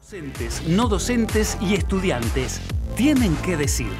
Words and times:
Docentes, 0.00 0.62
no 0.66 0.88
docentes 0.88 1.58
y 1.60 1.74
estudiantes 1.74 2.60
tienen 2.96 3.36
que 3.36 3.58
decir. 3.58 3.92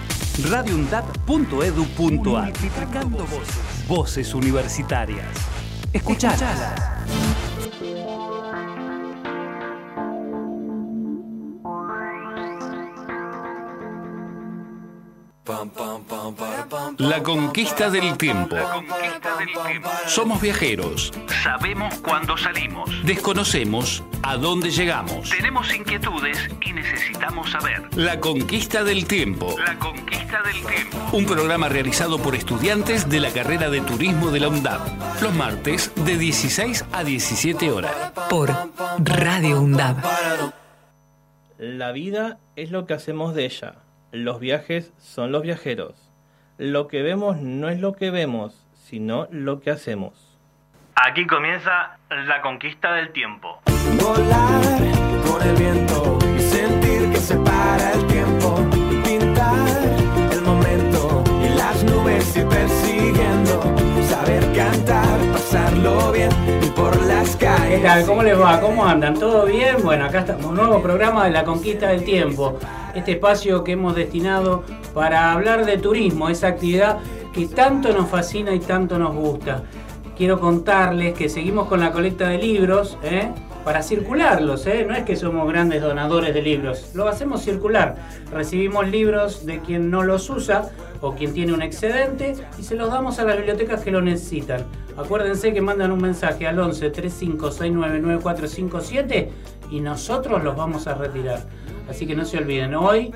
radioundad.edu.ar 0.48 2.44
Multiplicando 2.46 3.26
voces. 3.26 3.86
Voces 3.86 4.34
universitarias. 4.34 5.26
Escuchalas. 5.92 6.90
La 16.98 17.22
conquista 17.22 17.90
del 17.90 18.16
tiempo. 18.16 18.56
Somos 20.06 20.40
viajeros. 20.40 21.12
Sabemos 21.42 21.94
cuándo 22.00 22.36
salimos. 22.36 22.90
Desconocemos 23.04 24.02
a 24.22 24.36
dónde 24.36 24.70
llegamos. 24.70 25.30
Tenemos 25.30 25.74
inquietudes 25.74 26.48
y 26.60 26.72
necesitamos 26.72 27.50
saber. 27.50 27.82
La 27.96 28.20
conquista 28.20 28.84
del 28.84 29.06
tiempo. 29.06 29.54
La 29.64 29.78
conquista 29.78 30.42
del 30.42 30.64
tiempo. 30.64 30.98
Un 31.12 31.26
programa 31.26 31.68
realizado 31.68 32.18
por 32.18 32.34
estudiantes 32.34 33.08
de 33.08 33.20
la 33.20 33.30
carrera 33.30 33.70
de 33.70 33.80
turismo 33.80 34.30
de 34.30 34.40
la 34.40 34.48
UNDAP. 34.48 34.80
Los 35.22 35.34
martes 35.34 35.92
de 36.04 36.16
16 36.16 36.84
a 36.92 37.04
17 37.04 37.70
horas. 37.70 37.94
Por 38.28 38.50
Radio 38.98 39.60
UNDAP. 39.60 40.04
La 41.58 41.92
vida 41.92 42.38
es 42.56 42.70
lo 42.70 42.86
que 42.86 42.94
hacemos 42.94 43.34
de 43.34 43.44
ella. 43.44 43.74
Los 44.12 44.40
viajes 44.40 44.92
son 44.98 45.30
los 45.30 45.42
viajeros. 45.42 45.94
Lo 46.58 46.88
que 46.88 47.02
vemos 47.02 47.38
no 47.38 47.68
es 47.68 47.80
lo 47.80 47.94
que 47.94 48.10
vemos, 48.10 48.59
sino 48.90 49.28
lo 49.30 49.60
que 49.60 49.70
hacemos. 49.70 50.36
Aquí 50.96 51.24
comienza 51.24 51.96
la 52.10 52.42
conquista 52.42 52.92
del 52.94 53.12
tiempo. 53.12 53.60
Volar 54.02 54.62
con 55.24 55.48
el 55.48 55.54
viento 55.54 56.18
y 56.36 56.40
sentir 56.40 57.10
que 57.12 57.18
se 57.18 57.36
para 57.36 57.92
el 57.92 58.04
tiempo. 58.08 58.56
Pintar 59.04 60.32
el 60.32 60.42
momento 60.42 61.22
y 61.40 61.56
las 61.56 61.84
nubes 61.84 62.36
ir 62.36 62.48
persiguiendo. 62.48 63.62
Saber 64.08 64.42
cantar, 64.56 65.20
pasarlo 65.32 66.10
bien 66.10 66.30
y 66.60 66.66
por 66.70 67.00
las 67.06 67.36
calles. 67.36 67.78
¿Qué 67.78 67.86
tal? 67.86 68.04
¿Cómo 68.04 68.24
les 68.24 68.38
va? 68.38 68.60
¿Cómo 68.60 68.84
andan? 68.84 69.14
¿Todo 69.14 69.46
bien? 69.46 69.76
Bueno, 69.84 70.06
acá 70.06 70.20
estamos, 70.20 70.46
un 70.46 70.56
nuevo 70.56 70.82
programa 70.82 71.26
de 71.26 71.30
la 71.30 71.44
conquista 71.44 71.86
del 71.90 72.04
tiempo. 72.04 72.58
Este 72.92 73.12
espacio 73.12 73.62
que 73.62 73.72
hemos 73.72 73.94
destinado 73.94 74.64
para 74.92 75.30
hablar 75.30 75.64
de 75.64 75.78
turismo, 75.78 76.28
esa 76.28 76.48
actividad 76.48 76.98
que 77.32 77.46
tanto 77.46 77.92
nos 77.92 78.08
fascina 78.08 78.54
y 78.54 78.60
tanto 78.60 78.98
nos 78.98 79.14
gusta. 79.14 79.62
Quiero 80.16 80.38
contarles 80.38 81.14
que 81.14 81.28
seguimos 81.28 81.66
con 81.68 81.80
la 81.80 81.92
colecta 81.92 82.28
de 82.28 82.38
libros, 82.38 82.98
¿eh? 83.02 83.30
para 83.64 83.82
circularlos, 83.82 84.66
¿eh? 84.66 84.84
no 84.88 84.94
es 84.94 85.04
que 85.04 85.16
somos 85.16 85.46
grandes 85.48 85.82
donadores 85.82 86.32
de 86.34 86.42
libros, 86.42 86.92
lo 86.94 87.08
hacemos 87.08 87.42
circular. 87.42 87.96
Recibimos 88.32 88.88
libros 88.88 89.46
de 89.46 89.60
quien 89.60 89.90
no 89.90 90.02
los 90.02 90.28
usa 90.30 90.70
o 91.00 91.14
quien 91.14 91.32
tiene 91.32 91.52
un 91.52 91.62
excedente 91.62 92.34
y 92.58 92.62
se 92.62 92.74
los 92.74 92.90
damos 92.90 93.18
a 93.18 93.24
las 93.24 93.36
bibliotecas 93.36 93.82
que 93.82 93.90
lo 93.90 94.00
necesitan. 94.00 94.64
Acuérdense 94.96 95.52
que 95.52 95.60
mandan 95.60 95.92
un 95.92 96.00
mensaje 96.00 96.46
al 96.46 96.58
11 96.58 96.90
35 96.90 97.50
69 97.50 98.00
9457 98.00 99.30
y 99.70 99.80
nosotros 99.80 100.42
los 100.42 100.56
vamos 100.56 100.86
a 100.86 100.94
retirar. 100.94 101.40
Así 101.88 102.06
que 102.06 102.14
no 102.14 102.24
se 102.24 102.38
olviden, 102.38 102.74
hoy 102.74 103.12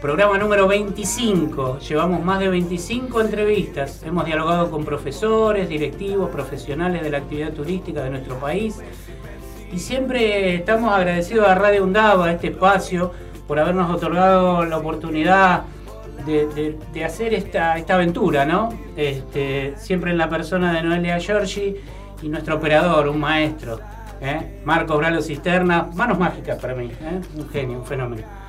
Programa 0.00 0.38
número 0.38 0.66
25. 0.66 1.78
Llevamos 1.80 2.24
más 2.24 2.40
de 2.40 2.48
25 2.48 3.20
entrevistas. 3.20 4.02
Hemos 4.02 4.24
dialogado 4.24 4.70
con 4.70 4.82
profesores, 4.82 5.68
directivos, 5.68 6.30
profesionales 6.30 7.02
de 7.02 7.10
la 7.10 7.18
actividad 7.18 7.52
turística 7.52 8.02
de 8.02 8.08
nuestro 8.08 8.36
país. 8.40 8.80
Y 9.70 9.78
siempre 9.78 10.54
estamos 10.54 10.90
agradecidos 10.90 11.46
a 11.46 11.54
Radio 11.54 11.84
Undaba, 11.84 12.28
a 12.28 12.32
este 12.32 12.48
espacio, 12.48 13.12
por 13.46 13.58
habernos 13.58 13.94
otorgado 13.94 14.64
la 14.64 14.78
oportunidad 14.78 15.64
de, 16.24 17.04
hacer 17.04 17.34
esta, 17.34 17.76
esta 17.76 17.96
aventura, 17.96 18.46
¿no? 18.46 18.70
Este, 18.96 19.74
siempre 19.76 20.12
en 20.12 20.16
la 20.16 20.30
persona 20.30 20.72
de 20.72 20.82
Noelia 20.82 21.18
Giorgi 21.18 21.76
y 22.22 22.28
nuestro 22.30 22.56
operador, 22.56 23.06
un 23.06 23.20
maestro, 23.20 23.80
¿eh? 24.22 24.62
Marcos 24.64 24.96
Bralo 24.96 25.20
Cisterna. 25.20 25.90
Manos 25.94 26.18
mágicas 26.18 26.58
para 26.58 26.74
mí, 26.74 26.86
¿eh? 26.86 27.20
un 27.36 27.50
genio, 27.50 27.80
un 27.80 27.86
fenómeno. 27.86 28.39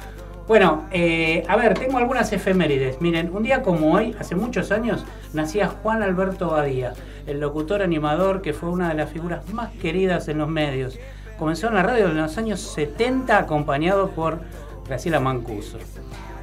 Bueno, 0.47 0.85
eh, 0.91 1.43
a 1.47 1.55
ver, 1.55 1.77
tengo 1.77 1.97
algunas 1.97 2.33
efemérides. 2.33 2.99
Miren, 2.99 3.33
un 3.33 3.43
día 3.43 3.61
como 3.61 3.93
hoy, 3.93 4.15
hace 4.19 4.35
muchos 4.35 4.71
años, 4.71 5.05
nacía 5.33 5.67
Juan 5.67 6.01
Alberto 6.03 6.49
Badía, 6.49 6.93
el 7.27 7.39
locutor 7.39 7.81
animador 7.81 8.41
que 8.41 8.53
fue 8.53 8.69
una 8.69 8.89
de 8.89 8.95
las 8.95 9.09
figuras 9.09 9.47
más 9.53 9.71
queridas 9.73 10.27
en 10.27 10.39
los 10.39 10.49
medios. 10.49 10.99
Comenzó 11.37 11.67
en 11.67 11.75
la 11.75 11.83
radio 11.83 12.07
en 12.07 12.17
los 12.17 12.37
años 12.37 12.59
70 12.59 13.37
acompañado 13.37 14.09
por 14.09 14.39
Graciela 14.87 15.19
Mancuso. 15.19 15.77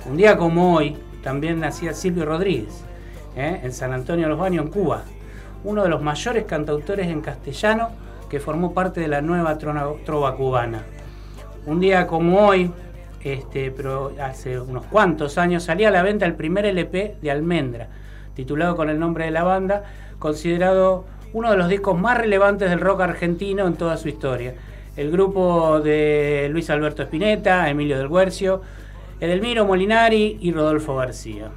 Un 0.08 0.16
día 0.16 0.38
como 0.38 0.74
hoy, 0.74 0.96
también 1.22 1.60
nacía 1.60 1.92
Silvio 1.92 2.24
Rodríguez, 2.24 2.84
¿eh? 3.36 3.60
en 3.62 3.72
San 3.72 3.92
Antonio 3.92 4.24
de 4.26 4.30
los 4.30 4.38
Baños, 4.38 4.64
en 4.64 4.70
Cuba. 4.70 5.02
Uno 5.64 5.82
de 5.82 5.88
los 5.88 6.00
mayores 6.00 6.44
cantautores 6.44 7.08
en 7.08 7.20
castellano 7.20 7.90
que 8.30 8.40
formó 8.40 8.72
parte 8.72 9.00
de 9.00 9.08
la 9.08 9.20
nueva 9.20 9.58
trova 9.58 10.36
cubana. 10.36 10.84
Un 11.66 11.80
día 11.80 12.06
como 12.06 12.46
hoy, 12.46 12.72
este, 13.22 13.70
pero 13.70 14.12
hace 14.20 14.60
unos 14.60 14.86
cuantos 14.86 15.38
años, 15.38 15.64
salía 15.64 15.88
a 15.88 15.90
la 15.90 16.02
venta 16.02 16.26
el 16.26 16.34
primer 16.34 16.66
LP 16.66 17.16
de 17.20 17.30
Almendra, 17.30 17.88
titulado 18.34 18.76
con 18.76 18.90
el 18.90 18.98
nombre 18.98 19.24
de 19.24 19.30
la 19.30 19.42
banda, 19.42 19.84
considerado 20.18 21.04
uno 21.32 21.50
de 21.50 21.56
los 21.56 21.68
discos 21.68 21.98
más 21.98 22.16
relevantes 22.16 22.70
del 22.70 22.80
rock 22.80 23.02
argentino 23.02 23.66
en 23.66 23.74
toda 23.74 23.96
su 23.96 24.08
historia. 24.08 24.54
El 24.96 25.10
grupo 25.10 25.80
de 25.80 26.48
Luis 26.50 26.70
Alberto 26.70 27.02
Spinetta, 27.02 27.68
Emilio 27.68 27.98
del 27.98 28.08
Guercio, 28.08 28.62
Edelmiro 29.20 29.64
Molinari 29.64 30.38
y 30.40 30.52
Rodolfo 30.52 30.96
García. 30.96 31.50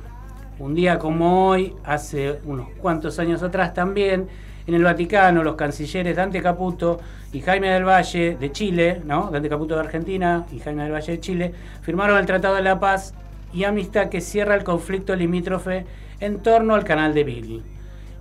Un 0.59 0.75
día 0.75 0.99
como 0.99 1.47
hoy, 1.47 1.73
hace 1.83 2.39
unos 2.45 2.69
cuantos 2.77 3.17
años 3.17 3.41
atrás 3.41 3.73
también, 3.73 4.27
en 4.67 4.73
el 4.73 4.83
Vaticano, 4.83 5.43
los 5.43 5.55
cancilleres 5.55 6.15
Dante 6.15 6.41
Caputo 6.41 6.99
y 7.33 7.41
Jaime 7.41 7.69
del 7.69 7.85
Valle 7.85 8.37
de 8.39 8.51
Chile, 8.51 9.01
¿no? 9.05 9.29
Dante 9.31 9.49
Caputo 9.49 9.75
de 9.75 9.81
Argentina 9.81 10.45
y 10.51 10.59
Jaime 10.59 10.83
del 10.83 10.93
Valle 10.93 11.13
de 11.13 11.19
Chile, 11.19 11.53
firmaron 11.81 12.17
el 12.17 12.25
Tratado 12.25 12.55
de 12.55 12.61
la 12.61 12.79
Paz 12.79 13.13
y 13.53 13.63
Amistad 13.63 14.09
que 14.09 14.21
cierra 14.21 14.55
el 14.55 14.63
conflicto 14.63 15.15
limítrofe 15.15 15.85
en 16.19 16.39
torno 16.39 16.75
al 16.75 16.83
canal 16.83 17.13
de 17.13 17.23
Beagle. 17.23 17.61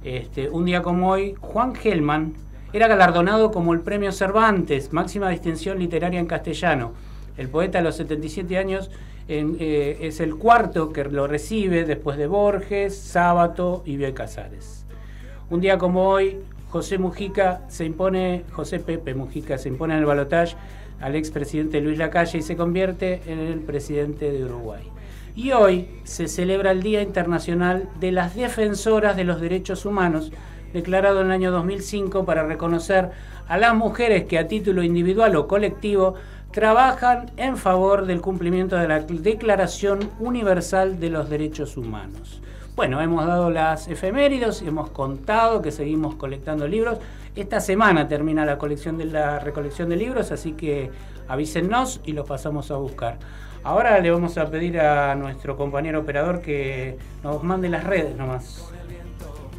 Este, 0.03 0.49
un 0.49 0.65
día 0.65 0.83
como 0.83 1.11
hoy, 1.11 1.35
Juan 1.41 1.75
Gelman 1.75 2.35
era 2.73 2.89
galardonado 2.89 3.51
como 3.51 3.73
el 3.73 3.81
Premio 3.81 4.13
Cervantes, 4.13 4.93
máxima 4.93 5.29
distinción 5.29 5.79
literaria 5.79 6.21
en 6.21 6.27
castellano. 6.27 6.93
El 7.37 7.49
poeta 7.49 7.79
a 7.79 7.83
los 7.83 7.97
77 7.97 8.57
años 8.59 8.91
eh, 9.29 9.99
es 10.01 10.21
el 10.21 10.37
cuarto 10.37 10.93
que 10.93 11.05
lo 11.05 11.27
recibe 11.27 11.85
después 11.85 12.17
de 12.17 12.27
Borges, 12.27 12.97
Sábato 12.97 13.83
y 13.85 13.97
Bioy 13.97 14.13
Casares. 14.13 14.80
Un 15.51 15.61
día 15.61 15.79
como 15.79 16.09
hoy, 16.09 16.39
José 16.69 16.97
Mujica 16.97 17.63
se 17.67 17.85
impone, 17.85 18.45
José 18.53 18.79
Pepe 18.79 19.15
Mujica 19.17 19.59
se 19.59 19.69
impone 19.69 19.95
en 19.95 19.99
el 19.99 20.07
balotaje 20.07 20.55
al 21.01 21.17
expresidente 21.17 21.81
Luis 21.81 21.99
Lacalle 21.99 22.39
y 22.39 22.43
se 22.43 22.55
convierte 22.55 23.21
en 23.27 23.41
el 23.41 23.59
presidente 23.59 24.31
de 24.31 24.45
Uruguay. 24.45 24.85
Y 25.35 25.51
hoy 25.51 25.89
se 26.05 26.29
celebra 26.29 26.71
el 26.71 26.85
Día 26.85 27.03
Internacional 27.03 27.89
de 27.99 28.13
las 28.13 28.37
Defensoras 28.37 29.17
de 29.17 29.25
los 29.25 29.41
Derechos 29.41 29.85
Humanos, 29.85 30.31
declarado 30.73 31.21
en 31.21 31.27
el 31.27 31.33
año 31.33 31.51
2005 31.51 32.25
para 32.25 32.47
reconocer 32.47 33.11
a 33.49 33.59
las 33.59 33.75
mujeres 33.75 34.27
que 34.27 34.39
a 34.39 34.47
título 34.47 34.85
individual 34.85 35.35
o 35.35 35.49
colectivo 35.49 36.15
trabajan 36.53 37.29
en 37.37 37.57
favor 37.57 38.07
del 38.07 38.21
cumplimiento 38.21 38.77
de 38.77 38.87
la 38.87 39.01
Declaración 39.01 40.11
Universal 40.21 41.01
de 41.01 41.11
los 41.11 41.29
Derechos 41.29 41.77
Humanos. 41.77 42.41
Bueno, 42.81 43.03
hemos 43.03 43.27
dado 43.27 43.51
las 43.51 43.89
efemérides, 43.89 44.63
hemos 44.63 44.89
contado 44.89 45.61
que 45.61 45.71
seguimos 45.71 46.15
colectando 46.15 46.67
libros. 46.67 46.97
Esta 47.37 47.61
semana 47.61 48.09
termina 48.09 48.47
la 48.47 48.57
colección 48.57 48.97
de 48.97 49.05
la 49.05 49.39
recolección 49.39 49.91
de 49.91 49.97
libros, 49.97 50.33
así 50.33 50.53
que 50.53 50.91
avísennos 51.29 52.01
y 52.07 52.13
los 52.15 52.27
pasamos 52.27 52.71
a 52.71 52.77
buscar. 52.77 53.19
Ahora 53.65 54.01
le 54.01 54.11
vamos 54.11 54.39
a 54.39 54.51
pedir 54.51 54.81
a 54.81 55.15
nuestro 55.15 55.59
compañero 55.59 56.01
operador 56.01 56.41
que 56.41 56.97
nos 57.23 57.43
mande 57.43 57.69
las 57.69 57.85
redes 57.85 58.17
nomás. 58.17 58.73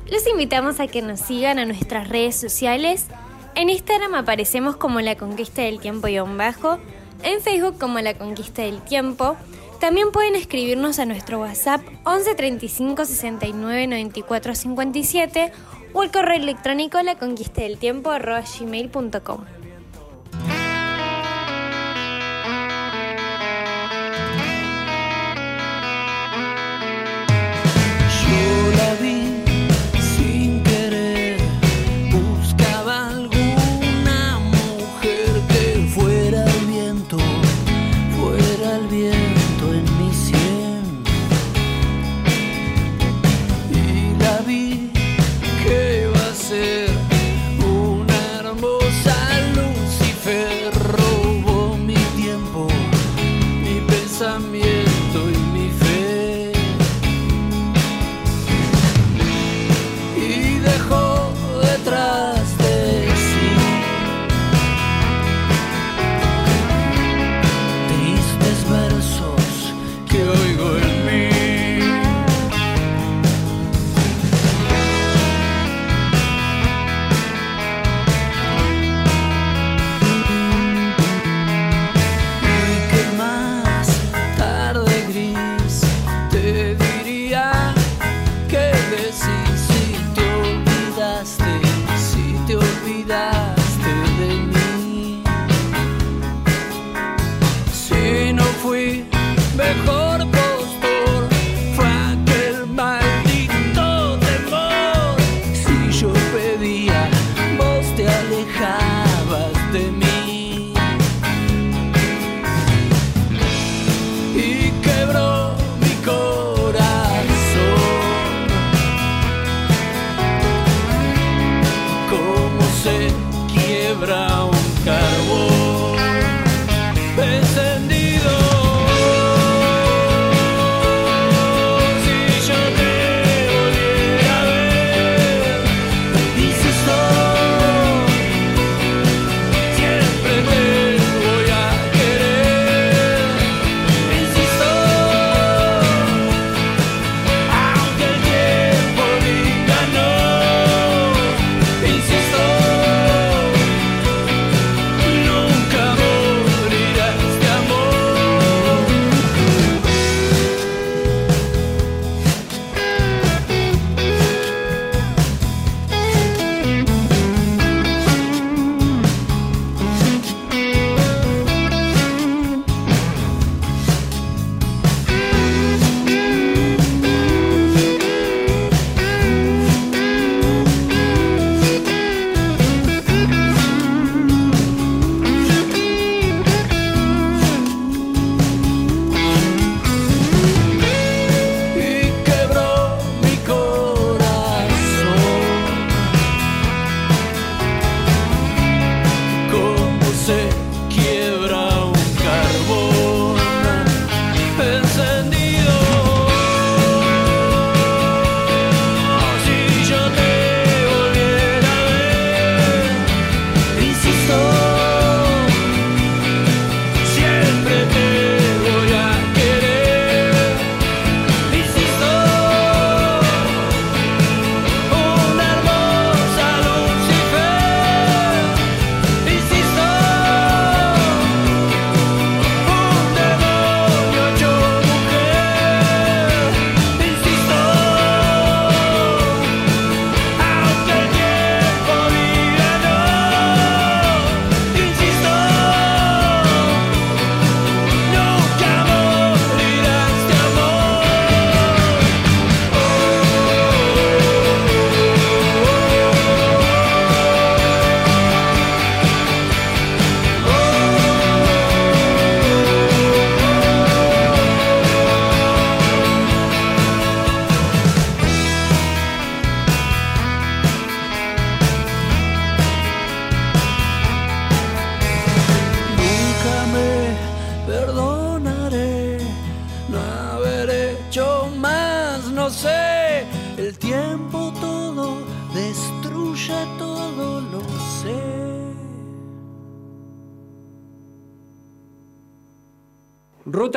Los 0.10 0.26
invitamos 0.26 0.80
a 0.80 0.88
que 0.88 1.04
nos 1.04 1.20
sigan 1.20 1.60
a 1.60 1.66
nuestras 1.66 2.10
redes 2.10 2.36
sociales. 2.36 3.06
En 3.54 3.70
Instagram 3.70 4.16
aparecemos 4.16 4.78
como 4.78 5.00
La 5.00 5.16
Conquista 5.16 5.62
del 5.62 5.80
Tiempo 5.80 6.08
y 6.08 6.18
bajo, 6.18 6.80
en 7.22 7.40
Facebook 7.40 7.78
como 7.78 8.00
La 8.00 8.16
Conquista 8.16 8.64
del 8.64 8.82
Tiempo. 8.82 9.38
También 9.82 10.12
pueden 10.12 10.36
escribirnos 10.36 11.00
a 11.00 11.08
nuestro 11.08 11.40
WhatsApp 11.40 11.82
11 12.04 12.36
35 12.36 13.04
69 13.04 13.88
94 13.88 14.54
57 14.54 15.52
o 15.94 16.02
al 16.04 16.12
correo 16.12 16.38
electrónico 16.38 17.02
la 17.02 17.18
conquista 17.18 17.64
del 17.64 17.80
tiempo 17.80 18.12
gmail.com. 18.12 19.61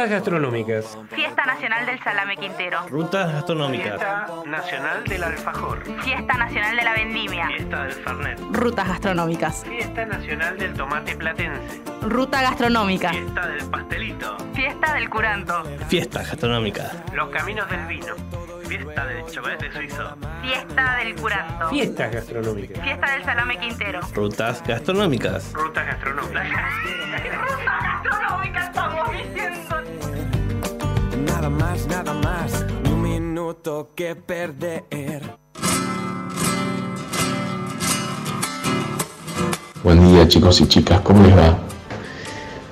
Rutas 0.05 0.19
gastronómicas. 0.19 0.99
Fiesta 1.09 1.47
Nacional 1.47 1.87
del 1.87 1.99
Salame 2.01 2.37
Quintero. 2.37 2.87
Rutas 2.91 3.33
gastronómicas. 3.33 3.95
Fiesta 3.95 4.27
Nacional 4.47 5.05
del 5.05 5.25
Alfajor. 5.25 5.83
Fiesta 6.03 6.35
Nacional 6.37 6.77
de 6.77 6.83
la 6.85 6.93
Vendimia. 6.93 7.47
Fiesta 7.49 7.85
del 7.85 7.93
Fernet. 7.93 8.39
Rutas 8.51 8.89
gastronómicas. 8.89 9.65
Fiesta 9.65 10.05
Nacional 10.05 10.59
del 10.59 10.75
Tomate 10.75 11.17
Platense. 11.17 11.83
Ruta 12.03 12.43
gastronómica. 12.43 13.11
Fiesta 13.11 13.47
del 13.47 13.71
Pastelito. 13.71 14.37
Fiesta 14.55 14.95
del 14.95 15.09
Curanto. 15.09 15.65
Fiestas 15.89 16.29
gastronómicas. 16.29 16.93
Los 17.15 17.29
Caminos 17.31 17.69
del 17.71 17.87
Vino. 17.87 18.15
Fiesta 18.69 19.07
del 19.07 19.25
Chocolate 19.27 19.73
Suizo. 19.73 20.17
Fiesta 20.43 20.97
del 20.97 21.15
Curanto. 21.17 21.69
Fiestas 21.71 22.13
gastronómicas. 22.13 22.83
Fiesta 22.83 23.11
del 23.13 23.25
Salame 23.25 23.59
Quintero. 23.59 24.01
Rutas 24.15 24.63
gastronómicas. 24.67 25.53
Rutas 25.55 25.87
gastronómicas. 25.87 26.45
Rutas 26.85 28.03
gastronómicas 28.05 28.69
estamos 28.69 29.13
diciendo. 29.13 29.83
Nada 31.33 31.49
más, 31.49 31.87
nada 31.87 32.13
más, 32.15 32.65
que 33.95 34.17
perder. 34.17 35.39
Buen 39.83 40.09
día 40.09 40.27
chicos 40.27 40.61
y 40.61 40.67
chicas, 40.67 41.01
¿cómo 41.03 41.23
les 41.25 41.37
va? 41.37 41.59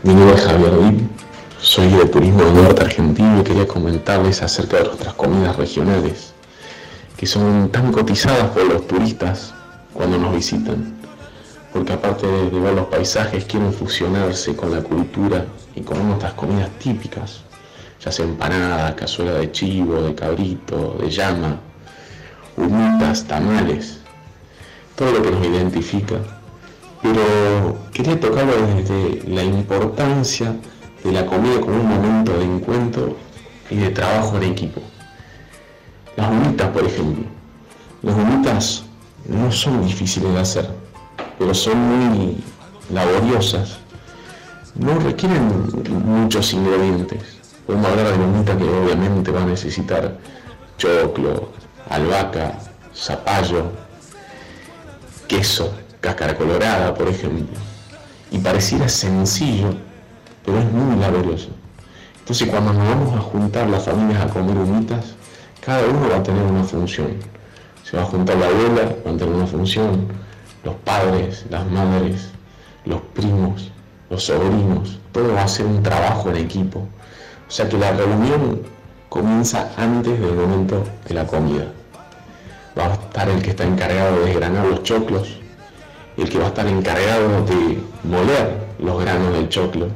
Mi 0.03 0.15
nombre 0.15 0.35
es 0.35 0.43
Javier 0.43 0.79
Dip, 0.81 1.11
soy 1.61 1.89
de 1.89 2.07
Turismo 2.07 2.45
del 2.45 2.55
Norte 2.55 2.83
Argentino 2.83 3.41
y 3.41 3.45
quería 3.45 3.67
comentarles 3.67 4.43
acerca 4.43 4.79
de 4.79 4.85
nuestras 4.85 5.15
comidas 5.15 5.57
regionales, 5.57 6.33
que 7.17 7.27
son 7.27 7.71
tan 7.71 7.93
cotizadas 7.93 8.51
por 8.51 8.65
los 8.65 8.87
turistas 8.87 9.55
cuando 9.93 10.19
nos 10.19 10.35
visitan, 10.35 10.95
porque 11.73 11.93
aparte 11.93 12.27
de 12.27 12.59
ver 12.59 12.75
los 12.75 12.87
paisajes 12.87 13.45
quieren 13.45 13.73
fusionarse 13.73 14.57
con 14.57 14.73
la 14.73 14.83
cultura 14.83 15.47
y 15.77 15.83
con 15.83 16.07
nuestras 16.09 16.33
comidas 16.35 16.71
típicas, 16.79 17.43
ya 18.05 18.13
sea 18.13 18.25
empanada, 18.25 18.97
cazuela 18.97 19.33
de 19.33 19.51
chivo, 19.53 20.03
de 20.03 20.15
cabrito, 20.15 20.97
de 21.01 21.11
llama, 21.11 21.61
humitas, 22.57 23.25
tamales, 23.25 24.01
todo 24.97 25.13
lo 25.13 25.23
que 25.23 25.31
nos 25.31 25.47
identifica 25.47 26.19
pero 27.03 27.77
quería 27.93 28.19
tocarlo 28.19 28.53
desde 28.77 29.29
la 29.29 29.43
importancia 29.43 30.55
de 31.03 31.13
la 31.13 31.27
comida 31.27 31.61
como 31.61 31.75
un 31.75 31.89
momento 31.89 32.39
de 32.39 32.45
encuentro 32.45 33.17
y 33.71 33.77
de 33.77 33.91
trabajo 33.91 34.37
en 34.37 34.45
equipo. 34.45 34.81
Las 36.17 36.31
humitas, 36.31 36.69
por 36.69 36.85
ejemplo. 36.85 37.25
Las 38.03 38.15
humitas 38.15 38.85
no 39.27 39.51
son 39.51 39.85
difíciles 39.85 40.33
de 40.33 40.39
hacer, 40.39 40.71
pero 41.39 41.53
son 41.53 41.77
muy 41.77 42.37
laboriosas. 42.93 43.79
No 44.77 44.99
requieren 45.01 45.49
muchos 46.05 46.53
ingredientes. 46.53 47.42
Podemos 47.67 47.91
hablar 47.91 48.19
de 48.19 48.25
humita 48.25 48.57
que 48.57 48.65
obviamente 48.65 49.31
va 49.31 49.43
a 49.43 49.47
necesitar 49.47 50.19
choclo, 50.79 51.51
albahaca, 51.89 52.59
zapallo, 52.95 53.71
queso, 55.29 55.73
cáscara 56.01 56.37
colorada, 56.37 56.95
por 56.95 57.09
ejemplo. 57.09 57.59
Y 58.31 58.39
pareciera 58.39 58.89
sencillo, 58.89 59.75
pero 60.45 60.59
es 60.59 60.65
muy 60.73 60.97
laborioso. 60.97 61.51
Entonces 62.19 62.49
cuando 62.49 62.73
nos 62.73 62.89
vamos 62.89 63.17
a 63.17 63.21
juntar 63.21 63.69
las 63.69 63.85
familias 63.85 64.23
a 64.23 64.29
comer 64.29 64.57
humitas, 64.57 65.15
cada 65.65 65.87
uno 65.87 66.09
va 66.09 66.17
a 66.17 66.23
tener 66.23 66.43
una 66.43 66.65
función. 66.65 67.17
Se 67.85 67.97
va 67.97 68.03
a 68.03 68.07
juntar 68.07 68.37
la 68.37 68.47
abuela, 68.47 68.97
va 69.07 69.11
a 69.11 69.17
tener 69.17 69.35
una 69.35 69.47
función, 69.47 70.07
los 70.65 70.75
padres, 70.77 71.45
las 71.51 71.67
madres, 71.71 72.31
los 72.85 73.01
primos, 73.15 73.71
los 74.11 74.25
sobrinos, 74.25 74.99
todo 75.13 75.35
va 75.35 75.43
a 75.43 75.49
ser 75.49 75.67
un 75.67 75.83
trabajo 75.83 76.31
en 76.31 76.37
equipo. 76.37 76.87
O 77.53 77.55
sea 77.55 77.69
que 77.69 77.77
la 77.77 77.93
reunión 77.93 78.63
comienza 79.11 79.73
antes 79.77 80.19
del 80.19 80.33
momento 80.33 80.85
de 81.07 81.13
la 81.13 81.27
comida. 81.27 81.67
Va 82.79 82.87
a 82.87 82.93
estar 82.95 83.29
el 83.29 83.43
que 83.43 83.51
está 83.51 83.65
encargado 83.65 84.21
de 84.21 84.25
desgranar 84.25 84.65
los 84.65 84.83
choclos, 84.85 85.37
el 86.17 86.31
que 86.31 86.39
va 86.39 86.47
a 86.47 86.49
estar 86.49 86.67
encargado 86.67 87.45
de 87.45 87.79
moler 88.05 88.57
los 88.79 88.99
granos 88.99 89.35
del 89.35 89.51
choclo, 89.51 89.89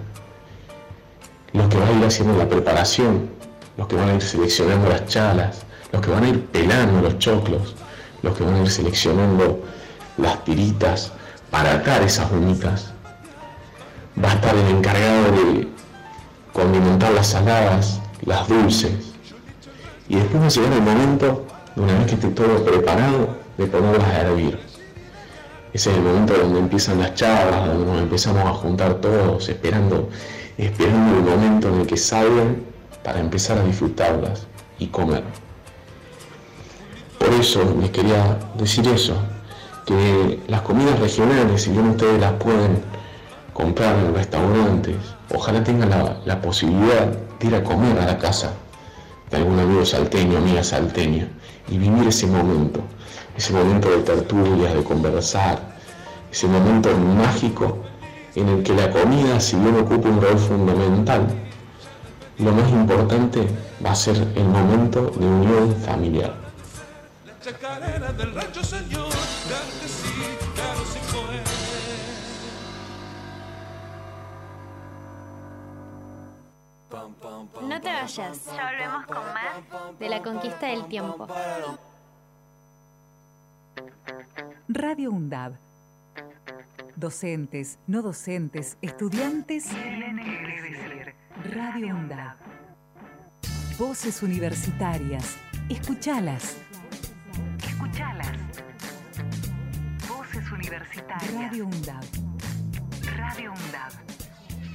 los 1.55 1.69
que 1.69 1.79
van 1.79 1.89
a 1.89 1.93
ir 1.93 2.05
haciendo 2.05 2.37
la 2.37 2.47
preparación, 2.47 3.31
los 3.79 3.87
que 3.87 3.97
van 3.97 4.11
a 4.11 4.15
ir 4.17 4.23
seleccionando 4.23 4.91
las 4.91 5.07
chalas, 5.07 5.63
los 5.93 6.03
que 6.03 6.11
van 6.11 6.25
a 6.25 6.29
ir 6.29 6.45
pelando 6.49 7.01
los 7.01 7.19
choclos, 7.19 7.75
los 8.21 8.37
que 8.37 8.45
van 8.45 8.57
a 8.57 8.61
ir 8.65 8.71
seleccionando 8.71 9.63
las 10.19 10.45
tiritas 10.45 11.11
para 11.51 11.77
atar 11.77 12.03
esas 12.03 12.31
humitas. 12.31 12.93
Va 14.23 14.33
a 14.33 14.35
estar 14.35 14.55
el 14.55 14.77
encargado 14.77 15.33
de 15.33 15.75
condimentar 16.57 17.13
las 17.13 17.27
saladas, 17.27 18.01
las 18.25 18.49
dulces. 18.49 19.13
Y 20.09 20.17
después 20.17 20.43
va 20.43 20.47
a 20.47 20.49
llegar 20.49 20.73
el 20.73 20.83
momento, 20.83 21.45
una 21.77 21.99
vez 21.99 22.07
que 22.07 22.15
esté 22.15 22.29
todo 22.29 22.65
preparado, 22.65 23.37
de 23.59 23.67
ponerlas 23.67 24.09
a 24.09 24.21
hervir. 24.23 24.59
Ese 25.75 25.91
es 25.91 25.97
el 25.99 26.03
momento 26.03 26.33
donde 26.35 26.61
empiezan 26.61 26.99
las 26.99 27.15
charlas, 27.15 27.67
donde 27.67 27.85
nos 27.85 28.01
empezamos 28.01 28.43
a 28.43 28.55
juntar 28.55 28.95
todos, 28.95 29.47
esperando, 29.51 30.09
esperando 30.57 31.19
el 31.19 31.25
momento 31.25 31.69
en 31.69 31.81
el 31.83 31.87
que 31.87 31.99
salgan 31.99 32.63
para 33.05 33.21
empezar 33.21 33.59
a 33.59 33.63
disfrutarlas 33.63 34.47
y 34.79 34.87
comer. 34.87 35.25
Por 37.19 37.35
eso 37.35 37.77
les 37.79 37.91
quería 37.91 38.39
decir 38.57 38.89
eso, 38.89 39.15
que 39.85 40.41
las 40.49 40.63
comidas 40.63 40.99
regionales, 41.01 41.61
si 41.61 41.71
bien 41.71 41.91
ustedes 41.91 42.19
las 42.19 42.33
pueden 42.33 42.83
comprar 43.53 43.95
en 43.97 44.15
restaurantes, 44.15 45.15
ojalá 45.35 45.62
tengan 45.62 45.90
la, 46.25 46.40
posibilidad 46.40 47.06
de 47.38 47.47
ir 47.47 47.54
a 47.54 47.62
comer 47.62 47.99
a 47.99 48.06
la 48.06 48.18
casa 48.18 48.52
de 49.30 49.37
algún 49.38 49.59
amigo 49.59 49.85
salteño, 49.85 50.38
amiga 50.38 50.62
salteña, 50.62 51.28
y 51.68 51.78
vivir 51.78 52.09
ese 52.09 52.26
momento, 52.26 52.80
ese 53.37 53.52
momento 53.52 53.90
de 53.90 54.02
tertulias, 54.02 54.75
de 54.75 54.85
conversar, 54.85 55.59
ese 56.30 56.47
momento 56.47 56.97
mágico 56.97 57.78
en 58.35 58.49
el 58.49 58.62
que 58.62 58.75
la 58.75 58.90
comida, 58.90 59.40
si 59.40 59.56
bien 59.56 59.76
ocupa 59.76 60.09
un 60.09 60.21
rol 60.21 60.38
fundamental, 60.38 61.26
lo 62.38 62.52
más 62.52 62.71
importante 62.71 63.49
va 63.85 63.92
a 63.92 63.95
ser 63.95 64.16
el 64.35 64.45
momento 64.45 65.11
de 65.18 65.26
unión 65.26 65.75
familiar. 65.76 66.35
No 76.90 77.81
te 77.81 77.88
vayas 77.93 78.45
Ya 78.47 78.71
volvemos 78.71 79.07
con 79.07 79.16
más. 79.35 79.99
de 79.99 80.09
la 80.09 80.23
conquista 80.23 80.66
del 80.66 80.87
tiempo. 80.87 81.26
Radio 84.69 85.11
UNDAB. 85.11 85.55
Docentes, 86.95 87.78
no 87.87 88.02
docentes, 88.02 88.78
estudiantes. 88.83 89.66
Radio 91.52 91.95
UNDAB. 91.97 92.37
Voces 93.78 94.23
universitarias. 94.23 95.37
Escuchalas. 95.69 96.57
Escuchalas. 97.62 98.33
Voces 100.09 100.50
universitarias. 100.52 101.35
Radio 101.35 101.66
UNDAB. 101.66 102.05
Radio 103.16 103.52
UNDAB. 103.52 104.15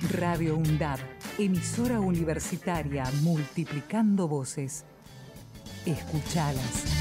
Radio 0.09 0.57
UNDAB. 0.57 0.99
Emisora 1.37 1.99
universitaria 1.99 3.03
multiplicando 3.21 4.27
voces. 4.27 4.83
Escuchalas. 5.85 7.00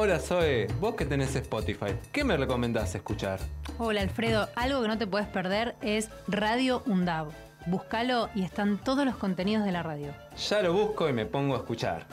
Hola 0.00 0.20
Zoe, 0.20 0.68
vos 0.78 0.94
que 0.94 1.04
tenés 1.04 1.34
Spotify, 1.34 1.86
¿qué 2.12 2.22
me 2.22 2.36
recomendás 2.36 2.94
escuchar? 2.94 3.40
Hola 3.78 4.00
Alfredo, 4.00 4.48
algo 4.54 4.80
que 4.80 4.86
no 4.86 4.96
te 4.96 5.08
puedes 5.08 5.26
perder 5.26 5.74
es 5.82 6.08
Radio 6.28 6.84
UNDAV. 6.86 7.32
Búscalo 7.66 8.30
y 8.32 8.44
están 8.44 8.78
todos 8.78 9.04
los 9.04 9.16
contenidos 9.16 9.64
de 9.64 9.72
la 9.72 9.82
radio. 9.82 10.14
Ya 10.36 10.62
lo 10.62 10.72
busco 10.72 11.08
y 11.08 11.12
me 11.12 11.26
pongo 11.26 11.56
a 11.56 11.58
escuchar. 11.58 12.06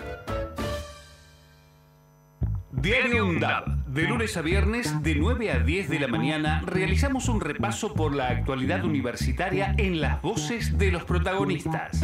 Diario 2.71 3.27
UNDAB, 3.27 3.85
De 3.85 4.01
lunes 4.07 4.35
a 4.35 4.41
viernes, 4.41 5.03
de 5.03 5.13
9 5.13 5.51
a 5.51 5.59
10 5.59 5.87
de 5.87 5.99
la 5.99 6.07
mañana, 6.07 6.63
realizamos 6.65 7.29
un 7.29 7.39
repaso 7.39 7.93
por 7.93 8.15
la 8.15 8.29
actualidad 8.29 8.83
universitaria 8.83 9.75
en 9.77 10.01
las 10.01 10.23
voces 10.23 10.75
de 10.79 10.91
los 10.91 11.03
protagonistas. 11.03 12.03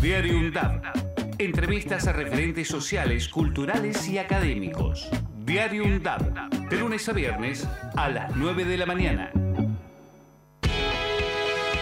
Diario 0.00 0.38
UNDAB. 0.38 1.03
Entrevistas 1.38 2.06
a 2.06 2.12
referentes 2.12 2.68
sociales, 2.68 3.28
culturales 3.28 4.08
y 4.08 4.18
académicos. 4.18 5.08
Diario 5.44 5.82
UNDAB. 5.82 6.68
De 6.68 6.76
lunes 6.76 7.08
a 7.08 7.12
viernes, 7.12 7.66
a 7.96 8.08
las 8.08 8.36
9 8.36 8.64
de 8.64 8.76
la 8.76 8.86
mañana. 8.86 9.32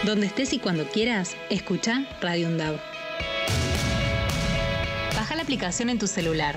Donde 0.03 0.25
estés 0.25 0.53
y 0.53 0.59
cuando 0.59 0.85
quieras, 0.85 1.37
escucha 1.51 2.07
Radio 2.19 2.47
UNDAB. 2.47 2.79
Baja 5.15 5.35
la 5.35 5.43
aplicación 5.43 5.91
en 5.91 5.99
tu 5.99 6.07
celular. 6.07 6.55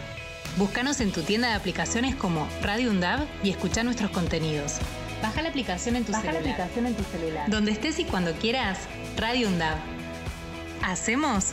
Búscanos 0.57 1.03
en 1.03 1.13
tu 1.13 1.21
tienda 1.21 1.49
de 1.49 1.55
aplicaciones 1.55 2.15
como 2.15 2.49
Radio 2.63 2.91
UNDAB 2.91 3.27
y 3.43 3.51
escucha 3.51 3.85
nuestros 3.85 4.11
contenidos. 4.11 4.79
Baja 5.21 5.43
la 5.43 5.51
aplicación 5.51 5.97
en 5.97 6.05
tu, 6.05 6.13
celular. 6.15 6.37
aplicación 6.37 6.87
en 6.87 6.95
tu 6.95 7.05
celular. 7.05 7.51
Donde 7.51 7.73
estés 7.73 7.99
y 7.99 8.05
cuando 8.05 8.33
quieras, 8.33 8.79
Radio 9.19 9.49
UNDAB. 9.49 9.77
Hacemos 10.83 11.53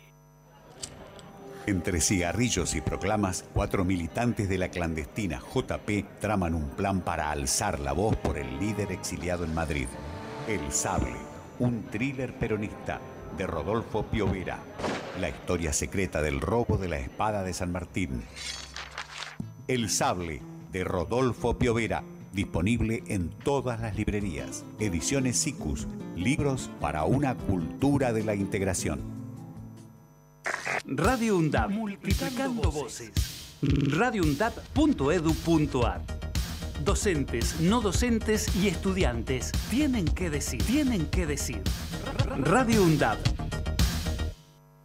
Entre 1.67 2.01
cigarrillos 2.01 2.73
y 2.73 2.81
proclamas, 2.81 3.45
cuatro 3.53 3.85
militantes 3.85 4.49
de 4.49 4.57
la 4.57 4.69
clandestina 4.69 5.39
JP 5.39 6.19
traman 6.19 6.55
un 6.55 6.69
plan 6.69 7.01
para 7.01 7.29
alzar 7.29 7.79
la 7.79 7.93
voz 7.93 8.15
por 8.15 8.39
el 8.39 8.59
líder 8.59 8.91
exiliado 8.91 9.43
en 9.43 9.53
Madrid. 9.53 9.87
El 10.47 10.71
Sable, 10.71 11.15
un 11.59 11.83
thriller 11.83 12.33
peronista 12.33 12.99
de 13.37 13.45
Rodolfo 13.45 14.03
Piovera. 14.07 14.57
La 15.19 15.29
historia 15.29 15.71
secreta 15.71 16.21
del 16.23 16.41
robo 16.41 16.77
de 16.77 16.87
la 16.87 16.97
espada 16.97 17.43
de 17.43 17.53
San 17.53 17.71
Martín. 17.71 18.23
El 19.67 19.89
Sable, 19.89 20.41
de 20.71 20.83
Rodolfo 20.83 21.59
Piovera. 21.59 22.03
Disponible 22.33 23.03
en 23.07 23.29
todas 23.29 23.81
las 23.81 23.95
librerías. 23.95 24.65
Ediciones 24.79 25.37
SICUS. 25.37 25.87
Libros 26.15 26.71
para 26.79 27.03
una 27.03 27.35
cultura 27.35 28.13
de 28.13 28.23
la 28.23 28.33
integración. 28.33 29.20
Radio 30.85 31.37
UNDAP, 31.37 31.69
multiplicando 31.69 32.71
voces. 32.71 33.11
radioundap.edu.ar 33.61 36.01
Docentes, 36.83 37.59
no 37.59 37.81
docentes 37.81 38.55
y 38.55 38.67
estudiantes 38.67 39.51
tienen 39.69 40.05
que 40.05 40.31
decir, 40.31 40.63
tienen 40.63 41.05
que 41.07 41.27
decir. 41.27 41.61
Radio 42.37 42.83
UNDAP. 42.83 43.19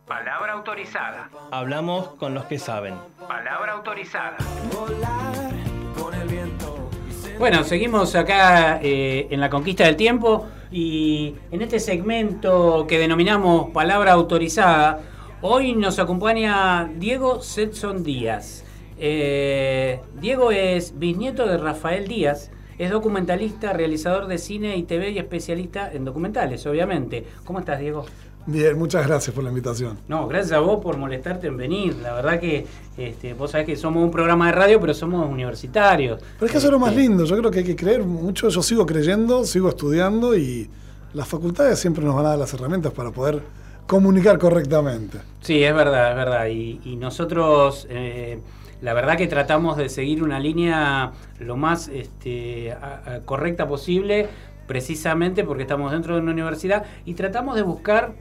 Palabra 0.07 0.53
autorizada. 0.53 1.31
Hablamos 1.51 2.09
con 2.17 2.35
los 2.35 2.45
que 2.45 2.59
saben. 2.59 2.95
Palabra 3.27 3.73
autorizada. 3.73 4.37
Volar 4.73 5.55
con 5.99 6.13
el 6.15 6.29
viento. 6.29 6.91
Bueno, 7.39 7.65
seguimos 7.65 8.15
acá 8.15 8.79
eh, 8.83 9.27
en 9.31 9.41
la 9.41 9.49
conquista 9.51 9.85
del 9.85 9.97
tiempo 9.97 10.47
y 10.71 11.35
en 11.51 11.63
este 11.63 11.81
segmento 11.81 12.87
que 12.87 12.99
denominamos 12.99 13.71
palabra 13.71 14.13
autorizada, 14.13 15.01
hoy 15.43 15.75
nos 15.75 15.99
acompaña 15.99 16.91
Diego 16.99 17.43
Setson 17.43 18.03
Díaz. 18.03 18.65
Eh, 18.99 20.01
Diego 20.21 20.51
es 20.51 20.99
bisnieto 20.99 21.47
de 21.47 21.59
Rafael 21.59 22.09
Díaz, 22.09 22.51
es 22.79 22.91
documentalista, 22.91 23.73
realizador 23.73 24.27
de 24.27 24.39
cine 24.39 24.77
y 24.77 24.85
TV 24.85 25.11
y 25.11 25.19
especialista 25.19 25.93
en 25.93 26.05
documentales, 26.05 26.67
obviamente. 26.67 27.27
¿Cómo 27.45 27.59
estás, 27.59 27.81
Diego? 27.81 28.05
Bien, 28.49 28.79
muchas 28.79 29.07
gracias 29.07 29.35
por 29.35 29.43
la 29.43 29.51
invitación. 29.51 29.99
No, 30.07 30.29
gracias 30.29 30.53
a 30.53 30.61
vos 30.61 30.81
por 30.81 30.97
molestarte 30.97 31.49
en 31.49 31.57
venir. 31.57 31.97
La 31.97 32.15
verdad 32.15 32.39
que 32.39 32.65
este, 32.97 33.35
vos 33.35 33.51
sabés 33.51 33.67
que 33.67 33.77
somos 33.77 34.05
un 34.05 34.11
programa 34.11 34.47
de 34.47 34.53
radio, 34.53 34.81
pero 34.81 34.95
somos 34.95 35.29
universitarios. 35.29 36.21
Pero 36.35 36.47
es 36.47 36.53
que 36.53 36.59
eso 36.59 36.69
es 36.69 36.73
lo 36.73 36.79
más 36.79 36.91
Este, 36.91 37.03
lindo, 37.03 37.25
yo 37.25 37.37
creo 37.37 37.51
que 37.51 37.59
hay 37.59 37.65
que 37.65 37.77
creer 37.77 38.05
mucho, 38.05 38.49
yo 38.49 38.63
sigo 38.63 38.87
creyendo, 38.87 39.45
sigo 39.45 39.69
estudiando 39.69 40.37
y 40.37 40.71
las 41.13 41.27
facultades 41.27 41.79
siempre 41.79 42.05
nos 42.05 42.15
van 42.15 42.27
a 42.27 42.29
dar 42.31 42.39
las 42.39 42.55
herramientas 42.55 42.93
para 42.93 43.11
poder 43.11 43.43
comunicar 43.87 44.39
correctamente. 44.39 45.19
Sí, 45.41 45.63
es 45.63 45.75
verdad, 45.75 46.11
es 46.11 46.17
verdad. 46.17 46.47
Y, 46.49 46.97
nosotros, 46.97 47.87
eh, 47.91 48.41
la 48.83 48.93
verdad 48.95 49.17
que 49.17 49.27
tratamos 49.27 49.77
de 49.77 49.89
seguir 49.89 50.23
una 50.23 50.41
línea 50.41 51.13
lo 51.39 51.57
más 51.57 51.89
este, 51.89 52.73
a- 52.73 53.21
correcta 53.25 53.67
posible, 53.69 54.29
precisamente 54.67 55.45
porque 55.45 55.63
estamos 55.63 55.93
dentro 55.93 56.15
de 56.17 56.21
una 56.23 56.33
universidad 56.33 56.85
y 57.05 57.15
tratamos 57.15 57.55
de 57.57 57.63
buscar 57.63 58.15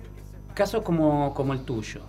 casos 0.53 0.83
como, 0.83 1.33
como 1.33 1.53
el 1.53 1.61
tuyo. 1.61 2.01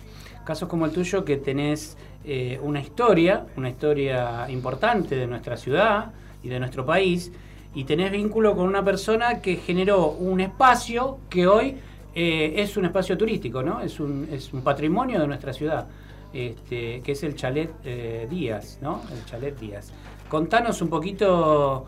Casos 0.45 0.69
como 0.69 0.85
el 0.85 0.91
tuyo 0.91 1.25
que 1.25 1.37
tenés 1.37 1.97
eh, 2.23 2.59
una 2.63 2.79
historia, 2.79 3.45
una 3.57 3.69
historia 3.69 4.49
importante 4.49 5.15
de 5.15 5.27
nuestra 5.27 5.57
ciudad 5.57 6.11
y 6.43 6.49
de 6.49 6.59
nuestro 6.59 6.85
país, 6.85 7.31
y 7.73 7.83
tenés 7.83 8.11
vínculo 8.11 8.55
con 8.55 8.67
una 8.67 8.83
persona 8.83 9.41
que 9.41 9.57
generó 9.57 10.07
un 10.09 10.39
espacio 10.39 11.17
que 11.29 11.47
hoy 11.47 11.77
eh, 12.19 12.63
es 12.63 12.75
un 12.77 12.85
espacio 12.85 13.15
turístico, 13.15 13.61
¿no? 13.61 13.79
Es 13.79 13.99
un, 13.99 14.27
es 14.31 14.51
un 14.51 14.63
patrimonio 14.63 15.19
de 15.19 15.27
nuestra 15.27 15.53
ciudad, 15.53 15.87
este, 16.33 17.01
que 17.01 17.11
es 17.11 17.21
el 17.21 17.35
Chalet 17.35 17.69
eh, 17.85 18.25
Díaz, 18.27 18.79
¿no? 18.81 19.03
El 19.11 19.23
Chalet 19.25 19.55
Díaz. 19.59 19.91
Contanos 20.27 20.81
un 20.81 20.89
poquito, 20.89 21.85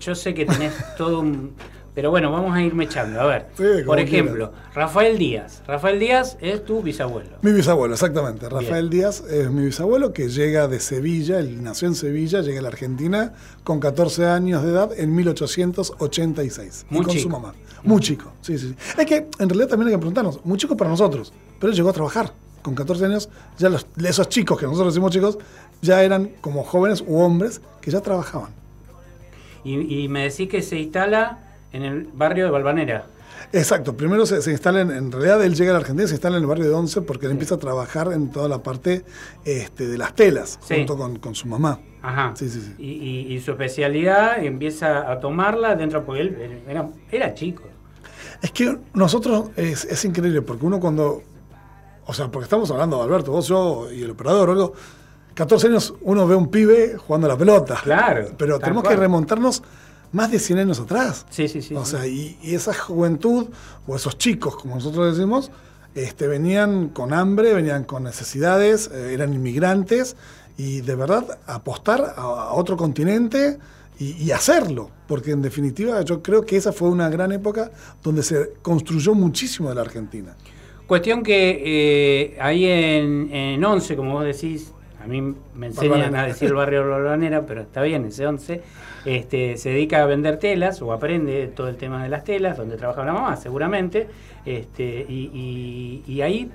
yo 0.00 0.14
sé 0.14 0.32
que 0.32 0.46
tenés 0.46 0.72
todo 0.96 1.20
un... 1.20 1.52
Pero 1.98 2.12
bueno, 2.12 2.30
vamos 2.30 2.54
a 2.54 2.62
irme 2.62 2.84
echando. 2.84 3.20
A 3.20 3.26
ver, 3.26 3.46
Sí, 3.56 3.82
por 3.84 3.98
ejemplo, 3.98 4.52
Rafael 4.72 5.18
Díaz. 5.18 5.64
Rafael 5.66 5.98
Díaz 5.98 6.38
es 6.40 6.64
tu 6.64 6.80
bisabuelo. 6.80 7.38
Mi 7.42 7.50
bisabuelo, 7.50 7.94
exactamente. 7.94 8.48
Rafael 8.48 8.88
Díaz 8.88 9.24
es 9.28 9.50
mi 9.50 9.64
bisabuelo 9.64 10.12
que 10.12 10.28
llega 10.28 10.68
de 10.68 10.78
Sevilla, 10.78 11.40
él 11.40 11.60
nació 11.60 11.88
en 11.88 11.96
Sevilla, 11.96 12.40
llega 12.40 12.60
a 12.60 12.62
la 12.62 12.68
Argentina 12.68 13.32
con 13.64 13.80
14 13.80 14.26
años 14.26 14.62
de 14.62 14.70
edad 14.70 14.92
en 14.96 15.12
1886. 15.12 16.86
Muy 16.88 17.00
y 17.00 17.02
con 17.02 17.12
chico. 17.16 17.22
su 17.24 17.28
mamá. 17.30 17.52
Muy 17.82 18.00
chico, 18.00 18.32
sí, 18.42 18.56
sí, 18.58 18.68
sí. 18.68 18.76
Es 18.96 19.04
que 19.04 19.26
en 19.40 19.48
realidad 19.48 19.66
también 19.66 19.88
hay 19.88 19.94
que 19.94 19.98
preguntarnos, 19.98 20.38
muy 20.44 20.56
chico 20.56 20.76
para 20.76 20.90
nosotros, 20.90 21.32
pero 21.58 21.72
él 21.72 21.76
llegó 21.76 21.90
a 21.90 21.94
trabajar. 21.94 22.32
Con 22.62 22.76
14 22.76 23.06
años, 23.06 23.28
ya 23.58 23.70
los, 23.70 23.88
esos 24.04 24.28
chicos 24.28 24.56
que 24.56 24.66
nosotros 24.66 24.94
decimos 24.94 25.10
chicos, 25.10 25.36
ya 25.82 26.00
eran 26.04 26.30
como 26.42 26.62
jóvenes 26.62 27.02
u 27.04 27.18
hombres 27.18 27.60
que 27.80 27.90
ya 27.90 28.00
trabajaban. 28.00 28.52
Y, 29.64 30.04
y 30.04 30.08
me 30.08 30.22
decís 30.22 30.48
que 30.48 30.62
se 30.62 30.78
instala 30.78 31.40
en 31.72 31.82
el 31.84 32.04
barrio 32.12 32.44
de 32.46 32.50
Balvanera. 32.50 33.06
Exacto, 33.52 33.96
primero 33.96 34.26
se, 34.26 34.42
se 34.42 34.50
instala 34.50 34.80
en, 34.82 34.90
en 34.90 35.10
realidad 35.12 35.42
él 35.42 35.54
llega 35.54 35.70
a 35.70 35.74
la 35.74 35.78
Argentina, 35.80 36.06
se 36.06 36.14
instala 36.14 36.36
en 36.36 36.42
el 36.42 36.48
barrio 36.48 36.66
de 36.66 36.74
Once 36.74 37.00
porque 37.00 37.26
él 37.26 37.32
empieza 37.32 37.54
a 37.54 37.58
trabajar 37.58 38.12
en 38.12 38.30
toda 38.30 38.48
la 38.48 38.62
parte 38.62 39.04
este, 39.44 39.86
de 39.86 39.96
las 39.96 40.14
telas, 40.14 40.58
Sí. 40.62 40.74
junto 40.76 40.96
con, 40.98 41.18
con 41.18 41.34
su 41.34 41.48
mamá. 41.48 41.80
Ajá. 42.02 42.32
Sí, 42.36 42.48
sí, 42.50 42.60
sí. 42.60 42.74
Y, 42.78 42.90
y- 42.90 43.34
y 43.34 43.40
su 43.40 43.52
especialidad 43.52 44.42
empieza 44.44 45.10
a 45.10 45.18
tomarla 45.20 45.74
dentro, 45.76 46.04
porque 46.04 46.20
él 46.22 46.62
era, 46.68 46.88
era 47.10 47.32
chico. 47.34 47.62
Es 48.42 48.50
que 48.52 48.76
nosotros 48.94 49.50
es, 49.56 49.84
es 49.84 50.04
increíble 50.04 50.42
porque 50.42 50.66
uno 50.66 50.78
cuando, 50.78 51.22
o 52.06 52.12
sea, 52.12 52.28
porque 52.28 52.44
estamos 52.44 52.70
hablando, 52.70 53.02
Alberto, 53.02 53.32
vos, 53.32 53.48
yo 53.48 53.90
y 53.90 54.02
el 54.02 54.10
operador 54.10 54.50
algo, 54.50 54.74
14 55.34 55.68
años 55.68 55.94
uno 56.02 56.26
ve 56.26 56.34
un 56.36 56.48
pibe 56.50 56.96
jugando 56.98 57.26
a 57.28 57.30
la 57.30 57.36
pelota. 57.38 57.80
Claro. 57.82 58.26
Pero 58.36 58.58
tenemos 58.58 58.82
cual. 58.82 58.94
que 58.94 59.00
remontarnos 59.00 59.62
más 60.12 60.30
de 60.30 60.38
100 60.38 60.58
años 60.60 60.80
atrás. 60.80 61.26
Sí, 61.30 61.48
sí, 61.48 61.62
sí. 61.62 61.74
O 61.74 61.84
sí. 61.84 61.90
sea, 61.92 62.06
y, 62.06 62.38
y 62.42 62.54
esa 62.54 62.74
juventud, 62.74 63.48
o 63.86 63.96
esos 63.96 64.18
chicos, 64.18 64.56
como 64.56 64.74
nosotros 64.76 65.16
decimos, 65.16 65.50
este, 65.94 66.26
venían 66.26 66.88
con 66.88 67.12
hambre, 67.12 67.54
venían 67.54 67.84
con 67.84 68.04
necesidades, 68.04 68.90
eh, 68.92 69.14
eran 69.14 69.32
inmigrantes, 69.32 70.16
y 70.56 70.80
de 70.80 70.94
verdad 70.94 71.38
apostar 71.46 72.14
a, 72.16 72.20
a 72.20 72.52
otro 72.52 72.76
continente 72.76 73.58
y, 73.98 74.12
y 74.12 74.30
hacerlo, 74.32 74.90
porque 75.06 75.30
en 75.32 75.42
definitiva 75.42 76.02
yo 76.02 76.22
creo 76.22 76.44
que 76.44 76.56
esa 76.56 76.72
fue 76.72 76.88
una 76.88 77.08
gran 77.08 77.32
época 77.32 77.70
donde 78.02 78.22
se 78.22 78.54
construyó 78.62 79.14
muchísimo 79.14 79.68
de 79.68 79.74
la 79.74 79.82
Argentina. 79.82 80.36
Cuestión 80.88 81.22
que 81.22 81.62
eh, 81.64 82.38
ahí 82.40 82.64
en, 82.64 83.30
en 83.30 83.62
11, 83.62 83.94
como 83.94 84.14
vos 84.14 84.24
decís, 84.24 84.72
a 85.02 85.06
mí 85.06 85.34
me 85.54 85.66
enseñan 85.66 86.16
a 86.16 86.24
decir 86.24 86.48
el 86.48 86.54
barrio 86.54 86.88
Balvanera, 86.88 87.44
pero 87.44 87.60
está 87.60 87.82
bien, 87.82 88.06
ese 88.06 88.26
11, 88.26 88.62
este, 89.16 89.56
se 89.56 89.70
dedica 89.70 90.02
a 90.02 90.06
vender 90.06 90.38
telas 90.38 90.82
o 90.82 90.92
aprende 90.92 91.46
todo 91.48 91.68
el 91.68 91.76
tema 91.76 92.02
de 92.02 92.08
las 92.08 92.24
telas, 92.24 92.56
donde 92.56 92.76
trabaja 92.76 93.04
la 93.04 93.12
mamá, 93.12 93.36
seguramente. 93.36 94.06
Este, 94.44 95.06
y, 95.08 95.30
y- 95.32 96.12
y 96.12 96.20
ahí 96.22 96.50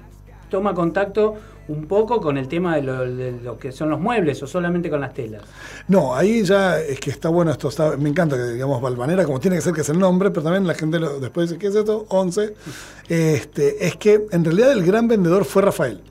toma 0.49 0.73
contacto 0.73 1.35
un 1.67 1.85
poco 1.87 2.19
con 2.21 2.37
el 2.37 2.47
tema 2.47 2.75
de 2.75 2.81
lo, 2.83 2.99
de 3.05 3.31
lo 3.41 3.57
que 3.57 3.71
son 3.71 3.89
los 3.89 3.99
muebles 3.99 4.43
o 4.43 4.47
solamente 4.47 4.89
con 4.89 4.99
las 5.01 5.13
telas. 5.13 5.41
No, 5.87 6.13
ahí 6.13 6.43
ya 6.43 6.79
es 6.79 6.99
que 6.99 7.09
está 7.09 7.29
bueno 7.29 7.51
esto. 7.51 7.69
Está, 7.69 7.95
me 7.97 8.09
encanta 8.09 8.35
que 8.35 8.43
digamos 8.51 8.81
Balvanera, 8.81 9.23
como 9.25 9.39
tiene 9.39 9.55
que 9.57 9.61
ser 9.63 9.73
que 9.73 9.81
es 9.81 9.89
el 9.89 9.97
nombre, 9.97 10.29
pero 10.29 10.43
también 10.43 10.67
la 10.67 10.73
gente 10.75 10.99
lo- 10.99 11.19
después 11.19 11.49
dice, 11.49 11.59
¿qué 11.59 11.67
es 11.67 11.75
esto? 11.75 12.05
11. 12.09 12.53
Este, 13.09 13.87
es 13.87 13.95
que 13.95 14.25
en 14.31 14.43
realidad 14.45 14.71
el 14.73 14.83
gran 14.85 15.07
vendedor 15.07 15.45
fue 15.45 15.61
Rafael. 15.63 16.01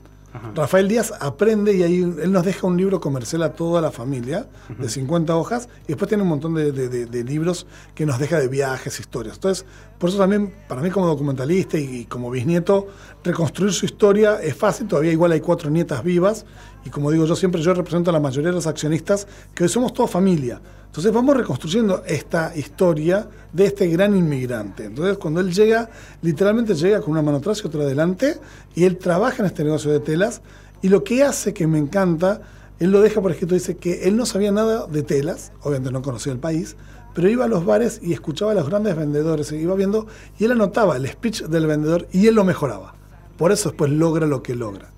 Rafael 0.55 0.87
Díaz 0.87 1.13
aprende 1.19 1.73
y 1.75 1.83
ahí 1.83 2.01
él 2.01 2.31
nos 2.31 2.43
deja 2.43 2.65
un 2.67 2.75
libro 2.77 2.99
comercial 2.99 3.43
a 3.43 3.53
toda 3.53 3.81
la 3.81 3.91
familia 3.91 4.47
de 4.77 4.89
50 4.89 5.35
hojas 5.35 5.69
y 5.83 5.89
después 5.89 6.07
tiene 6.09 6.23
un 6.23 6.29
montón 6.29 6.55
de, 6.55 6.71
de- 6.71 6.89
de- 6.89 7.05
de 7.05 7.23
libros 7.23 7.67
que 7.93 8.05
nos 8.05 8.17
deja 8.19 8.39
de 8.39 8.47
viajes, 8.47 8.99
historias. 8.99 9.35
Entonces, 9.35 9.65
por 9.99 10.09
eso 10.09 10.17
también 10.17 10.53
para 10.67 10.81
mí 10.81 10.89
como 10.89 11.07
documentalista 11.07 11.77
y, 11.77 11.83
y 12.01 12.05
como 12.05 12.29
bisnieto, 12.31 12.87
reconstruir 13.23 13.73
su 13.73 13.85
historia 13.85 14.41
es 14.41 14.55
fácil. 14.55 14.87
Todavía 14.87 15.11
igual 15.11 15.31
hay 15.33 15.41
cuatro 15.41 15.69
nietas 15.69 16.03
vivas 16.03 16.45
y 16.85 16.89
como 16.89 17.11
digo 17.11 17.25
yo 17.25 17.35
siempre, 17.35 17.61
yo 17.61 17.73
represento 17.73 18.09
a 18.09 18.13
la 18.13 18.19
mayoría 18.19 18.49
de 18.49 18.55
los 18.55 18.67
accionistas 18.67 19.27
que 19.53 19.63
hoy 19.63 19.69
somos 19.69 19.93
toda 19.93 20.07
familia. 20.07 20.61
Entonces 20.85 21.11
vamos 21.11 21.35
reconstruyendo 21.35 22.03
esta 22.05 22.55
historia 22.55 23.27
de 23.51 23.65
este 23.65 23.87
gran 23.87 24.15
inmigrante. 24.15 24.85
Entonces 24.85 25.17
cuando 25.17 25.39
él 25.39 25.51
llega, 25.51 25.89
literalmente 26.21 26.75
llega 26.75 27.01
con 27.01 27.11
una 27.11 27.21
mano 27.21 27.37
atrás 27.37 27.61
y 27.63 27.67
otra 27.67 27.81
adelante, 27.81 28.37
y 28.75 28.83
él 28.83 28.97
trabaja 28.97 29.37
en 29.39 29.47
este 29.47 29.63
negocio 29.63 29.91
de 29.91 29.99
telas, 29.99 30.41
y 30.81 30.89
lo 30.89 31.03
que 31.03 31.23
hace 31.23 31.53
que 31.53 31.65
me 31.65 31.79
encanta, 31.79 32.41
él 32.79 32.91
lo 32.91 33.01
deja 33.01 33.21
por 33.21 33.31
escrito, 33.31 33.55
dice 33.55 33.77
que 33.77 34.07
él 34.07 34.17
no 34.17 34.25
sabía 34.25 34.51
nada 34.51 34.85
de 34.85 35.01
telas, 35.01 35.51
obviamente 35.61 35.91
no 35.91 36.01
conocía 36.01 36.33
el 36.33 36.39
país, 36.39 36.75
pero 37.15 37.29
iba 37.29 37.45
a 37.45 37.47
los 37.47 37.65
bares 37.65 37.99
y 38.03 38.13
escuchaba 38.13 38.51
a 38.51 38.55
los 38.55 38.69
grandes 38.69 38.95
vendedores, 38.95 39.51
e 39.51 39.57
iba 39.57 39.73
viendo, 39.75 40.07
y 40.37 40.45
él 40.45 40.51
anotaba 40.51 40.97
el 40.97 41.07
speech 41.07 41.43
del 41.43 41.67
vendedor 41.67 42.07
y 42.11 42.27
él 42.27 42.35
lo 42.35 42.43
mejoraba. 42.43 42.93
Por 43.37 43.51
eso 43.51 43.69
después 43.69 43.89
logra 43.91 44.27
lo 44.27 44.43
que 44.43 44.55
logra. 44.55 44.89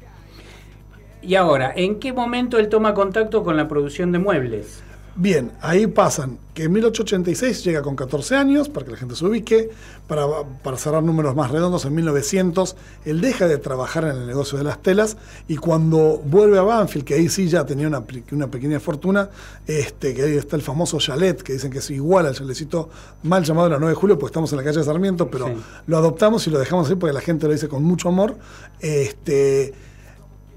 Y 1.26 1.36
ahora, 1.36 1.74
¿en 1.76 2.00
qué 2.00 2.14
momento 2.14 2.60
él 2.60 2.70
toma 2.70 2.94
contacto 2.94 3.44
con 3.44 3.58
la 3.58 3.68
producción 3.68 4.12
de 4.12 4.20
muebles? 4.20 4.84
Bien, 5.18 5.54
ahí 5.62 5.88
pasan 5.88 6.38
que 6.54 6.64
en 6.64 6.74
1886 6.74 7.64
llega 7.64 7.82
con 7.82 7.96
14 7.96 8.36
años, 8.36 8.68
para 8.68 8.86
que 8.86 8.92
la 8.92 8.98
gente 8.98 9.16
se 9.16 9.26
ubique, 9.26 9.70
para, 10.08 10.26
para 10.62 10.78
cerrar 10.78 11.04
números 11.04 11.34
más 11.36 11.52
redondos, 11.52 11.86
en 11.86 11.96
1900 11.96 12.76
él 13.06 13.22
deja 13.22 13.48
de 13.48 13.58
trabajar 13.58 14.04
en 14.04 14.18
el 14.18 14.28
negocio 14.28 14.58
de 14.58 14.66
las 14.66 14.82
telas 14.82 15.16
y 15.48 15.56
cuando 15.56 16.22
vuelve 16.26 16.58
a 16.58 16.64
Banfield, 16.64 17.06
que 17.06 17.14
ahí 17.14 17.30
sí 17.30 17.48
ya 17.48 17.66
tenía 17.66 17.88
una, 17.88 18.04
una 18.34 18.52
pequeña 18.52 18.82
fortuna, 18.82 19.30
este, 19.66 20.14
que 20.14 20.22
ahí 20.22 20.36
está 20.36 20.58
el 20.58 20.62
famoso 20.62 21.00
chalet, 21.00 21.42
que 21.42 21.54
dicen 21.54 21.72
que 21.72 21.80
es 21.80 21.90
igual 21.92 22.26
al 22.26 22.36
chalecito 22.36 22.90
mal 23.24 23.44
llamado 23.46 23.70
la 23.70 23.80
9 23.80 23.94
de 23.94 23.96
julio, 23.96 24.20
porque 24.20 24.32
estamos 24.32 24.52
en 24.52 24.58
la 24.58 24.64
calle 24.66 24.80
de 24.80 24.84
Sarmiento, 24.84 25.30
pero 25.32 25.50
lo 25.88 25.98
adoptamos 25.98 26.46
y 26.46 26.50
lo 26.50 26.60
dejamos 26.60 26.88
así 26.88 26.96
porque 26.96 27.14
la 27.14 27.22
gente 27.22 27.48
lo 27.48 27.54
dice 27.54 27.70
con 27.70 27.84
mucho 27.84 28.10
amor. 28.10 28.36
Este, 28.82 29.74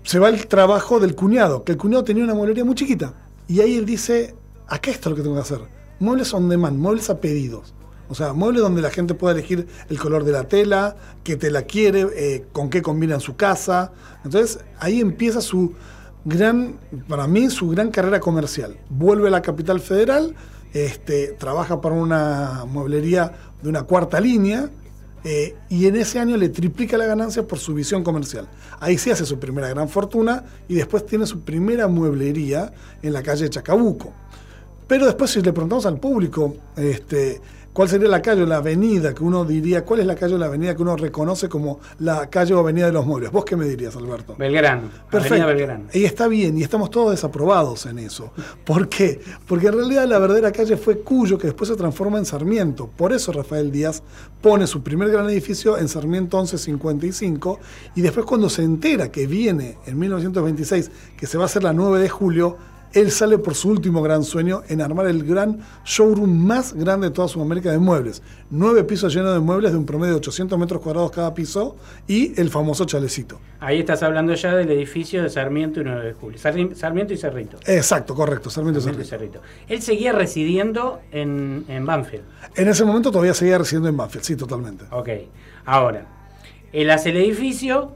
se 0.09 0.19
va 0.19 0.31
el 0.31 0.47
trabajo 0.47 1.01
del 1.01 1.15
cuñado, 1.15 1.65
que 1.65 1.73
el 1.73 1.77
cuñado 1.77 2.03
tenía 2.03 2.25
una 2.25 2.33
mueblería 2.33 2.65
muy 2.65 2.75
chiquita. 2.75 3.13
Y 3.47 3.61
ahí 3.61 3.77
él 3.77 3.85
dice, 3.85 4.35
acá 4.67 4.91
esto 4.91 5.11
es 5.11 5.11
lo 5.11 5.17
que 5.17 5.23
tengo 5.23 5.35
que 5.35 5.43
hacer. 5.43 5.61
Muebles 6.01 6.33
on 6.33 6.49
demand, 6.49 6.79
muebles 6.79 7.11
a 7.11 7.21
pedidos. 7.21 7.75
O 8.09 8.15
sea, 8.15 8.33
muebles 8.33 8.63
donde 8.63 8.81
la 8.81 8.89
gente 8.89 9.13
pueda 9.13 9.35
elegir 9.35 9.67
el 9.91 9.99
color 9.99 10.25
de 10.25 10.33
la 10.33 10.45
tela, 10.45 10.97
qué 11.25 11.37
tela 11.37 11.65
quiere, 11.65 12.07
eh, 12.17 12.47
con 12.53 12.71
qué 12.71 12.81
combina 12.81 13.17
en 13.17 13.21
su 13.21 13.37
casa. 13.37 13.93
Entonces 14.25 14.61
ahí 14.79 15.03
empieza 15.03 15.43
su 15.43 15.75
gran, 16.25 16.79
para 17.07 17.27
mí, 17.27 17.51
su 17.51 17.69
gran 17.69 17.91
carrera 17.91 18.19
comercial. 18.19 18.79
Vuelve 18.89 19.29
a 19.29 19.31
la 19.31 19.43
capital 19.43 19.79
federal, 19.79 20.35
este, 20.73 21.37
trabaja 21.39 21.83
para 21.83 21.95
una 21.95 22.65
mueblería 22.67 23.35
de 23.61 23.69
una 23.69 23.83
cuarta 23.83 24.21
línea, 24.21 24.71
eh, 25.25 25.57
y 25.69 25.87
en 25.87 25.97
ese 25.97 26.19
año 26.19 26.37
le 26.37 26.49
triplica 26.49 26.97
la 26.97 27.07
ganancia 27.07 27.47
por 27.47 27.59
su 27.59 27.75
visión 27.75 28.05
comercial. 28.05 28.49
Ahí 28.81 28.99
sí 28.99 29.11
hace 29.11 29.27
su 29.27 29.39
primera 29.39 29.69
gran 29.69 29.89
fortuna 29.89 30.45
y 30.69 30.75
después 30.75 31.07
tiene 31.07 31.27
su 31.27 31.41
primera 31.41 31.89
mueblería 31.89 32.73
en 33.03 33.13
la 33.13 33.23
calle 33.23 33.49
Chacabuco. 33.49 34.13
Pero 34.87 35.07
después 35.07 35.31
si 35.31 35.43
le 35.43 35.53
preguntamos 35.53 35.87
al 35.87 35.99
público 35.99 36.57
este, 36.77 37.41
cuál 37.79 37.89
sería 37.89 38.09
la 38.09 38.21
calle 38.21 38.43
o 38.43 38.47
la 38.47 38.57
avenida 38.57 39.15
que 39.15 39.23
uno 39.23 39.45
diría, 39.45 39.85
cuál 39.85 40.01
es 40.01 40.07
la 40.07 40.17
calle 40.17 40.35
o 40.35 40.39
la 40.39 40.47
avenida 40.47 40.75
que 40.75 40.83
uno 40.83 40.97
reconoce 40.97 41.49
como 41.49 41.79
la 42.01 42.29
calle 42.29 42.53
o 42.53 42.59
avenida 42.59 42.87
de 42.87 42.93
los 42.93 43.07
muebles, 43.07 43.31
¿vos 43.31 43.45
qué 43.45 43.55
me 43.55 43.67
dirías, 43.67 43.95
Alberto? 43.95 44.35
Belgrano, 44.37 44.89
Avenida 45.13 45.47
Belgrano. 45.47 45.85
Y 45.93 46.05
está 46.05 46.27
bien, 46.27 46.59
y 46.59 46.65
estamos 46.65 46.91
todos 46.91 47.13
desaprobados 47.13 47.87
en 47.87 48.01
eso. 48.01 48.33
¿Por 48.65 48.89
qué? 48.89 49.21
Porque 49.47 49.69
en 49.69 49.75
realidad 49.75 50.09
la 50.09 50.19
verdadera 50.19 50.51
calle 50.51 50.77
fue 50.77 50.99
Cuyo, 50.99 51.39
que 51.39 51.47
después 51.47 51.71
se 51.71 51.77
transforma 51.77 52.19
en 52.19 52.27
Sarmiento. 52.27 52.91
Por 52.97 53.13
eso 53.13 53.31
Rafael 53.31 53.71
Díaz 53.71 54.03
pone 54.43 54.67
su 54.67 54.83
primer 54.83 55.11
gran 55.13 55.31
edificio 55.31 55.79
en 55.79 55.87
Sarmiento 55.87 56.37
1155, 56.37 57.61
y 57.95 58.01
después 58.01 58.27
cuando 58.27 58.51
se 58.51 58.65
entera 58.65 59.13
que 59.13 59.29
viene 59.29 59.79
en 59.87 60.01
1926, 60.01 60.91
que 61.17 61.29
se 61.29 61.39
va 61.39 61.45
a 61.45 61.47
hacer 61.47 61.63
la 61.63 61.73
9 61.73 62.01
de 62.01 62.09
julio, 62.09 62.57
él 62.93 63.11
sale 63.11 63.39
por 63.39 63.55
su 63.55 63.71
último 63.71 64.03
gran 64.03 64.25
sueño 64.25 64.63
en 64.69 64.81
armar 64.81 65.07
el 65.07 65.25
gran 65.25 65.61
showroom 65.85 66.47
más 66.47 66.73
grande 66.75 67.09
de 67.09 67.15
toda 67.15 67.29
Sudamérica 67.29 67.71
de 67.71 67.79
muebles. 67.79 68.23
Nueve 68.51 68.85
pisos 68.85 69.15
llenos 69.15 69.35
de 69.35 69.41
muebles 69.41 69.73
de 69.73 69.79
un 69.79 69.87
promedio 69.87 70.15
de 70.15 70.19
800 70.19 70.59
metros 70.59 70.81
cuadrados 70.81 71.11
cada 71.11 71.35
piso 71.35 71.77
y 72.07 72.39
el 72.41 72.51
famoso 72.51 72.85
chalecito. 72.85 73.41
Ahí 73.61 73.81
estás 73.81 74.03
hablando 74.03 74.35
ya 74.35 74.55
del 74.55 74.71
edificio 74.71 75.23
de 75.23 75.31
Sarmiento 75.31 75.81
y 75.81 75.85
9 75.85 76.07
de 76.07 76.13
julio. 76.13 76.39
Sarmiento 76.39 77.13
y 77.13 77.17
Cerrito. 77.17 77.59
Exacto, 77.67 78.15
correcto, 78.15 78.51
Sarmiento 78.51 78.79
y 78.79 78.83
Sarmiento 78.83 79.07
y 79.07 79.09
Cerrito. 79.09 79.41
Cerrito. 79.41 79.65
Él 79.69 79.83
seguía 79.83 80.13
residiendo 80.13 81.01
en, 81.11 81.65
en 81.69 81.85
Banfield. 81.85 82.25
En 82.57 82.69
ese 82.69 82.85
momento 82.85 83.11
todavía 83.11 83.35
seguía 83.35 83.59
residiendo 83.59 83.89
en 83.89 83.97
Banfield, 83.97 84.25
sí, 84.25 84.37
totalmente. 84.37 84.85
Ok. 84.91 85.09
Ahora, 85.65 86.07
él 86.73 86.91
hace 86.91 87.11
el 87.11 87.17
edificio, 87.17 87.93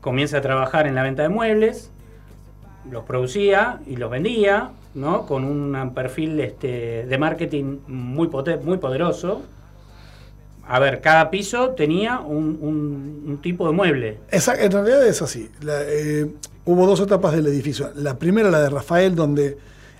comienza 0.00 0.38
a 0.38 0.40
trabajar 0.40 0.86
en 0.86 0.94
la 0.94 1.02
venta 1.02 1.22
de 1.22 1.28
muebles, 1.28 1.90
los 2.90 3.04
producía 3.04 3.80
y 3.86 3.96
los 3.96 4.10
vendía, 4.10 4.70
¿no? 4.94 5.26
Con 5.26 5.44
un 5.44 5.94
perfil 5.94 6.40
este, 6.40 7.06
de 7.06 7.18
marketing 7.18 7.78
muy, 7.86 8.28
muy 8.62 8.78
poderoso. 8.78 9.42
A 10.68 10.78
ver, 10.80 11.00
cada 11.00 11.30
piso 11.30 11.70
tenía 11.70 12.18
un, 12.18 13.38
tipo 13.42 13.66
de 13.68 13.72
mueble. 13.72 14.18
Esa- 14.30 14.60
en 14.60 14.72
realidad 14.72 15.06
es 15.06 15.22
así. 15.22 15.48
La, 15.62 15.82
eh, 15.82 16.26
hubo 16.64 16.86
dos 16.86 17.00
etapas 17.00 17.34
del 17.34 17.46
edificio. 17.46 17.90
La 17.94 18.18
primera, 18.18 18.50
la 18.50 18.60
de 18.60 18.70
Rafael, 18.70 19.14
donde 19.14 19.58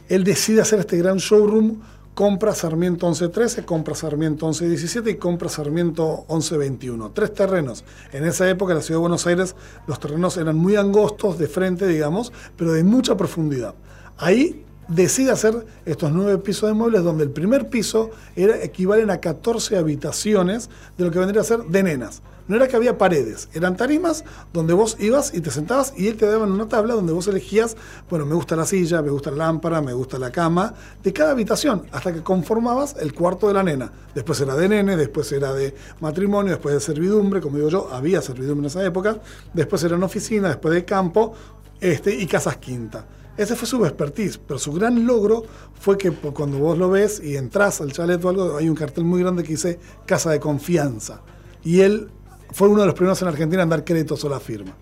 él 0.09 0.25
decide 0.25 0.61
hacer 0.61 0.81
este 0.81 0.97
gran 0.97 1.19
showroom, 1.19 1.81
compra 2.17 2.55
Sarmiento 2.55 3.07
1113, 3.07 3.67
compra 3.67 3.95
Sarmiento 3.95 4.47
1117 4.47 5.11
y 5.11 5.17
compra 5.17 5.51
Sarmiento 5.51 6.25
1121. 6.31 7.11
Tres 7.11 7.35
terrenos. 7.35 7.85
En 8.11 8.25
esa 8.25 8.49
época, 8.49 8.73
en 8.73 8.79
la 8.79 8.83
ciudad 8.83 8.97
de 8.97 9.03
Buenos 9.03 9.27
Aires, 9.27 9.55
los 9.87 10.01
terrenos 10.01 10.39
eran 10.39 10.57
muy 10.57 10.77
angostos, 10.77 11.39
de 11.39 11.47
frente, 11.47 11.87
digamos, 11.87 12.33
pero 12.57 12.73
de 12.73 12.85
mucha 12.85 13.19
profundidad. 13.19 13.75
Ahí 14.17 14.65
decide 14.89 15.31
hacer 15.31 15.67
estos 15.85 16.13
nueve 16.13 16.39
pisos 16.39 16.69
de 16.69 16.75
muebles, 16.75 17.03
donde 17.03 17.25
el 17.25 17.31
primer 17.31 17.69
piso 17.69 18.11
era, 18.35 18.63
equivalen 18.63 19.11
a 19.11 19.19
14 19.19 19.77
habitaciones 19.77 20.71
de 20.97 21.05
lo 21.05 21.11
que 21.11 21.19
vendría 21.19 21.41
a 21.41 21.45
ser 21.45 21.65
de 21.65 21.83
nenas. 21.83 22.23
No 22.49 22.55
era 22.55 22.69
que 22.69 22.77
había 22.77 22.97
paredes, 22.97 23.49
eran 23.55 23.77
tarimas 23.77 24.25
donde 24.53 24.73
vos 24.73 24.97
ibas 25.01 25.35
y 25.35 25.41
te 25.41 25.51
sentabas 25.51 25.93
y 25.97 26.07
él 26.07 26.17
te 26.17 26.27
daba 26.27 26.45
una 26.45 26.69
tabla 26.69 26.95
donde 26.95 27.13
vos 27.13 27.27
elegías, 27.27 27.77
bueno, 28.09 28.25
me 28.25 28.37
gusta 28.37 28.55
la 28.55 28.65
silla, 28.65 29.03
me 29.03 29.11
gusta 29.11 29.33
la 29.33 29.39
lámpara, 29.39 29.83
me 29.83 29.93
gusta 29.93 30.17
la 30.17 30.31
cama, 30.31 30.73
de 31.03 31.13
cada 31.13 31.33
habitación, 31.33 31.87
hasta 31.91 32.13
que 32.13 32.23
conformabas 32.23 32.95
el 33.01 33.15
cuarto 33.15 33.49
de 33.49 33.55
la 33.55 33.65
nena. 33.65 33.91
Después 34.15 34.41
era 34.41 34.55
de 34.55 34.69
nene, 34.69 34.97
después 34.97 35.33
era 35.33 35.53
de 35.53 35.75
matrimonio, 35.99 36.53
después 36.53 36.73
de 36.73 36.81
servidumbre, 36.81 37.41
como 37.41 37.57
digo 37.57 37.69
yo, 37.69 37.89
había 37.93 38.23
servidumbre 38.23 38.61
en 38.61 38.67
esa 38.67 38.85
época, 38.85 39.19
después 39.53 39.83
eran 39.83 40.05
oficina, 40.05 40.47
después 40.47 40.73
de 40.73 40.85
campo, 40.85 41.35
este, 41.81 42.15
y 42.15 42.27
casas 42.27 42.59
quinta. 42.59 43.07
Ese 43.37 43.55
fue 43.55 43.69
su 43.69 43.85
expertise, 43.85 44.39
pero 44.39 44.59
su 44.59 44.73
gran 44.73 45.07
logro 45.07 45.45
fue 45.79 45.99
que 45.99 46.11
cuando 46.11 46.59
vos 46.59 46.79
lo 46.79 46.89
ves 46.91 47.21
y 47.23 47.37
entras 47.37 47.81
al 47.81 47.93
chalet 47.93 48.25
o 48.25 48.29
algo, 48.31 48.57
hay 48.57 48.69
un 48.69 48.75
cartel 48.75 49.05
muy 49.05 49.21
grande 49.21 49.43
que 49.43 49.51
dice 49.51 49.79
Casa 50.07 50.31
de 50.31 50.41
Confianza. 50.41 51.21
Y 51.63 51.81
él 51.81 52.09
fue 52.53 52.69
uno 52.69 52.81
de 52.81 52.87
los 52.87 52.95
primeros 52.95 53.21
en 53.23 53.29
Argentina 53.29 53.63
en 53.63 53.69
dar 53.69 53.85
créditos 53.85 54.25
a 54.25 54.29
la 54.31 54.41
firma. 54.41 54.73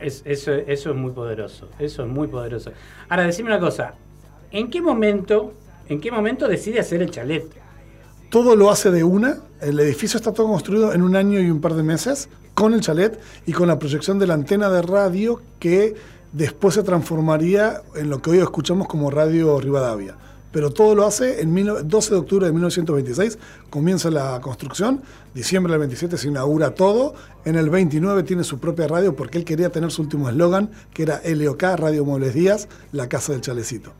Es- 0.00 0.22
eso, 0.24 0.52
eso 0.52 0.90
es 0.90 0.96
muy 0.96 1.12
poderoso. 1.12 1.68
Eso 1.78 2.02
es 2.02 2.08
muy 2.08 2.26
poderoso. 2.26 2.72
Ahora, 3.08 3.24
decime 3.24 3.50
una 3.50 3.60
cosa. 3.60 3.94
¿En 4.50 4.68
qué 4.68 4.82
momento, 4.82 5.52
en 5.88 6.00
qué 6.00 6.10
momento 6.10 6.48
decide 6.48 6.80
hacer 6.80 7.00
el 7.02 7.10
chalet? 7.10 7.44
Todo 8.30 8.56
lo 8.56 8.70
hace 8.70 8.90
de 8.90 9.04
una. 9.04 9.38
El 9.60 9.78
edificio 9.78 10.16
está 10.16 10.32
todo 10.32 10.48
construido 10.48 10.92
en 10.92 11.02
un 11.02 11.14
año 11.14 11.38
y 11.38 11.50
un 11.50 11.60
par 11.60 11.74
de 11.74 11.82
meses, 11.84 12.28
con 12.54 12.74
el 12.74 12.80
chalet 12.80 13.20
y 13.46 13.52
con 13.52 13.68
la 13.68 13.78
proyección 13.78 14.18
de 14.18 14.26
la 14.26 14.34
antena 14.34 14.68
de 14.70 14.82
radio 14.82 15.40
que 15.60 15.94
después 16.32 16.74
se 16.74 16.82
transformaría 16.82 17.82
en 17.94 18.10
lo 18.10 18.20
que 18.22 18.30
hoy 18.30 18.38
escuchamos 18.38 18.88
como 18.88 19.10
Radio 19.10 19.60
Rivadavia. 19.60 20.16
Pero 20.50 20.70
todo 20.70 20.94
lo 20.94 21.06
hace 21.06 21.40
en 21.40 21.52
mil- 21.54 21.72
12 21.88 22.10
de 22.12 22.20
octubre 22.20 22.44
de 22.46 22.52
1926, 22.52 23.38
comienza 23.70 24.10
la 24.10 24.38
construcción, 24.42 25.00
diciembre 25.34 25.72
del 25.72 25.80
27 25.80 26.18
se 26.18 26.28
inaugura 26.28 26.74
todo, 26.74 27.14
en 27.46 27.56
el 27.56 27.70
29 27.70 28.22
tiene 28.22 28.44
su 28.44 28.58
propia 28.58 28.86
radio 28.86 29.16
porque 29.16 29.38
él 29.38 29.44
quería 29.46 29.70
tener 29.70 29.90
su 29.90 30.02
último 30.02 30.28
eslogan, 30.28 30.70
que 30.92 31.04
era 31.04 31.22
LOK, 31.24 31.62
Radio 31.76 32.04
Muebles 32.04 32.34
Díaz, 32.34 32.68
la 32.92 33.08
casa 33.08 33.32
del 33.32 33.40
chalecito. 33.40 33.94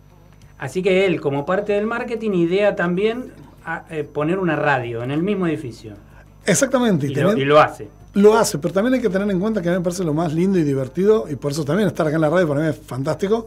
Así 0.58 0.82
que 0.82 1.06
él, 1.06 1.22
como 1.22 1.46
parte 1.46 1.72
del 1.72 1.86
marketing, 1.86 2.32
idea 2.32 2.76
también 2.76 3.32
a- 3.64 3.86
eh, 3.88 4.04
poner 4.04 4.38
una 4.38 4.54
radio 4.54 5.02
en 5.02 5.10
el 5.10 5.22
mismo 5.22 5.46
edificio. 5.46 5.94
Exactamente. 6.44 7.06
Y, 7.06 7.12
y 7.12 7.14
lo, 7.14 7.36
y 7.36 7.44
lo 7.46 7.60
hace. 7.60 7.88
Lo 8.14 8.37
hace, 8.37 8.59
pero 8.59 8.75
también 8.75 8.94
hay 8.94 9.01
que 9.01 9.09
tener 9.09 9.31
en 9.31 9.40
cuenta 9.40 9.62
que 9.62 9.68
a 9.68 9.72
mí 9.72 9.79
me 9.79 9.85
parece 9.85 10.05
lo 10.05 10.12
más 10.12 10.33
lindo 10.35 10.59
y 10.59 10.62
divertido, 10.64 11.27
y 11.31 11.37
por 11.37 11.53
eso 11.53 11.64
también 11.64 11.88
estar 11.88 12.07
acá 12.07 12.16
en 12.16 12.22
la 12.22 12.29
radio 12.31 12.46
para 12.46 12.61
mí 12.61 12.66
es 12.68 12.79
fantástico, 12.79 13.46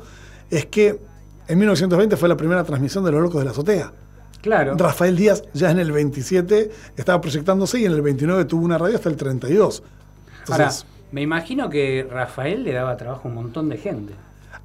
es 0.49 0.65
que 0.65 0.99
en 1.47 1.59
1920 1.59 2.17
fue 2.17 2.27
la 2.27 2.35
primera 2.35 2.63
transmisión 2.63 3.03
de 3.03 3.11
Los 3.11 3.21
Locos 3.21 3.39
de 3.39 3.45
la 3.45 3.51
Azotea. 3.51 3.91
Claro. 4.41 4.75
Rafael 4.77 5.15
Díaz 5.15 5.43
ya 5.53 5.71
en 5.71 5.79
el 5.79 5.91
27 5.91 6.71
estaba 6.97 7.19
proyectándose 7.21 7.79
y 7.79 7.85
en 7.85 7.91
el 7.93 8.01
29 8.01 8.45
tuvo 8.45 8.63
una 8.65 8.77
radio 8.77 8.95
hasta 8.95 9.09
el 9.09 9.15
32. 9.15 9.83
Ahora, 10.47 10.63
Entonces, 10.65 10.85
me 11.11 11.21
imagino 11.21 11.69
que 11.69 12.07
Rafael 12.09 12.63
le 12.63 12.73
daba 12.73 12.95
trabajo 12.97 13.27
a 13.27 13.29
un 13.29 13.35
montón 13.35 13.69
de 13.69 13.77
gente. 13.77 14.13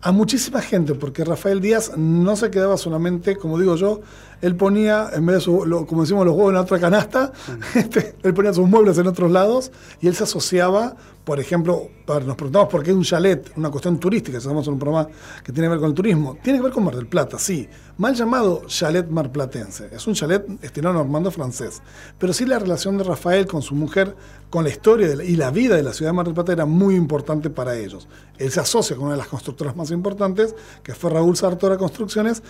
a 0.03 0.13
muchísima 0.13 0.63
gente, 0.63 0.95
porque 0.95 1.25
Rafael 1.25 1.61
Díaz 1.61 1.93
no 1.97 2.35
se 2.37 2.51
quedaba 2.51 2.77
solamente, 2.79 3.37
como 3.37 3.59
digo 3.59 3.77
yo, 3.77 4.01
él 4.43 4.57
ponía, 4.57 5.11
en 5.13 5.27
vez 5.27 5.37
de, 5.37 5.41
su, 5.43 5.65
lo- 5.67 5.87
como 5.87 6.03
decimos, 6.03 6.25
los 6.25 6.35
huevos 6.35 6.53
en 6.53 6.59
otra 6.59 6.79
canasta, 6.79 7.33
este, 7.75 8.15
él 8.23 8.35
ponía 8.35 8.53
sus 8.53 8.69
muebles 8.69 8.97
en 8.99 9.07
otros 9.07 9.31
lados 9.31 9.71
y 10.01 10.07
él 10.09 10.15
se 10.15 10.25
asociaba, 10.25 10.97
por 11.25 11.39
ejemplo, 11.39 11.89
nos 12.07 12.35
preguntamos 12.35 12.69
por 12.69 12.83
qué 12.83 12.93
un 12.93 13.03
chalet, 13.05 13.53
una 13.57 13.71
cuestión 13.71 14.01
turística, 14.01 14.39
estamos 14.39 14.67
en 14.67 14.73
un 14.73 14.79
programa 14.81 15.09
que 15.45 15.53
tiene 15.53 15.67
que 15.69 15.71
ver 15.73 15.79
con 15.79 15.89
el 15.91 15.95
turismo, 15.95 16.37
tiene 16.43 16.59
que 16.59 16.65
ver 16.65 16.73
con 16.73 16.83
Mar 16.85 16.97
del 16.97 17.07
Plata, 17.07 17.39
sí, 17.39 17.69
mal 17.99 18.15
llamado 18.17 18.63
chalet 18.67 19.09
marplatense, 19.09 19.91
es 19.93 20.07
un 20.09 20.15
chalet 20.15 20.45
estilo 20.65 20.93
normando 20.93 21.31
francés, 21.31 21.83
pero 22.19 22.33
sí 22.33 22.47
la 22.47 22.59
relación 22.59 22.99
de 22.99 23.05
Rafael 23.05 23.47
con 23.47 23.63
su 23.63 23.75
mujer, 23.77 24.17
con 24.49 24.65
la 24.65 24.71
historia 24.71 25.07
de 25.07 25.17
la- 25.17 25.25
y 25.25 25.37
la 25.37 25.51
vida 25.53 25.77
de 25.77 25.85
la 25.85 25.93
ciudad 25.93 26.11
de 26.11 26.17
Mar 26.17 26.25
del 26.25 26.35
Plata 26.35 26.53
era 26.53 26.67
muy 26.67 26.97
importante 26.97 27.51
para 27.51 27.77
ellos. 27.77 28.09
Él 28.39 28.51
se 28.51 28.59
asocia 28.59 28.97
con 28.97 29.05
una 29.05 29.13
de 29.15 29.19
las 29.19 29.29
constructoras 29.29 29.77
más 29.77 29.93
importantes, 29.93 30.57
que 30.83 30.95
fue 30.95 31.11
Raúl 31.11 31.37
Sartora 31.37 31.77
Construcciones, 31.77 32.43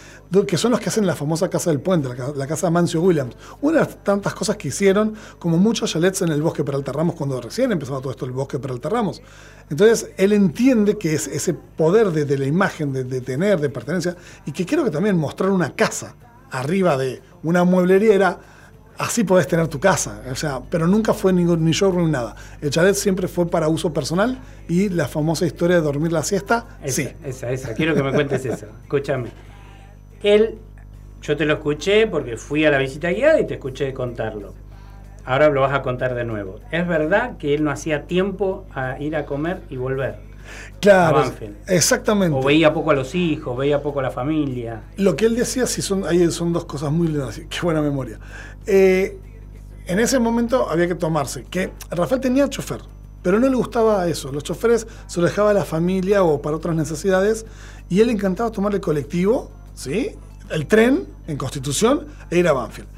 que 0.46 0.56
son 0.56 0.70
los 0.70 0.80
que 0.80 0.88
hacen 0.88 1.06
la 1.06 1.16
famosa 1.16 1.50
Casa 1.50 1.68
del 1.70 1.79
Puente, 1.80 2.08
la, 2.08 2.32
la 2.34 2.46
casa 2.46 2.68
de 2.68 2.70
Mancio 2.72 3.02
Williams. 3.02 3.36
Una 3.60 3.80
de 3.80 3.84
las 3.86 4.04
tantas 4.04 4.34
cosas 4.34 4.56
que 4.56 4.68
hicieron, 4.68 5.14
como 5.38 5.58
muchos 5.58 5.90
chalets 5.92 6.22
en 6.22 6.28
el 6.28 6.42
bosque 6.42 6.64
Peralta 6.64 6.92
Ramos, 6.92 7.14
cuando 7.16 7.40
recién 7.40 7.72
empezaba 7.72 8.00
todo 8.00 8.10
esto 8.10 8.24
el 8.26 8.32
bosque 8.32 8.58
Peralta 8.58 8.88
Ramos. 8.88 9.22
Entonces, 9.68 10.10
él 10.16 10.32
entiende 10.32 10.98
que 10.98 11.14
es 11.14 11.26
ese 11.26 11.54
poder 11.54 12.10
de, 12.12 12.24
de 12.24 12.38
la 12.38 12.46
imagen, 12.46 12.92
de, 12.92 13.04
de 13.04 13.20
tener, 13.20 13.60
de 13.60 13.68
pertenencia, 13.70 14.16
y 14.46 14.52
que 14.52 14.64
creo 14.64 14.84
que 14.84 14.90
también 14.90 15.16
mostrar 15.16 15.50
una 15.50 15.74
casa 15.74 16.14
arriba 16.50 16.96
de 16.96 17.22
una 17.42 17.64
mueblería 17.64 18.14
era 18.14 18.40
así 18.98 19.24
podés 19.24 19.46
tener 19.46 19.66
tu 19.68 19.80
casa, 19.80 20.22
o 20.30 20.34
sea, 20.34 20.60
pero 20.68 20.86
nunca 20.86 21.14
fue 21.14 21.32
ningún, 21.32 21.64
ni 21.64 21.72
showroom 21.72 22.06
ni 22.06 22.12
nada. 22.12 22.36
El 22.60 22.70
chalet 22.70 22.94
siempre 22.94 23.28
fue 23.28 23.48
para 23.48 23.66
uso 23.68 23.94
personal 23.94 24.38
y 24.68 24.90
la 24.90 25.08
famosa 25.08 25.46
historia 25.46 25.76
de 25.76 25.82
dormir 25.82 26.12
la 26.12 26.22
siesta, 26.22 26.78
Esa, 26.82 26.94
sí. 26.96 27.08
esa, 27.24 27.50
esa. 27.50 27.74
Quiero 27.74 27.94
que 27.94 28.02
me 28.02 28.12
cuentes 28.12 28.44
eso. 28.44 28.66
Escúchame. 28.82 29.30
Él, 30.22 30.58
yo 31.22 31.36
te 31.36 31.44
lo 31.44 31.54
escuché 31.54 32.06
porque 32.06 32.36
fui 32.36 32.64
a 32.64 32.70
la 32.70 32.78
visita 32.78 33.10
guiada 33.10 33.40
y 33.40 33.46
te 33.46 33.54
escuché 33.54 33.92
contarlo. 33.92 34.54
Ahora 35.24 35.48
lo 35.50 35.60
vas 35.60 35.74
a 35.74 35.82
contar 35.82 36.14
de 36.14 36.24
nuevo. 36.24 36.60
¿Es 36.72 36.86
verdad 36.86 37.36
que 37.36 37.54
él 37.54 37.62
no 37.62 37.70
hacía 37.70 38.06
tiempo 38.06 38.66
a 38.74 38.98
ir 38.98 39.14
a 39.16 39.26
comer 39.26 39.60
y 39.68 39.76
volver? 39.76 40.30
Claro, 40.80 41.18
A 41.18 41.32
exactamente. 41.72 42.36
O 42.36 42.42
veía 42.42 42.72
poco 42.72 42.90
a 42.90 42.94
los 42.94 43.14
hijos, 43.14 43.56
veía 43.56 43.82
poco 43.82 44.00
a 44.00 44.02
la 44.02 44.10
familia. 44.10 44.82
Lo 44.96 45.14
que 45.14 45.26
él 45.26 45.36
decía, 45.36 45.66
sí 45.66 45.82
son, 45.82 46.06
ahí 46.06 46.30
son 46.30 46.52
dos 46.52 46.64
cosas 46.64 46.90
muy 46.90 47.08
lindas, 47.08 47.40
qué 47.48 47.60
buena 47.62 47.82
memoria. 47.82 48.18
Eh, 48.66 49.18
en 49.86 49.98
ese 49.98 50.18
momento 50.18 50.68
había 50.68 50.88
que 50.88 50.94
tomarse, 50.94 51.44
que 51.44 51.70
Rafael 51.90 52.20
tenía 52.20 52.48
chofer, 52.48 52.80
pero 53.22 53.38
no 53.38 53.48
le 53.48 53.56
gustaba 53.56 54.08
eso. 54.08 54.32
Los 54.32 54.42
choferes 54.42 54.86
se 55.06 55.20
lo 55.20 55.26
dejaba 55.26 55.50
a 55.50 55.54
la 55.54 55.64
familia 55.64 56.22
o 56.22 56.40
para 56.40 56.56
otras 56.56 56.74
necesidades, 56.74 57.44
y 57.88 58.00
él 58.00 58.08
encantaba 58.08 58.50
tomar 58.50 58.74
el 58.74 58.80
colectivo, 58.80 59.50
¿sí? 59.74 60.16
El 60.50 60.66
tren 60.66 61.06
en 61.26 61.36
Constitución 61.36 62.06
e 62.30 62.38
ir 62.38 62.48
a 62.48 62.52
Banfield. 62.52 62.88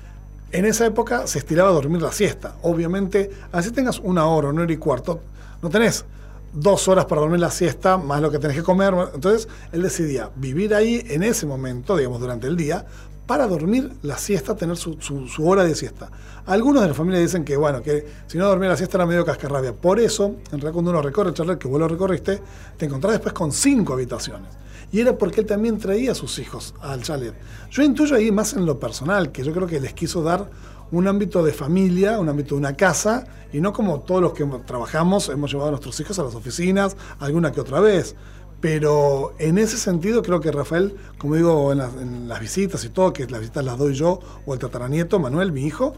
En 0.51 0.67
esa 0.67 0.85
época 0.85 1.27
se 1.27 1.38
estiraba 1.38 1.71
a 1.71 1.73
dormir 1.73 2.03
la 2.03 2.12
siesta. 2.12 2.57
Obviamente, 2.62 3.31
así 3.53 3.71
tengas 3.71 3.99
una 4.01 4.27
hora, 4.27 4.49
una 4.49 4.62
hora 4.62 4.73
y 4.73 4.77
cuarto, 4.77 5.21
no 5.62 5.71
tenés 5.71 6.05
dos 6.53 6.88
horas 6.88 7.07
para 7.07 7.23
dormir 7.23 7.41
la 7.41 7.51
siesta, 7.51 7.97
más 7.97 8.21
lo 8.21 8.31
que 8.31 8.38
tenés 8.38 8.57
que 8.57 8.62
comer. 8.62 8.95
Entonces, 9.15 9.49
él 9.73 9.83
decidía 9.83 10.31
vivir 10.37 10.75
ahí 10.75 11.03
en 11.09 11.23
ese 11.23 11.47
momento, 11.47 11.97
digamos, 11.97 12.21
durante 12.21 12.47
el 12.47 12.57
día, 12.57 12.85
para 13.27 13.47
dormir 13.47 13.93
la 14.03 14.19
siesta, 14.19 14.55
tener 14.57 14.77
su, 14.77 14.99
hora 15.38 15.65
de 15.65 15.75
siesta. 15.75 16.11
Algunos 16.45 16.83
de 16.83 16.88
la 16.88 16.95
familia 16.95 17.21
dicen 17.21 17.45
que, 17.45 17.57
bueno, 17.57 17.81
que 17.81 18.07
si 18.27 18.37
no 18.37 18.47
dormía 18.47 18.69
la 18.69 18.77
siesta 18.77 18.99
era 18.99 19.07
medio 19.07 19.25
cascarrabia. 19.25 19.73
Por 19.73 20.01
eso, 20.01 20.27
en 20.27 20.61
realidad, 20.61 20.73
cuando 20.73 20.91
uno 20.91 21.01
recorre 21.01 21.31
el 21.31 21.35
chalet, 21.35 21.59
que 21.59 21.69
vos 21.69 21.81
lo 21.81 21.88
recorriste, 21.88 22.43
te 22.77 22.85
encontrás 22.85 23.15
después 23.15 23.33
con 23.33 23.53
cinco 23.53 23.95
habitaciones. 23.95 24.49
Y 24.92 25.00
era 25.00 25.16
porque 25.16 25.40
él 25.40 25.46
también 25.46 25.78
traía 25.78 26.12
a 26.12 26.14
sus 26.14 26.38
hijos 26.38 26.74
al 26.83 27.02
chalet. 27.02 27.35
Yo 27.70 27.83
intuyo 27.83 28.14
ahí 28.14 28.31
más 28.31 28.52
en 28.52 28.66
lo 28.66 28.78
personal, 28.78 29.33
que 29.33 29.42
yo 29.42 29.52
creo 29.52 29.66
que 29.66 29.81
les 29.81 29.94
quiso 29.94 30.22
dar 30.22 30.50
un 30.90 31.09
ámbito 31.09 31.42
de 31.42 31.52
familia, 31.52 32.18
un 32.18 32.28
ámbito 32.28 32.55
de 32.55 32.61
una 32.61 32.76
casa, 32.76 33.26
y 33.52 33.61
no 33.61 33.72
como 33.72 34.00
todos 34.00 34.20
los 34.20 34.35
que 34.35 34.44
trabajamos 34.66 35.31
hemos 35.31 35.50
llevado 35.50 35.68
a 35.68 35.70
nuestros 35.72 35.98
hijos 36.00 36.18
a 36.18 36.24
las 36.24 36.35
oficinas 36.35 36.96
alguna 37.18 37.50
que 37.50 37.62
otra 37.62 37.81
vez. 37.81 38.14
Pero 38.61 39.35
en 39.38 39.57
ese 39.59 39.78
sentido 39.78 40.22
creo 40.22 40.40
que 40.40 40.52
Rafael, 40.52 40.94
como 41.18 41.35
digo 41.35 41.72
en 41.72 42.28
las, 42.28 42.40
visitas 42.40 42.85
y 42.85 42.90
todo, 42.90 43.12
que 43.14 43.26
las 43.26 43.40
visitas 43.40 43.64
las 43.64 43.78
doy 43.78 43.94
yo 43.94 44.20
o 44.44 44.52
el 44.52 44.61
tataranieto, 44.61 45.18
Manuel, 45.18 45.50
mi 45.50 45.64
hijo, 45.64 45.94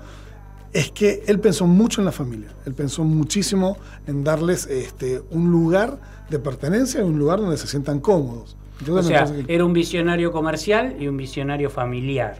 es 0.72 0.92
que 0.92 1.24
él 1.26 1.40
pensó 1.40 1.66
mucho 1.66 2.00
en 2.00 2.04
la 2.06 2.12
familia. 2.12 2.54
Él 2.64 2.74
pensó 2.74 3.04
muchísimo 3.04 3.76
en 4.06 4.22
darles 4.22 4.66
este, 4.66 5.22
un 5.30 5.50
lugar 5.50 5.98
de 6.30 6.38
pertenencia 6.38 7.04
un 7.04 7.18
lugar 7.18 7.40
donde 7.40 7.58
se 7.58 7.66
sientan 7.66 8.00
cómodos. 8.00 8.56
O 8.76 8.80
Entonces, 8.80 9.10
me 9.10 9.26
sea, 9.26 9.44
que- 9.46 9.54
era 9.54 9.64
un 9.64 9.72
visionario 9.72 10.32
comercial 10.32 10.96
y 10.98 11.06
un 11.08 11.16
visionario 11.16 11.70
familiar. 11.70 12.36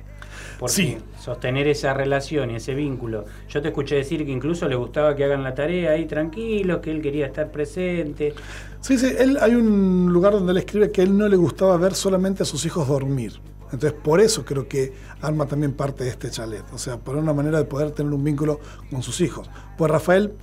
Porque 0.58 0.74
Sí. 0.74 0.98
sostener 1.20 1.66
esa 1.66 1.94
relación 1.94 2.50
y 2.50 2.56
ese 2.56 2.74
vínculo. 2.74 3.24
Yo 3.48 3.60
te 3.60 3.68
escuché 3.68 3.96
decir 3.96 4.24
que 4.24 4.30
incluso 4.30 4.68
le 4.68 4.76
gustaba 4.76 5.14
que 5.16 5.24
hagan 5.24 5.42
la 5.42 5.54
tarea 5.54 5.92
ahí 5.92 6.06
tranquilos, 6.06 6.78
que 6.80 6.90
él 6.92 7.02
quería 7.02 7.26
estar 7.26 7.50
presente. 7.50 8.34
Sí, 8.80 8.96
sí, 8.98 9.12
él, 9.18 9.38
hay 9.40 9.54
un 9.54 10.12
lugar 10.12 10.32
donde 10.32 10.52
él 10.52 10.58
escribe 10.58 10.90
que 10.92 11.02
él 11.02 11.16
no 11.16 11.28
le 11.28 11.36
gustaba 11.36 11.76
ver 11.76 11.94
solamente 11.94 12.42
a 12.44 12.46
sus 12.46 12.64
hijos 12.66 12.86
dormir. 12.86 13.32
Entonces, 13.72 13.92
por 13.92 14.20
eso 14.20 14.44
creo 14.44 14.68
que 14.68 14.92
arma 15.20 15.46
también 15.46 15.72
parte 15.72 16.04
de 16.04 16.10
este 16.10 16.30
chalet. 16.30 16.62
O 16.72 16.78
sea, 16.78 16.98
por 16.98 17.16
una 17.16 17.32
manera 17.32 17.58
de 17.58 17.64
poder 17.64 17.90
tener 17.90 18.12
un 18.12 18.22
vínculo 18.22 18.60
con 18.90 19.02
sus 19.02 19.20
hijos. 19.20 19.50
Pues 19.76 19.90
Rafael, 19.90 20.34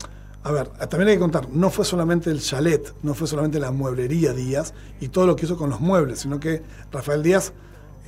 a 0.43 0.51
ver, 0.51 0.67
también 0.89 1.10
hay 1.10 1.15
que 1.15 1.19
contar, 1.19 1.49
no 1.49 1.69
fue 1.69 1.86
solamente 1.86 2.30
el 2.32 2.41
chalet, 2.41 2.93
no 3.04 3.13
fue 3.13 3.27
solamente 3.27 3.60
la 3.60 3.71
mueblería 3.71 4.34
Díaz 4.34 4.73
y 4.99 5.10
todo 5.10 5.27
lo 5.27 5.36
que 5.36 5.45
hizo 5.45 5.56
con 5.58 5.69
los 5.69 5.80
muebles, 5.80 6.19
sino 6.19 6.39
que 6.39 6.63
Rafael 6.91 7.21
Díaz 7.21 7.54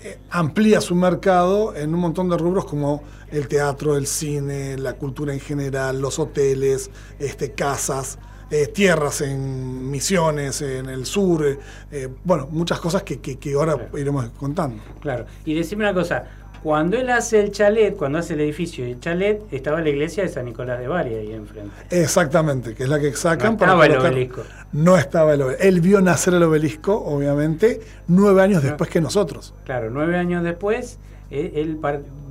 eh, 0.04 0.18
amplía 0.32 0.82
su 0.82 0.96
mercado 0.96 1.76
en 1.76 1.94
un 1.94 2.00
montón 2.00 2.30
de 2.30 2.38
rubros 2.38 2.66
como 2.66 3.04
el 3.32 3.48
teatro, 3.48 3.96
el 3.98 4.08
cine, 4.08 4.78
la 4.78 4.94
cultura 4.94 5.34
en 5.34 5.40
general, 5.40 6.02
los 6.02 6.18
hoteles, 6.20 6.90
este, 7.20 7.52
casas, 7.54 8.18
eh, 8.52 8.68
tierras 8.68 9.22
en 9.22 9.90
Misiones, 9.90 10.62
en 10.62 10.88
el 10.90 11.06
sur, 11.06 11.46
eh, 11.92 12.10
bueno, 12.24 12.48
muchas 12.52 12.80
cosas 12.80 13.04
que, 13.04 13.20
que- 13.20 13.38
que 13.38 13.54
ahora 13.54 13.90
iremos 13.98 14.30
contando. 14.40 14.84
Claro. 15.00 15.26
Y 15.46 15.54
decime 15.54 15.86
una 15.86 15.94
cosa, 15.94 16.26
cuando 16.64 16.98
él 16.98 17.10
hace 17.10 17.42
el 17.42 17.52
chalet, 17.52 17.96
cuando 17.96 18.20
hace 18.20 18.34
el 18.36 18.42
edificio 18.42 18.88
y 18.88 18.92
el 18.92 19.00
chalet, 19.00 19.42
estaba 19.52 19.82
la 19.82 19.90
iglesia 19.90 20.24
de 20.24 20.30
San 20.30 20.46
Nicolás 20.46 20.80
de 20.80 20.88
Bari 20.88 21.14
ahí 21.14 21.34
enfrente. 21.34 21.72
Exactamente, 21.92 22.74
que 22.74 22.84
es 22.84 22.90
la 22.90 23.00
que 23.00 23.12
sacan 23.14 23.48
No 23.50 23.54
estaba 23.66 23.86
el 23.86 23.98
obelisco. 23.98 24.42
No 24.72 24.98
estaba 24.98 25.34
el 25.34 25.42
obelisco. 25.42 25.64
Él 25.68 25.82
vio 25.82 26.02
nacer 26.02 26.34
el 26.36 26.44
obelisco, 26.44 26.96
obviamente, 27.04 27.82
nueve 28.08 28.42
años 28.42 28.64
después 28.64 28.90
que 28.90 29.02
nosotros. 29.02 29.54
Claro, 29.66 29.90
nueve 29.92 30.18
años 30.18 30.44
después, 30.44 31.00
él, 31.30 31.52
él 31.56 31.80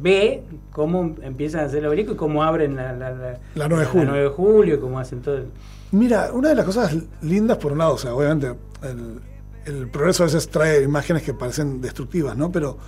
ve 0.00 0.42
cómo 0.70 1.14
empiezan 1.22 1.60
a 1.60 1.64
hacer 1.64 1.80
el 1.80 1.86
obelisco 1.86 2.12
y 2.12 2.16
cómo 2.16 2.42
abren 2.42 2.74
la, 2.76 2.92
la, 2.94 3.10
la- 3.10 3.38
La 3.54 3.68
9 3.68 3.84
de 3.84 3.86
julio. 3.90 4.06
9 4.08 4.22
de 4.24 4.28
julio 4.30 4.74
y 4.76 4.78
cómo 4.78 4.98
hacen 4.98 5.20
todo 5.20 5.36
el... 5.36 5.46
Mira, 5.90 6.30
una 6.32 6.48
de 6.48 6.54
las 6.54 6.64
cosas 6.64 6.96
lindas, 7.20 7.58
por 7.58 7.72
un 7.72 7.78
lado, 7.78 7.94
o 7.94 7.98
sea, 7.98 8.14
obviamente 8.14 8.54
el, 8.82 9.20
el 9.66 9.90
progreso 9.90 10.22
a 10.22 10.26
veces 10.26 10.48
trae 10.48 10.82
imágenes 10.82 11.22
que 11.22 11.34
parecen 11.34 11.82
destructivas, 11.82 12.34
¿no? 12.34 12.50
Pero 12.50 12.78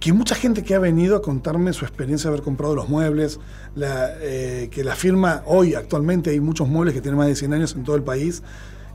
que 0.00 0.12
mucha 0.12 0.34
gente 0.34 0.62
que 0.62 0.74
ha 0.74 0.78
venido 0.78 1.16
a 1.16 1.22
contarme 1.22 1.72
su 1.72 1.84
experiencia 1.84 2.30
de 2.30 2.34
haber 2.34 2.44
comprado 2.44 2.74
los 2.74 2.88
muebles, 2.88 3.40
eh, 3.76 4.68
que 4.70 4.84
la 4.84 4.94
firma 4.94 5.42
hoy 5.46 5.74
actualmente 5.74 6.30
hay 6.30 6.40
muchos 6.40 6.68
muebles 6.68 6.94
que 6.94 7.00
tienen 7.00 7.18
más 7.18 7.26
de 7.26 7.34
100 7.34 7.54
años 7.54 7.74
en 7.74 7.82
todo 7.82 7.96
el 7.96 8.02
país 8.02 8.42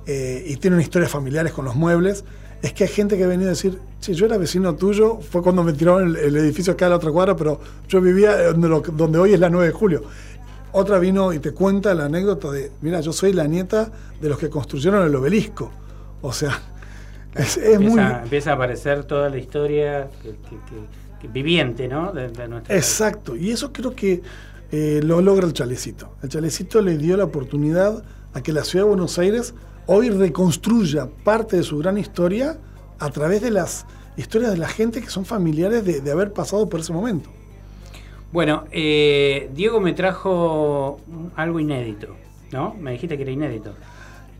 eh, 0.05 0.43
y 0.47 0.55
tienen 0.57 0.79
historias 0.79 1.11
familiares 1.11 1.51
con 1.51 1.65
los 1.65 1.75
muebles, 1.75 2.23
es 2.61 2.71
que 2.71 2.85
hay 2.85 2.89
gente 2.89 3.17
que 3.17 3.25
ha 3.25 3.27
venido 3.27 3.49
a 3.49 3.53
decir, 3.53 3.77
che, 3.99 4.13
yo 4.13 4.25
era 4.25 4.37
vecino 4.37 4.75
tuyo, 4.75 5.19
fue 5.19 5.41
cuando 5.41 5.63
me 5.63 5.73
tiraron 5.73 6.15
el, 6.15 6.37
edificio 6.37 6.73
acá 6.73 6.85
a 6.85 6.89
la 6.89 6.95
otra 6.95 7.11
cuadra, 7.11 7.35
pero 7.35 7.59
yo 7.89 7.99
vivía 7.99 8.51
donde, 8.53 8.81
donde 8.93 9.19
hoy 9.19 9.33
es 9.33 9.39
la 9.39 9.49
9 9.49 9.67
de 9.67 9.73
julio. 9.73 10.03
Otra 10.71 10.97
vino 10.97 11.33
y 11.33 11.39
te 11.39 11.51
cuenta 11.51 11.93
la 11.93 12.05
anécdota 12.05 12.49
de, 12.51 12.71
mira, 12.81 13.01
yo 13.01 13.11
soy 13.11 13.33
la 13.33 13.45
nieta 13.47 13.91
de 14.21 14.29
los 14.29 14.39
que 14.39 14.49
construyeron 14.49 15.05
el 15.05 15.13
obelisco. 15.13 15.71
O 16.21 16.31
sea, 16.31 16.59
es, 17.35 17.57
es 17.57 17.79
muy... 17.79 17.99
empieza, 17.99 18.51
a 18.51 18.53
aparecer 18.55 19.03
toda 19.05 19.29
la 19.29 19.37
historia 19.37 20.09
que, 20.21 20.29
que- 20.29 20.35
que- 20.69 21.03
que 21.21 21.27
viviente, 21.29 21.87
¿no? 21.87 22.11
De, 22.11 22.27
de 22.27 22.47
nuestra 22.49 22.75
Exacto, 22.75 23.35
y 23.37 23.51
eso 23.51 23.71
creo 23.71 23.95
que 23.95 24.21
eh, 24.71 24.99
lo 25.03 25.21
logra 25.21 25.47
el 25.47 25.53
chalecito. 25.53 26.15
El 26.21 26.27
chalecito 26.29 26.81
le 26.81 26.97
dio 26.97 27.15
la 27.15 27.23
oportunidad 27.23 28.03
a 28.33 28.41
que 28.41 28.51
la 28.51 28.63
ciudad 28.65 28.83
de 28.85 28.89
Buenos 28.89 29.17
Aires 29.19 29.53
hoy 29.85 30.09
reconstruya 30.09 31.07
parte 31.23 31.55
de 31.57 31.63
su 31.63 31.77
gran 31.77 31.97
historia 31.97 32.57
a 32.99 33.09
través 33.09 33.41
de 33.41 33.51
las 33.51 33.85
historias 34.17 34.51
de 34.51 34.57
la 34.57 34.67
gente 34.67 34.99
que 35.01 35.09
son 35.09 35.23
familiares 35.25 35.85
de, 35.85 36.01
de 36.01 36.11
haber 36.11 36.33
pasado 36.33 36.67
por 36.67 36.81
ese 36.81 36.91
momento. 36.91 37.29
Bueno, 38.31 38.65
eh, 38.71 39.49
Diego 39.53 39.79
me 39.79 39.93
trajo 39.93 40.99
algo 41.35 41.59
inédito, 41.59 42.15
¿no? 42.51 42.73
Me 42.73 42.91
dijiste 42.91 43.15
que 43.15 43.23
era 43.23 43.31
inédito. 43.31 43.73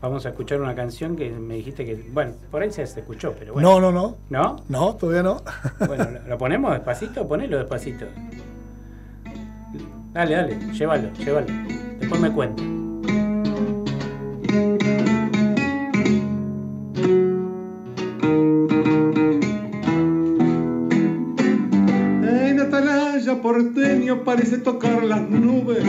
Vamos 0.04 0.26
a 0.26 0.28
escuchar 0.28 0.60
una 0.60 0.74
canción 0.74 1.16
que 1.16 1.30
me 1.30 1.54
dijiste 1.54 1.82
que, 1.86 1.94
bueno, 2.12 2.32
por 2.50 2.60
ahí 2.62 2.70
se 2.70 2.82
escuchó, 2.82 3.34
pero 3.38 3.54
bueno. 3.54 3.80
No, 3.80 3.80
no, 3.80 3.90
no. 3.90 4.16
¿No? 4.28 4.56
No, 4.68 4.94
todavía 4.96 5.22
no. 5.22 5.42
Bueno, 5.86 6.06
¿lo- 6.10 6.28
¿lo 6.28 6.36
ponemos 6.36 6.72
despacito? 6.72 7.26
Ponelo 7.26 7.56
despacito. 7.56 8.04
Dale, 10.12 10.34
dale, 10.34 10.58
llévalo, 10.74 11.10
llévalo. 11.14 11.46
Después 12.00 12.20
me 12.20 12.30
cuenta. 12.30 12.62
En 21.36 22.60
Atalaya 22.60 23.40
porteño 23.40 24.24
parece 24.24 24.58
tocar 24.58 25.02
las 25.04 25.22
nubes, 25.28 25.82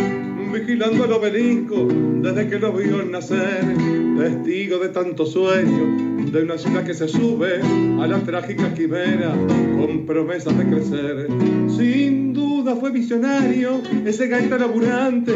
vigilando 0.51 1.05
el 1.05 1.12
obelisco 1.12 1.88
desde 2.21 2.47
que 2.47 2.60
lo 2.60 2.73
vio 2.73 3.03
nacer. 3.05 3.75
Testigo 4.17 4.79
de 4.79 4.89
tanto 4.89 5.25
sueño, 5.25 6.25
de 6.31 6.43
una 6.43 6.58
ciudad 6.58 6.84
que 6.84 6.93
se 6.93 7.08
sube 7.08 7.60
a 8.01 8.08
la 8.08 8.19
trágica 8.19 8.73
quimera 8.73 9.31
con 9.77 10.05
promesas 10.05 10.58
de 10.58 10.65
crecer. 10.65 11.27
Sin 11.69 12.34
duda 12.34 12.75
fue 12.75 12.91
visionario 12.91 13.81
ese 14.05 14.27
gaita 14.27 14.58
laburante 14.58 15.34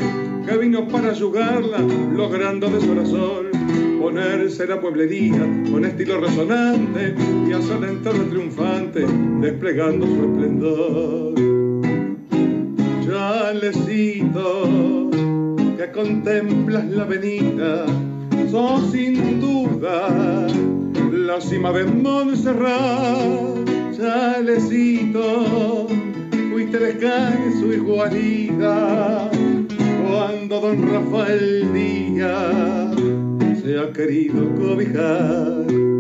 que 0.48 0.58
vino 0.58 0.88
para 0.88 1.12
ayudarla, 1.12 1.80
logrando 2.16 2.70
de 2.70 3.02
a 3.02 3.06
sol 3.06 3.52
ponerse 4.00 4.66
la 4.66 4.80
pueblería 4.80 5.46
con 5.72 5.86
estilo 5.86 6.20
resonante 6.20 7.14
y 7.48 7.54
hacer 7.54 7.84
entrar 7.84 8.16
triunfante, 8.30 9.06
desplegando 9.42 10.08
su 10.08 10.24
esplendor. 10.24 11.49
Chalecito, 13.10 14.70
que 15.78 15.92
contemplas 15.92 16.86
la 16.90 17.04
avenida, 17.04 17.86
sos 18.52 18.92
sin 18.92 19.40
duda 19.42 20.46
la 21.12 21.42
cima 21.42 21.72
de 21.72 21.86
Montserrat. 21.86 23.68
Chalecito, 23.98 25.88
fuiste 26.52 26.78
descanso 26.78 27.74
y 27.74 27.78
guarida 27.78 29.32
cuando 30.08 30.62
don 30.62 30.88
Rafael 30.88 31.74
Díaz 31.74 32.96
se 33.64 33.80
ha 33.80 33.92
querido 33.92 34.54
cobijar. 34.54 35.99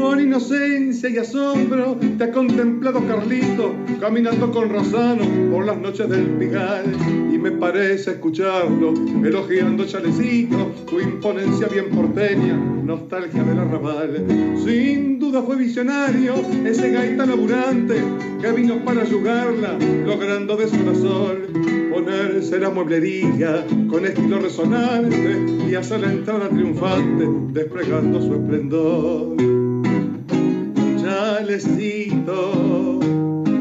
Con 0.00 0.18
inocencia 0.18 1.10
y 1.10 1.18
asombro 1.18 1.98
te 2.16 2.24
ha 2.24 2.32
contemplado 2.32 3.06
Carlito 3.06 3.74
caminando 4.00 4.50
con 4.50 4.70
Rosano 4.70 5.22
por 5.52 5.66
las 5.66 5.76
noches 5.76 6.08
del 6.08 6.26
Pigal 6.38 6.86
y 7.30 7.36
me 7.36 7.52
parece 7.52 8.12
escucharlo 8.12 8.94
elogiando 9.22 9.84
Chalecito, 9.84 10.72
tu 10.88 11.00
imponencia 11.00 11.68
bien 11.68 11.90
porteña, 11.90 12.56
nostalgia 12.56 13.42
del 13.42 13.58
arrabal. 13.58 14.24
Sin 14.64 15.18
duda 15.18 15.42
fue 15.42 15.56
visionario 15.56 16.34
ese 16.64 16.90
gaita 16.90 17.26
laburante 17.26 18.02
que 18.40 18.52
vino 18.52 18.82
para 18.82 19.02
ayudarla, 19.02 19.76
logrando 20.06 20.56
de 20.56 20.66
sol 20.66 20.88
a 20.88 20.94
sol 20.94 21.48
ponerse 21.92 22.58
la 22.58 22.70
mueblería 22.70 23.66
con 23.90 24.06
estilo 24.06 24.38
resonante 24.38 25.38
y 25.68 25.74
hacer 25.74 26.00
la 26.00 26.12
entrada 26.12 26.48
triunfante, 26.48 27.28
desplegando 27.52 28.20
su 28.22 28.34
esplendor. 28.34 29.49
Chalecito, 31.50 33.00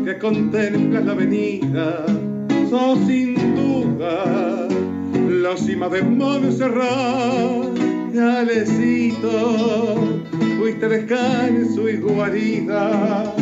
que 0.06 0.14
contemplas 0.20 1.06
la 1.06 1.14
avenida, 1.14 2.06
sos 2.70 3.00
sin 3.08 3.34
duda 3.56 4.68
la 5.28 5.58
cima 5.58 5.90
de 5.90 6.04
Montserrat. 6.04 7.76
Chalecito, 8.14 9.96
fuiste 10.60 10.88
descanso 10.88 11.90
y 11.90 11.98
guarida 11.98 13.34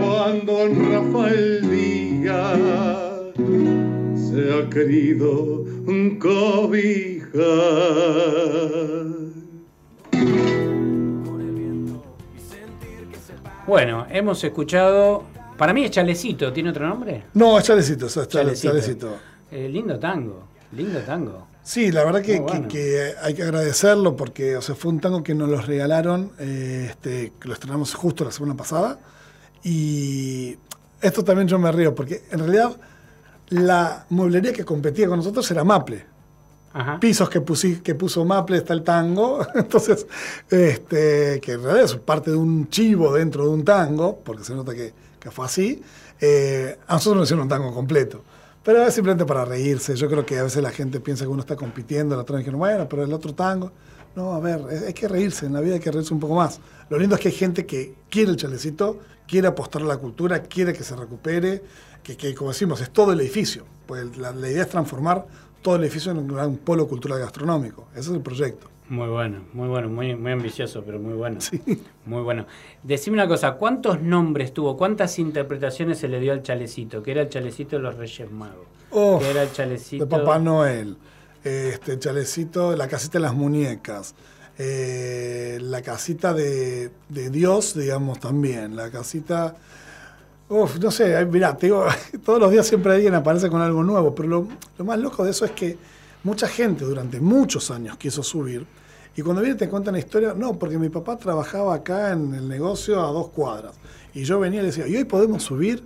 cuando 0.00 0.68
Rafael 0.68 1.60
Díaz 1.70 3.34
se 4.16 4.50
ha 4.50 4.70
querido 4.70 5.66
cobijar. 6.20 7.34
Bueno, 13.66 14.06
hemos 14.10 14.42
escuchado. 14.44 15.24
Para 15.56 15.72
mí 15.72 15.84
es 15.84 15.90
Chalecito, 15.92 16.52
¿tiene 16.52 16.70
otro 16.70 16.86
nombre? 16.86 17.24
No, 17.34 17.58
es 17.58 17.64
Chalecito, 17.64 18.06
eso 18.06 18.22
es 18.22 18.28
Chale- 18.28 18.54
Chalecito. 18.54 18.68
Chalecito. 18.70 19.16
Eh, 19.52 19.68
lindo 19.68 19.98
tango, 19.98 20.48
lindo 20.72 20.98
tango. 21.00 21.46
Sí, 21.62 21.92
la 21.92 22.04
verdad 22.04 22.20
que, 22.20 22.40
Muy 22.40 22.50
bueno. 22.50 22.68
que- 22.68 22.78
que 22.78 23.12
hay 23.22 23.34
que 23.34 23.42
agradecerlo 23.44 24.16
porque 24.16 24.56
o 24.56 24.62
sea, 24.62 24.74
fue 24.74 24.90
un 24.90 25.00
tango 25.00 25.22
que 25.22 25.34
nos 25.34 25.48
los 25.48 25.66
regalaron, 25.66 26.32
eh, 26.38 26.88
este, 26.90 27.32
que 27.40 27.48
lo 27.48 27.54
estrenamos 27.54 27.94
justo 27.94 28.24
la 28.24 28.32
semana 28.32 28.54
pasada. 28.56 28.98
Y 29.62 30.58
esto 31.00 31.22
también 31.24 31.48
yo 31.48 31.58
me 31.58 31.70
río 31.72 31.94
porque 31.94 32.24
en 32.30 32.40
realidad 32.40 32.76
la 33.48 34.04
mueblería 34.10 34.52
que 34.52 34.64
competía 34.64 35.06
con 35.06 35.18
nosotros 35.18 35.48
era 35.50 35.62
Maple. 35.64 36.04
Pisos 37.00 37.30
que, 37.30 37.40
puso 37.40 38.24
Maple 38.24 38.56
está 38.56 38.72
el 38.72 38.82
tango. 38.82 39.46
Entonces, 39.54 40.06
este, 40.50 41.40
que 41.40 41.52
en 41.52 41.62
realidad 41.62 41.84
es 41.84 41.94
parte 41.96 42.32
de 42.32 42.36
un 42.36 42.68
chivo 42.68 43.14
dentro 43.14 43.44
de 43.44 43.50
un 43.50 43.64
tango, 43.64 44.18
porque 44.24 44.42
se 44.42 44.54
nota 44.54 44.74
que, 44.74 44.92
que 45.20 45.30
fue 45.30 45.46
así. 45.46 45.80
Eh, 46.20 46.76
a 46.88 46.94
nosotros 46.94 47.18
nos 47.18 47.26
hicieron 47.28 47.44
un 47.44 47.48
tango 47.48 47.72
completo. 47.72 48.22
Pero 48.64 48.82
es 48.82 48.94
simplemente 48.94 49.24
para 49.24 49.44
reírse. 49.44 49.94
Yo 49.94 50.08
creo 50.08 50.26
que 50.26 50.38
a 50.38 50.42
veces 50.42 50.62
la 50.62 50.70
gente 50.70 50.98
piensa 50.98 51.24
que 51.24 51.28
uno 51.28 51.40
está 51.40 51.54
compitiendo, 51.54 52.16
la 52.16 52.22
otra 52.22 52.38
dijeron, 52.38 52.58
bueno, 52.58 52.88
pero 52.88 53.04
el 53.04 53.12
otro 53.12 53.34
tango. 53.34 53.70
No, 54.16 54.32
a 54.32 54.40
ver, 54.40 54.60
hay 54.86 54.94
que 54.94 55.06
reírse, 55.06 55.46
en 55.46 55.52
la 55.52 55.60
vida 55.60 55.74
hay 55.74 55.80
que 55.80 55.90
reírse 55.90 56.14
un 56.14 56.20
poco 56.20 56.34
más. 56.34 56.60
Lo 56.88 56.98
lindo 56.98 57.14
es 57.14 57.20
que 57.20 57.28
hay 57.28 57.34
gente 57.34 57.66
que 57.66 57.94
quiere 58.08 58.30
el 58.30 58.36
chalecito, 58.36 59.00
quiere 59.26 59.48
apostar 59.48 59.82
a 59.82 59.84
la 59.84 59.96
cultura, 59.96 60.42
quiere 60.42 60.72
que 60.72 60.84
se 60.84 60.96
recupere, 60.96 61.62
que, 62.02 62.16
que, 62.16 62.34
como 62.34 62.50
decimos, 62.50 62.80
es 62.80 62.90
todo 62.90 63.12
el 63.12 63.20
edificio. 63.20 63.64
Pues 63.86 64.16
la 64.16 64.32
idea 64.48 64.62
es 64.62 64.68
transformar 64.68 65.26
todo 65.64 65.76
el 65.76 65.84
edificio 65.84 66.12
en 66.12 66.30
un 66.30 66.58
polo 66.58 66.86
cultural 66.86 67.18
gastronómico. 67.18 67.88
Ese 67.92 68.10
es 68.10 68.16
el 68.16 68.20
proyecto. 68.20 68.68
Muy 68.90 69.08
bueno, 69.08 69.44
muy 69.54 69.66
bueno, 69.66 69.88
muy, 69.88 70.14
muy 70.14 70.32
ambicioso, 70.32 70.82
pero 70.84 70.98
muy 70.98 71.14
bueno. 71.14 71.38
Muy 72.04 72.20
bueno. 72.20 72.46
Decime 72.82 73.14
una 73.14 73.26
cosa, 73.26 73.52
¿cuántos 73.52 74.02
nombres 74.02 74.52
tuvo, 74.52 74.76
cuántas 74.76 75.18
interpretaciones 75.18 75.96
se 75.96 76.08
le 76.08 76.20
dio 76.20 76.34
al 76.34 76.42
chalecito? 76.42 77.02
Que 77.02 77.12
era 77.12 77.22
el 77.22 77.30
chalecito 77.30 77.76
de 77.76 77.82
los 77.82 77.96
Reyes 77.96 78.30
Magos. 78.30 78.66
Uf, 78.90 79.22
que 79.22 79.30
era 79.30 79.42
el 79.42 79.52
chalecito 79.52 80.04
De 80.04 80.10
Papá 80.10 80.38
Noel, 80.38 80.98
este 81.42 81.98
chalecito, 81.98 82.76
la 82.76 82.86
casita 82.86 83.14
de 83.14 83.22
las 83.22 83.34
muñecas, 83.34 84.14
eh, 84.58 85.58
la 85.62 85.80
casita 85.80 86.34
de, 86.34 86.90
de 87.08 87.30
Dios, 87.30 87.74
digamos, 87.74 88.20
también, 88.20 88.76
la 88.76 88.90
casita... 88.90 89.56
No 90.48 90.90
sé, 90.90 91.16
ay, 91.16 91.24
mirá, 91.24 91.56
te 91.56 91.66
digo, 91.66 91.86
todos 92.24 92.38
los 92.38 92.50
días 92.50 92.66
siempre 92.66 92.92
alguien 92.92 93.14
aparece 93.14 93.48
con 93.48 93.62
algo 93.62 93.82
nuevo, 93.82 94.14
pero 94.14 94.28
lo, 94.28 94.84
más 94.84 94.98
loco 94.98 95.24
de 95.24 95.30
eso 95.30 95.44
es 95.44 95.52
que 95.52 95.78
mucha 96.22 96.46
gente 96.46 96.84
durante 96.84 97.18
muchos 97.18 97.70
años 97.70 97.96
quiso 97.96 98.22
subir 98.22 98.66
y 99.16 99.22
cuando 99.22 99.40
viene 99.40 99.56
te 99.56 99.68
cuentan 99.68 99.94
la 99.94 100.00
historia, 100.00 100.34
no, 100.36 100.58
porque 100.58 100.78
mi 100.78 100.90
papá 100.90 101.16
trabajaba 101.16 101.74
acá 101.74 102.12
en 102.12 102.34
el 102.34 102.46
negocio 102.46 103.02
a 103.02 103.10
dos 103.10 103.28
cuadras 103.28 103.74
y 104.12 104.24
yo 104.24 104.38
venía 104.38 104.60
y 104.60 104.62
le 104.64 104.68
decía, 104.68 104.86
¿y 104.86 104.96
hoy 104.96 105.04
podemos 105.04 105.42
subir? 105.42 105.82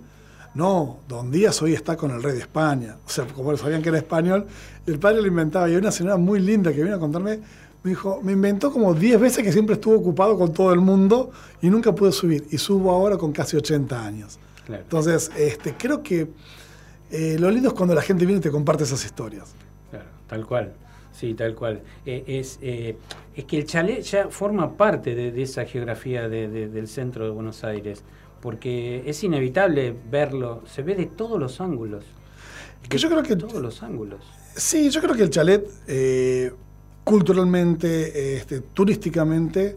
No, 0.55 0.97
Don 1.07 1.31
Díaz 1.31 1.61
hoy 1.61 1.73
está 1.73 1.95
con 1.95 2.11
el 2.11 2.21
rey 2.21 2.33
de 2.33 2.39
España. 2.39 2.97
O 3.05 3.09
sea, 3.09 3.25
como 3.27 3.55
sabían 3.55 3.81
que 3.81 3.89
era 3.89 3.99
español, 3.99 4.45
el 4.87 4.99
padre 4.99 5.21
lo 5.21 5.27
inventaba. 5.27 5.69
Y 5.69 5.75
una 5.75 5.91
señora 5.91 6.17
muy 6.17 6.39
linda 6.39 6.73
que 6.73 6.83
vino 6.83 6.95
a 6.95 6.99
contarme, 6.99 7.39
me 7.83 7.91
dijo, 7.91 8.19
me 8.23 8.31
inventó 8.31 8.71
como 8.71 8.95
10 8.95 9.19
veces 9.19 9.43
que 9.43 9.51
siempre 9.51 9.75
estuvo 9.75 9.95
ocupado 9.95 10.37
con 10.37 10.51
todo 10.51 10.73
el 10.73 10.79
mundo 10.79 11.31
y 11.61 11.69
nunca 11.69 11.93
pude 11.93 12.11
subir. 12.11 12.47
Y 12.49 12.57
subo 12.57 12.91
ahora 12.91 13.17
con 13.17 13.31
casi 13.31 13.57
80 13.57 14.03
años. 14.03 14.39
Claro. 14.69 14.83
Entonces, 14.83 15.31
este, 15.35 15.73
creo 15.73 16.03
que 16.03 16.27
eh, 17.11 17.37
lo 17.39 17.49
lindo 17.49 17.69
es 17.69 17.73
cuando 17.73 17.95
la 17.95 18.03
gente 18.03 18.23
viene 18.25 18.37
y 18.37 18.41
te 18.43 18.51
comparte 18.51 18.83
esas 18.83 19.03
historias. 19.03 19.53
Claro, 19.89 20.05
tal 20.27 20.45
cual. 20.45 20.73
Sí, 21.11 21.33
tal 21.33 21.55
cual. 21.55 21.81
Eh, 22.05 22.23
es, 22.27 22.59
eh, 22.61 22.95
es 23.35 23.45
que 23.45 23.57
el 23.57 23.65
chalet 23.65 24.03
ya 24.03 24.27
forma 24.29 24.77
parte 24.77 25.15
de, 25.15 25.31
de 25.31 25.41
esa 25.41 25.65
geografía 25.65 26.29
de- 26.29 26.47
de- 26.47 26.67
del 26.69 26.87
centro 26.87 27.25
de 27.25 27.31
Buenos 27.31 27.63
Aires, 27.63 28.03
porque 28.41 29.01
es 29.07 29.23
inevitable 29.23 29.95
verlo, 30.11 30.61
se 30.67 30.83
ve 30.83 30.93
de 30.93 31.07
todos 31.07 31.39
los 31.39 31.59
ángulos. 31.59 32.05
Que 32.87 32.99
yo 32.99 33.09
creo 33.09 33.23
que 33.23 33.35
todos 33.35 33.59
los 33.61 33.81
ángulos. 33.81 34.21
Sí, 34.55 34.91
yo 34.91 35.01
creo 35.01 35.15
que 35.15 35.23
el 35.23 35.31
chalet, 35.31 35.67
eh, 35.87 36.53
culturalmente, 37.03 38.35
este, 38.37 38.61
turísticamente, 38.61 39.75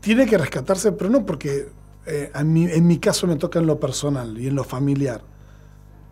tiene 0.00 0.26
que 0.26 0.36
rescatarse, 0.38 0.90
pero 0.92 1.08
no 1.08 1.24
porque 1.24 1.68
eh, 2.08 2.30
a 2.34 2.42
mí- 2.44 2.68
en 2.70 2.86
mi 2.86 2.98
caso 2.98 3.26
me 3.26 3.36
toca 3.36 3.58
en 3.58 3.66
lo 3.66 3.78
personal 3.78 4.38
y 4.38 4.46
en 4.48 4.54
lo 4.54 4.64
familiar. 4.64 5.22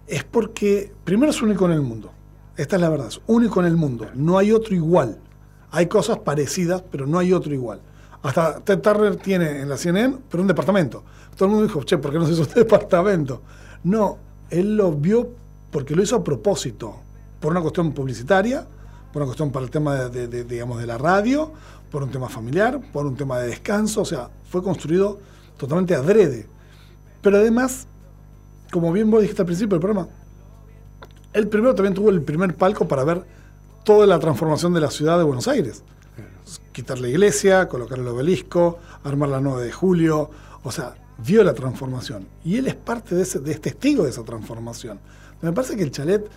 Es 0.06 0.24
porque, 0.24 0.92
primero, 1.04 1.30
es 1.30 1.42
único 1.42 1.66
en 1.66 1.72
el 1.72 1.80
mundo. 1.82 2.12
Esta 2.56 2.76
es 2.76 2.82
la 2.82 2.88
verdad, 2.88 3.08
es 3.08 3.20
único 3.26 3.60
en 3.60 3.66
el 3.66 3.76
mundo. 3.76 4.06
No 4.14 4.38
hay 4.38 4.52
otro 4.52 4.74
igual. 4.74 5.18
Hay 5.70 5.86
cosas 5.86 6.18
parecidas, 6.20 6.82
pero 6.90 7.06
no 7.06 7.18
hay 7.18 7.32
otro 7.32 7.52
igual. 7.52 7.80
Hasta 8.22 8.60
Ted 8.60 8.80
Turner 8.80 9.16
tiene 9.16 9.60
en 9.60 9.68
la 9.68 9.76
CNN, 9.76 10.18
pero 10.30 10.42
un 10.42 10.46
departamento. 10.48 11.02
Todo 11.36 11.46
el 11.46 11.50
mundo 11.52 11.66
dijo, 11.66 11.82
che, 11.82 11.98
¿por 11.98 12.12
qué 12.12 12.18
no 12.18 12.26
se 12.26 12.32
hizo 12.32 12.42
un 12.42 12.48
departamento? 12.54 13.42
No, 13.84 14.18
él 14.50 14.76
lo 14.76 14.92
vio 14.92 15.30
porque 15.70 15.94
lo 15.94 16.02
hizo 16.02 16.16
a 16.16 16.24
propósito, 16.24 16.96
por 17.40 17.50
una 17.52 17.60
cuestión 17.60 17.92
publicitaria, 17.92 18.66
por 19.12 19.22
una 19.22 19.26
cuestión 19.26 19.50
para 19.50 19.64
el 19.64 19.70
tema 19.70 19.94
de, 19.96 20.08
de- 20.10 20.28
de, 20.28 20.44
digamos, 20.44 20.78
de 20.78 20.86
la 20.86 20.96
radio, 20.98 21.52
por 21.90 22.02
un 22.02 22.10
tema 22.10 22.28
familiar, 22.28 22.80
por 22.92 23.06
un 23.06 23.16
tema 23.16 23.38
de 23.38 23.48
descanso, 23.48 24.00
o 24.02 24.04
sea, 24.04 24.30
fue 24.50 24.62
construido 24.62 25.18
totalmente 25.56 25.94
adrede. 25.94 26.46
Pero 27.22 27.38
además, 27.38 27.86
como 28.70 28.92
bien 28.92 29.10
vos 29.10 29.22
dijiste 29.22 29.42
al 29.42 29.46
principio 29.46 29.76
del 29.76 29.80
programa, 29.80 30.08
él 31.32 31.48
primero 31.48 31.74
también 31.74 31.94
tuvo 31.94 32.10
el 32.10 32.22
primer 32.22 32.54
palco 32.54 32.88
para 32.88 33.04
ver 33.04 33.24
toda 33.84 34.06
la 34.06 34.18
transformación 34.18 34.74
de 34.74 34.80
la 34.80 34.90
ciudad 34.90 35.18
de 35.18 35.24
Buenos 35.24 35.48
Aires. 35.48 35.82
Quitar 36.72 36.98
la 36.98 37.08
iglesia, 37.08 37.68
colocar 37.68 37.98
el 37.98 38.08
obelisco, 38.08 38.78
armar 39.04 39.28
la 39.28 39.40
9 39.40 39.64
de 39.64 39.72
julio, 39.72 40.30
o 40.62 40.72
sea, 40.72 40.94
vio 41.18 41.42
la 41.44 41.54
transformación. 41.54 42.26
Y 42.44 42.56
él 42.56 42.66
es 42.66 42.74
parte 42.74 43.14
de, 43.14 43.22
ese, 43.22 43.40
de 43.40 43.52
es 43.52 43.60
testigo 43.60 44.04
de 44.04 44.10
esa 44.10 44.24
transformación. 44.24 44.98
Me 45.42 45.52
parece 45.52 45.76
que 45.76 45.82
el 45.82 45.90
chalet, 45.90 46.28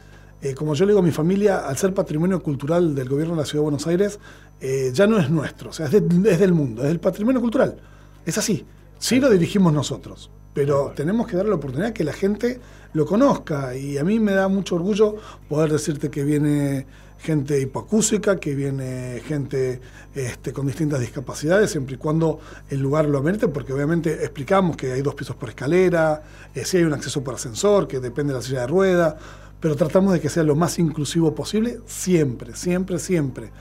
eh, 0.41 0.53
como 0.53 0.73
yo 0.75 0.85
le 0.85 0.91
digo 0.91 0.99
a 0.99 1.03
mi 1.03 1.11
familia, 1.11 1.67
al 1.67 1.77
ser 1.77 1.93
patrimonio 1.93 2.41
cultural 2.41 2.93
del 2.93 3.09
gobierno 3.09 3.35
de 3.35 3.41
la 3.41 3.45
ciudad 3.45 3.61
de 3.61 3.63
Buenos 3.63 3.87
Aires, 3.87 4.19
eh, 4.61 4.91
ya 4.93 5.07
no 5.07 5.17
es 5.17 5.29
nuestro, 5.29 5.69
o 5.69 5.73
sea, 5.73 5.87
es, 5.87 5.93
es 5.93 6.39
del 6.39 6.53
mundo, 6.53 6.81
es 6.81 6.89
del 6.89 6.99
patrimonio 6.99 7.41
cultural. 7.41 7.77
Es 8.25 8.37
así. 8.37 8.65
Sí 8.99 9.19
lo 9.19 9.29
dirigimos 9.29 9.71
nosotros, 9.71 10.29
pero 10.53 10.91
tenemos 10.93 11.25
que 11.25 11.37
dar 11.37 11.45
la 11.45 11.55
oportunidad 11.55 11.93
que 11.93 12.03
la 12.03 12.11
gente 12.11 12.59
lo 12.93 13.05
conozca. 13.05 13.75
Y 13.75 13.97
a 13.97 14.03
mí 14.03 14.19
me 14.19 14.33
da 14.33 14.49
mucho 14.49 14.75
orgullo 14.75 15.15
poder 15.47 15.71
decirte 15.71 16.09
que 16.09 16.23
viene 16.25 16.85
gente 17.17 17.59
hipoacúsica, 17.59 18.37
que 18.37 18.55
viene 18.55 19.21
gente 19.25 19.79
este, 20.13 20.51
con 20.51 20.67
distintas 20.67 20.99
discapacidades, 20.99 21.71
siempre 21.71 21.95
y 21.95 21.97
cuando 21.97 22.39
el 22.69 22.79
lugar 22.81 23.05
lo 23.05 23.19
amerite, 23.19 23.47
porque 23.47 23.71
obviamente 23.73 24.23
explicamos 24.23 24.75
que 24.75 24.91
hay 24.91 25.01
dos 25.01 25.15
pisos 25.15 25.35
por 25.35 25.49
escalera, 25.49 26.21
eh, 26.53 26.65
sí 26.65 26.77
hay 26.77 26.83
un 26.83 26.93
acceso 26.93 27.23
por 27.23 27.35
ascensor, 27.35 27.87
que 27.87 27.99
depende 27.99 28.33
de 28.33 28.39
la 28.39 28.45
silla 28.45 28.61
de 28.61 28.67
rueda, 28.67 29.17
pero 29.59 29.75
tratamos 29.75 30.13
de 30.13 30.19
que 30.19 30.29
sea 30.29 30.43
lo 30.43 30.55
más 30.55 30.77
inclusivo 30.77 31.33
posible, 31.33 31.79
siempre, 31.85 32.53
siempre, 32.55 32.99
siempre. 32.99 33.51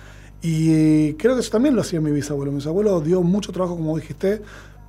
Y 0.41 1.15
creo 1.15 1.35
que 1.35 1.41
eso 1.41 1.51
también 1.51 1.75
lo 1.75 1.81
hacía 1.81 2.01
mi 2.01 2.13
bisabuelo. 2.13 2.53
Mi 2.53 2.59
bisabuelo 2.59 3.01
dio 3.01 3.23
mucho 3.23 3.51
trabajo, 3.51 3.77
como 3.77 3.97
dijiste, 3.97 4.41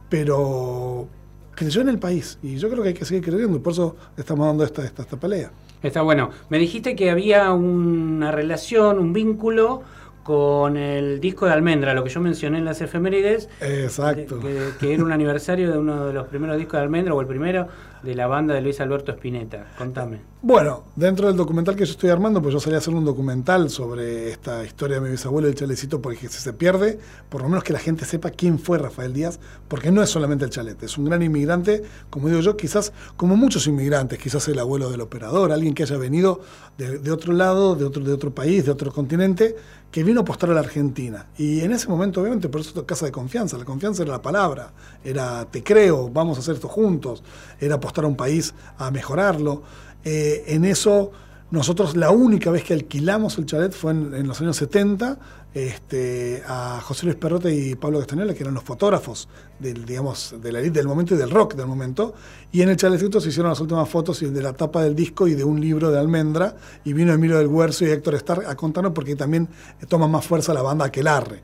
pero 0.09 1.07
creyó 1.55 1.81
en 1.81 1.89
el 1.89 1.99
país. 1.99 2.37
Y 2.41 2.57
yo 2.57 2.69
creo 2.69 2.83
que 2.83 2.89
hay 2.89 2.95
que 2.95 3.05
seguir 3.05 3.23
creyendo, 3.23 3.57
y 3.57 3.59
por 3.59 3.73
eso 3.73 3.95
estamos 4.17 4.47
dando 4.47 4.63
esta, 4.63 4.83
esta, 4.83 5.03
esta 5.03 5.17
pelea. 5.17 5.51
Está 5.81 6.01
bueno. 6.01 6.29
Me 6.49 6.57
dijiste 6.57 6.95
que 6.95 7.09
había 7.09 7.53
una 7.53 8.31
relación, 8.31 8.99
un 8.99 9.13
vínculo 9.13 9.83
con 10.29 10.77
el 10.77 11.19
disco 11.19 11.47
de 11.47 11.53
Almendra, 11.53 11.95
lo 11.95 12.03
que 12.03 12.11
yo 12.11 12.21
mencioné 12.21 12.59
en 12.59 12.65
las 12.65 12.81
efemérides. 12.81 13.49
Exacto. 13.61 14.39
Que, 14.39 14.73
que 14.79 14.93
era 14.93 15.03
un 15.03 15.11
aniversario 15.11 15.71
de 15.71 15.79
uno 15.79 16.05
de 16.05 16.13
los 16.13 16.27
primeros 16.27 16.55
discos 16.55 16.73
de 16.73 16.83
Almendra, 16.83 17.15
o 17.15 17.21
el 17.21 17.25
primero, 17.25 17.67
de 18.03 18.13
la 18.13 18.27
banda 18.27 18.53
de 18.53 18.61
Luis 18.61 18.79
Alberto 18.79 19.11
Spinetta. 19.11 19.65
Contame. 19.75 20.21
Bueno, 20.41 20.83
dentro 20.95 21.27
del 21.27 21.35
documental 21.35 21.75
que 21.75 21.83
yo 21.83 21.91
estoy 21.91 22.11
armando, 22.11 22.41
pues 22.41 22.53
yo 22.53 22.59
salí 22.59 22.75
a 22.75 22.77
hacer 22.77 22.93
un 22.93 23.03
documental 23.03 23.71
sobre 23.71 24.29
esta 24.29 24.63
historia 24.63 24.97
de 24.97 25.01
mi 25.01 25.09
bisabuelo 25.09 25.47
el 25.47 25.55
chalecito, 25.55 25.99
porque 25.99 26.29
si 26.29 26.39
se 26.39 26.53
pierde, 26.53 26.99
por 27.27 27.41
lo 27.41 27.49
menos 27.49 27.63
que 27.63 27.73
la 27.73 27.79
gente 27.79 28.05
sepa 28.05 28.29
quién 28.29 28.59
fue 28.59 28.77
Rafael 28.77 29.11
Díaz, 29.11 29.39
porque 29.67 29.91
no 29.91 30.01
es 30.01 30.09
solamente 30.11 30.45
el 30.45 30.51
chalet, 30.51 30.81
es 30.81 30.97
un 30.97 31.05
gran 31.05 31.21
inmigrante, 31.23 31.83
como 32.09 32.29
digo 32.29 32.39
yo, 32.39 32.55
quizás 32.55 32.93
como 33.17 33.35
muchos 33.35 33.67
inmigrantes, 33.67 34.17
quizás 34.17 34.47
el 34.47 34.59
abuelo 34.59 34.89
del 34.89 35.01
operador, 35.01 35.51
alguien 35.51 35.73
que 35.73 35.83
haya 35.83 35.97
venido 35.97 36.39
de, 36.77 36.99
de 36.99 37.11
otro 37.11 37.33
lado, 37.33 37.75
de 37.75 37.83
otro, 37.83 38.01
de 38.03 38.13
otro 38.13 38.31
país, 38.31 38.63
de 38.63 38.71
otro 38.71 38.93
continente, 38.93 39.57
que 39.91 40.03
vino 40.03 40.19
a 40.19 40.23
apostar 40.23 40.49
a 40.51 40.53
la 40.53 40.59
Argentina. 40.59 41.27
Y 41.37 41.61
en 41.61 41.71
ese 41.71 41.87
momento, 41.87 42.21
obviamente, 42.21 42.49
por 42.49 42.61
eso 42.61 42.85
casa 42.85 43.05
de 43.05 43.11
confianza, 43.11 43.57
la 43.57 43.65
confianza 43.65 44.03
era 44.03 44.11
la 44.11 44.21
palabra, 44.21 44.71
era 45.03 45.45
te 45.45 45.63
creo, 45.63 46.09
vamos 46.09 46.37
a 46.37 46.41
hacer 46.41 46.55
esto 46.55 46.67
juntos, 46.67 47.23
era 47.59 47.75
apostar 47.75 48.05
a 48.05 48.07
un 48.07 48.15
país 48.15 48.53
a 48.77 48.91
mejorarlo. 48.91 49.63
Eh, 50.03 50.43
en 50.47 50.65
eso, 50.65 51.11
nosotros 51.51 51.95
la 51.95 52.11
única 52.11 52.51
vez 52.51 52.63
que 52.63 52.73
alquilamos 52.73 53.37
el 53.39 53.45
chalet 53.47 53.73
fue 53.73 53.91
en, 53.91 54.27
los 54.27 54.39
años 54.39 54.55
70 54.57 55.17
este, 55.53 56.43
a 56.47 56.79
José 56.79 57.07
Luis 57.07 57.17
Perrote 57.17 57.51
y 57.53 57.73
Pablo 57.73 57.97
Castañeda, 57.97 58.35
que 58.35 58.43
eran 58.43 58.53
los 58.53 58.63
fotógrafos 58.63 59.27
del, 59.57 59.83
digamos, 59.83 60.35
de 60.39 60.51
la 60.51 60.59
del 60.59 60.87
momento 60.87 61.15
y 61.15 61.17
del 61.17 61.31
rock 61.31 61.55
del 61.55 61.65
momento. 61.65 62.13
Y 62.51 62.61
en 62.61 62.69
el 62.69 62.77
chaletcito 62.77 63.19
se 63.19 63.29
hicieron 63.29 63.49
las 63.49 63.59
últimas 63.59 63.89
fotos 63.89 64.19
de 64.19 64.41
la 64.43 64.53
tapa 64.53 64.83
del 64.83 64.95
disco 64.95 65.27
y 65.27 65.33
de 65.33 65.43
un 65.43 65.59
libro 65.59 65.89
de 65.89 65.97
Almendra. 65.97 66.55
Y 66.83 66.93
vino 66.93 67.13
Emilio 67.13 67.39
del 67.39 67.47
Huerzo 67.47 67.83
y 67.83 67.89
Héctor 67.89 68.13
Starr 68.15 68.45
a 68.45 68.55
contarnos 68.55 68.93
porque 68.93 69.15
también 69.15 69.49
toma 69.87 70.07
más 70.07 70.25
fuerza 70.25 70.53
la 70.53 70.61
banda 70.61 70.85
Aquelarre. 70.85 71.41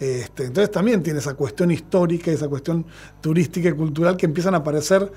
Este, 0.00 0.46
entonces 0.46 0.72
también 0.72 1.02
tiene 1.04 1.20
esa 1.20 1.34
cuestión 1.34 1.70
histórica, 1.70 2.32
esa 2.32 2.48
cuestión 2.48 2.84
turística 3.20 3.68
y 3.68 3.72
cultural 3.72 4.16
que 4.16 4.26
empiezan 4.26 4.54
a 4.54 4.58
aparecer 4.58 5.12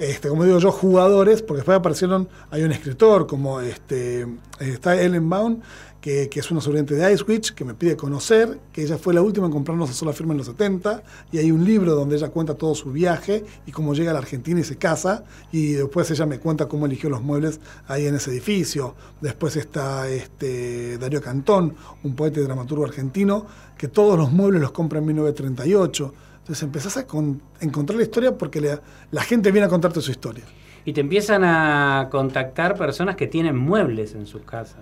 este, 0.00 0.30
como 0.30 0.44
digo 0.44 0.58
yo, 0.58 0.72
jugadores, 0.72 1.42
porque 1.42 1.58
después 1.58 1.76
aparecieron, 1.76 2.26
hay 2.50 2.62
un 2.62 2.72
escritor 2.72 3.26
como 3.26 3.60
este, 3.60 4.26
está 4.58 4.98
Ellen 4.98 5.28
Baum, 5.28 5.60
que, 6.00 6.30
es 6.32 6.50
una 6.50 6.62
sobreviviente 6.62 6.94
de 6.94 7.12
Icewitch, 7.12 7.52
que 7.52 7.66
me 7.66 7.74
pide 7.74 7.96
conocer, 7.98 8.58
que 8.72 8.82
ella 8.82 8.96
fue 8.96 9.12
la 9.12 9.20
última 9.20 9.44
en 9.44 9.52
comprarnos 9.52 9.90
a 9.90 9.92
sola 9.92 10.14
firma 10.14 10.32
en 10.32 10.38
los 10.38 10.46
70, 10.46 11.02
y 11.32 11.36
hay 11.36 11.50
un 11.50 11.66
libro 11.66 11.94
donde 11.94 12.16
ella 12.16 12.30
cuenta 12.30 12.54
todo 12.54 12.74
su 12.74 12.90
viaje 12.92 13.44
y 13.66 13.72
cómo 13.72 13.92
llega 13.92 14.12
a 14.12 14.14
la 14.14 14.20
Argentina 14.20 14.58
y 14.58 14.64
se 14.64 14.76
casa, 14.76 15.24
y 15.52 15.72
después 15.72 16.10
ella 16.10 16.24
me 16.24 16.38
cuenta 16.38 16.66
cómo 16.66 16.86
eligió 16.86 17.10
los 17.10 17.20
muebles 17.22 17.60
ahí 17.86 18.06
en 18.06 18.14
ese 18.14 18.30
edificio. 18.30 18.94
Después 19.20 19.56
está 19.56 20.08
este, 20.08 20.96
Darío 20.96 21.20
Cantón, 21.20 21.74
un 22.02 22.16
poeta 22.16 22.40
y 22.40 22.44
dramaturgo 22.44 22.86
argentino, 22.86 23.44
que 23.76 23.88
todos 23.88 24.18
los 24.18 24.32
muebles 24.32 24.62
los 24.62 24.72
compra 24.72 25.00
en 25.00 25.04
1938. 25.04 26.14
Entonces 26.50 26.64
empezás 26.64 26.96
a 26.96 27.06
con- 27.06 27.40
encontrar 27.60 27.96
la 27.96 28.02
historia 28.02 28.36
porque 28.36 28.60
la, 28.60 28.82
la 29.12 29.22
gente 29.22 29.52
viene 29.52 29.68
a 29.68 29.70
contarte 29.70 30.00
su 30.00 30.10
historia. 30.10 30.42
Y 30.84 30.92
te 30.92 31.00
empiezan 31.00 31.44
a 31.44 32.08
contactar 32.10 32.76
personas 32.76 33.14
que 33.14 33.28
tienen 33.28 33.56
muebles 33.56 34.16
en 34.16 34.26
sus 34.26 34.42
casas. 34.42 34.80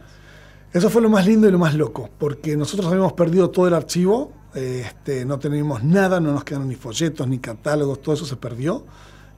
Eso 0.72 0.88
fue 0.88 1.02
lo 1.02 1.10
más 1.10 1.26
lindo 1.26 1.46
y 1.46 1.52
lo 1.52 1.58
más 1.58 1.74
loco, 1.74 2.08
porque 2.16 2.56
nosotros 2.56 2.86
habíamos 2.90 3.12
perdido 3.12 3.50
todo 3.50 3.68
el 3.68 3.74
archivo, 3.74 4.32
eh, 4.54 4.84
este, 4.86 5.26
no 5.26 5.38
teníamos 5.38 5.84
nada, 5.84 6.20
no 6.20 6.32
nos 6.32 6.42
quedaron 6.42 6.68
ni 6.68 6.74
folletos, 6.74 7.28
ni 7.28 7.38
catálogos, 7.38 8.00
todo 8.00 8.14
eso 8.14 8.24
se 8.24 8.36
perdió. 8.36 8.86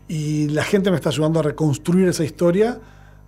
Y 0.07 0.51
la 0.51 0.62
gente 0.62 0.93
me 0.93 0.97
está 0.99 1.09
ayudando 1.09 1.41
a 1.41 1.43
reconstruir 1.43 2.07
esa 2.07 2.22
historia 2.22 2.78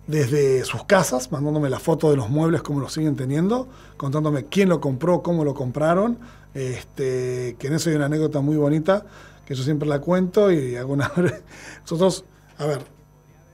desde 0.07 0.63
sus 0.63 0.85
casas, 0.85 1.29
mandándome 1.29 1.69
la 1.69 1.79
foto 1.79 2.09
de 2.09 2.15
los 2.15 2.29
muebles, 2.29 2.61
como 2.61 2.79
los 2.79 2.93
siguen 2.93 3.17
teniendo, 3.17 3.67
contándome 3.97 4.45
quién 4.45 4.69
lo 4.69 4.79
compró, 4.79 5.21
cómo 5.21 5.43
lo 5.43 5.53
compraron. 5.53 6.19
Este, 6.53 7.55
que 7.57 7.67
en 7.67 7.73
eso 7.73 7.89
hay 7.89 7.95
una 7.95 8.05
anécdota 8.05 8.41
muy 8.41 8.55
bonita, 8.55 9.05
que 9.45 9.55
yo 9.55 9.63
siempre 9.63 9.87
la 9.87 9.99
cuento 9.99 10.51
y 10.51 10.75
alguna 10.75 11.09
vez. 11.09 11.43
Nosotros, 11.81 12.25
a 12.57 12.65
ver, 12.65 12.79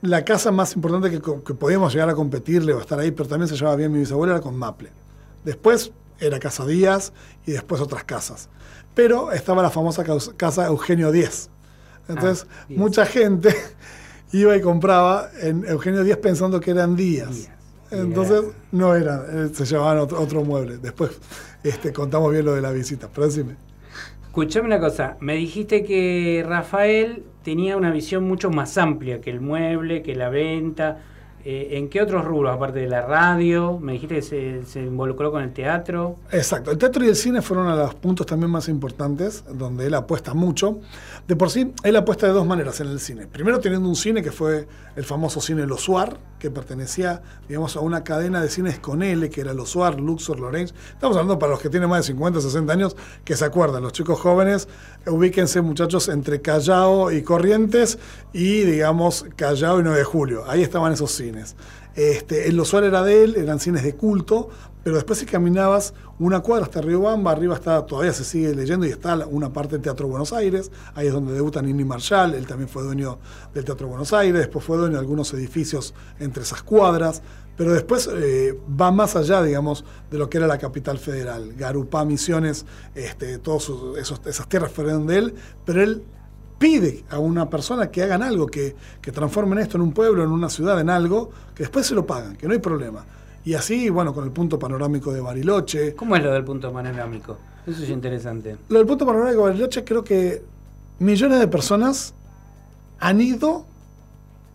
la 0.02 0.24
casa 0.24 0.50
más 0.50 0.74
importante 0.76 1.10
que, 1.10 1.54
podíamos 1.54 1.92
llegar 1.92 2.08
a 2.08 2.14
competirle 2.14 2.72
o 2.72 2.80
estar 2.80 2.98
ahí, 2.98 3.10
pero 3.10 3.28
también 3.28 3.48
se 3.48 3.56
llevaba 3.56 3.76
bien 3.76 3.92
mi 3.92 3.98
bisabuela, 3.98 4.34
era 4.34 4.42
con 4.42 4.56
Maple. 4.56 4.90
Después 5.44 5.92
era 6.18 6.38
Casa 6.38 6.66
Díaz 6.66 7.12
y 7.46 7.52
después 7.52 7.80
otras 7.80 8.04
casas. 8.04 8.48
Pero 8.94 9.32
estaba 9.32 9.62
la 9.62 9.70
famosa 9.70 10.04
casa 10.36 10.66
Eugenio 10.66 11.12
Díez. 11.12 11.48
Entonces, 12.08 12.46
Ah, 12.50 12.64
mucha 12.68 13.06
gente 13.06 13.54
iba 14.32 14.56
y 14.56 14.60
compraba 14.60 15.30
en 15.40 15.64
Eugenio 15.66 16.02
Díez 16.02 16.18
pensando 16.18 16.60
que 16.60 16.72
eran 16.72 16.96
Díaz. 16.96 17.48
Entonces, 17.90 18.44
no 18.70 18.94
eran, 18.94 19.24
eh, 19.28 19.50
se 19.52 19.64
llevaban 19.64 19.98
otro, 19.98 20.20
otro 20.20 20.44
mueble. 20.44 20.78
Después 20.78 21.10
este, 21.64 21.92
contamos 21.92 22.32
bien 22.32 22.44
lo 22.44 22.54
de 22.54 22.60
la 22.60 22.72
visita, 22.72 23.08
pero 23.12 23.26
decime. 23.26 23.54
Escuchame 24.22 24.66
una 24.66 24.78
cosa, 24.78 25.16
me 25.20 25.34
dijiste 25.34 25.84
que 25.84 26.44
Rafael 26.46 27.24
tenía 27.42 27.76
una 27.76 27.90
visión 27.90 28.24
mucho 28.24 28.50
más 28.50 28.78
amplia 28.78 29.20
que 29.20 29.30
el 29.30 29.40
mueble, 29.40 30.02
que 30.02 30.14
la 30.14 30.28
venta. 30.28 30.98
Eh, 31.44 31.78
¿En 31.78 31.88
qué 31.88 32.02
otros 32.02 32.24
rubros, 32.24 32.54
aparte 32.54 32.80
de 32.80 32.88
la 32.88 33.00
radio? 33.00 33.78
Me 33.78 33.92
dijiste 33.92 34.16
que 34.16 34.62
se, 34.64 34.80
involucró 34.80 35.30
con 35.30 35.42
el 35.42 35.52
teatro. 35.52 36.16
Exacto, 36.30 36.70
el 36.70 36.76
teatro 36.76 37.02
y 37.04 37.08
el 37.08 37.16
cine 37.16 37.40
fueron 37.40 37.66
uno 37.66 37.76
de 37.76 37.84
los 37.84 37.94
puntos 37.94 38.26
también 38.26 38.50
más 38.50 38.68
importantes, 38.68 39.44
donde 39.50 39.86
él 39.86 39.94
apuesta 39.94 40.34
mucho. 40.34 40.80
De 41.26 41.36
por 41.36 41.50
sí, 41.50 41.72
él 41.82 41.96
apuesta 41.96 42.26
de 42.26 42.34
dos 42.34 42.46
maneras 42.46 42.80
en 42.80 42.88
el 42.88 43.00
cine. 43.00 43.26
Primero 43.26 43.58
teniendo 43.58 43.88
un 43.88 43.96
cine 43.96 44.22
que 44.22 44.32
fue 44.32 44.66
el 44.96 45.04
famoso 45.04 45.40
cine 45.40 45.66
Losuar, 45.66 46.18
que 46.38 46.50
pertenecía, 46.50 47.22
digamos, 47.48 47.76
a 47.76 47.80
una 47.80 48.04
cadena 48.04 48.42
de 48.42 48.48
cines 48.48 48.78
con 48.78 49.02
L, 49.02 49.30
que 49.30 49.40
era 49.40 49.54
Losuar, 49.54 50.00
Luxor, 50.00 50.40
Lorenz. 50.40 50.74
Estamos 50.92 51.16
hablando 51.16 51.38
para 51.38 51.52
los 51.52 51.60
que 51.60 51.70
tienen 51.70 51.88
más 51.88 52.00
de 52.00 52.12
50, 52.12 52.40
60 52.40 52.72
años, 52.72 52.96
que 53.24 53.36
se 53.36 53.44
acuerdan, 53.44 53.82
los 53.82 53.92
chicos 53.92 54.18
jóvenes, 54.20 54.68
ubíquense 55.06 55.60
muchachos 55.60 56.08
entre 56.08 56.40
Callao 56.40 57.12
y 57.12 57.22
Corrientes 57.22 57.98
y, 58.32 58.62
digamos, 58.62 59.26
Callao 59.36 59.80
y 59.80 59.84
9 59.84 59.98
de 59.98 60.04
Julio. 60.04 60.44
Ahí 60.46 60.62
estaban 60.62 60.92
esos 60.92 61.12
cines. 61.12 61.29
Este, 61.94 62.48
el 62.48 62.56
Losuar 62.56 62.84
era 62.84 63.02
de 63.02 63.24
él, 63.24 63.36
eran 63.36 63.58
cines 63.58 63.82
de 63.82 63.94
culto, 63.94 64.48
pero 64.82 64.96
después 64.96 65.18
si 65.18 65.26
caminabas 65.26 65.92
una 66.18 66.40
cuadra 66.40 66.64
hasta 66.64 66.80
Río 66.80 67.02
Bamba, 67.02 67.32
arriba 67.32 67.54
está, 67.54 67.84
todavía 67.84 68.12
se 68.12 68.24
sigue 68.24 68.54
leyendo 68.54 68.86
y 68.86 68.90
está 68.90 69.14
una 69.26 69.52
parte 69.52 69.72
del 69.72 69.82
Teatro 69.82 70.08
Buenos 70.08 70.32
Aires, 70.32 70.70
ahí 70.94 71.06
es 71.06 71.12
donde 71.12 71.32
debuta 71.32 71.60
Nini 71.60 71.84
Marshall, 71.84 72.34
él 72.34 72.46
también 72.46 72.68
fue 72.68 72.82
dueño 72.82 73.18
del 73.52 73.64
Teatro 73.64 73.88
Buenos 73.88 74.12
Aires, 74.12 74.38
después 74.38 74.64
fue 74.64 74.78
dueño 74.78 74.94
de 74.94 75.00
algunos 75.00 75.32
edificios 75.34 75.94
entre 76.18 76.42
esas 76.42 76.62
cuadras, 76.62 77.22
pero 77.56 77.74
después 77.74 78.08
eh, 78.10 78.58
va 78.80 78.90
más 78.90 79.16
allá, 79.16 79.42
digamos, 79.42 79.84
de 80.10 80.16
lo 80.16 80.30
que 80.30 80.38
era 80.38 80.46
la 80.46 80.56
capital 80.56 80.98
federal, 80.98 81.52
Garupá, 81.58 82.06
Misiones, 82.06 82.64
este, 82.94 83.36
todas 83.38 83.70
esas 83.98 84.48
tierras 84.48 84.72
fueron 84.72 85.06
de 85.06 85.18
él, 85.18 85.34
pero 85.66 85.82
él 85.82 86.02
pide 86.60 87.04
a 87.08 87.18
una 87.18 87.48
persona 87.48 87.90
que 87.90 88.02
hagan 88.02 88.22
algo, 88.22 88.46
que, 88.46 88.76
que 89.00 89.10
transformen 89.10 89.58
esto 89.60 89.78
en 89.78 89.82
un 89.82 89.92
pueblo, 89.92 90.22
en 90.22 90.30
una 90.30 90.50
ciudad, 90.50 90.78
en 90.78 90.90
algo, 90.90 91.30
que 91.54 91.62
después 91.62 91.86
se 91.86 91.94
lo 91.94 92.04
pagan, 92.04 92.36
que 92.36 92.46
no 92.46 92.52
hay 92.52 92.58
problema. 92.58 93.02
Y 93.46 93.54
así, 93.54 93.88
bueno, 93.88 94.12
con 94.12 94.24
el 94.24 94.30
punto 94.30 94.58
panorámico 94.58 95.10
de 95.10 95.22
Bariloche. 95.22 95.94
¿Cómo 95.94 96.16
es 96.16 96.22
lo 96.22 96.30
del 96.30 96.44
punto 96.44 96.70
panorámico? 96.70 97.38
Eso 97.66 97.82
es 97.82 97.88
interesante. 97.88 98.58
Lo 98.68 98.76
del 98.76 98.86
punto 98.86 99.06
panorámico 99.06 99.38
de 99.38 99.48
Bariloche, 99.52 99.84
creo 99.84 100.04
que 100.04 100.42
millones 100.98 101.40
de 101.40 101.48
personas 101.48 102.12
han 102.98 103.22
ido 103.22 103.64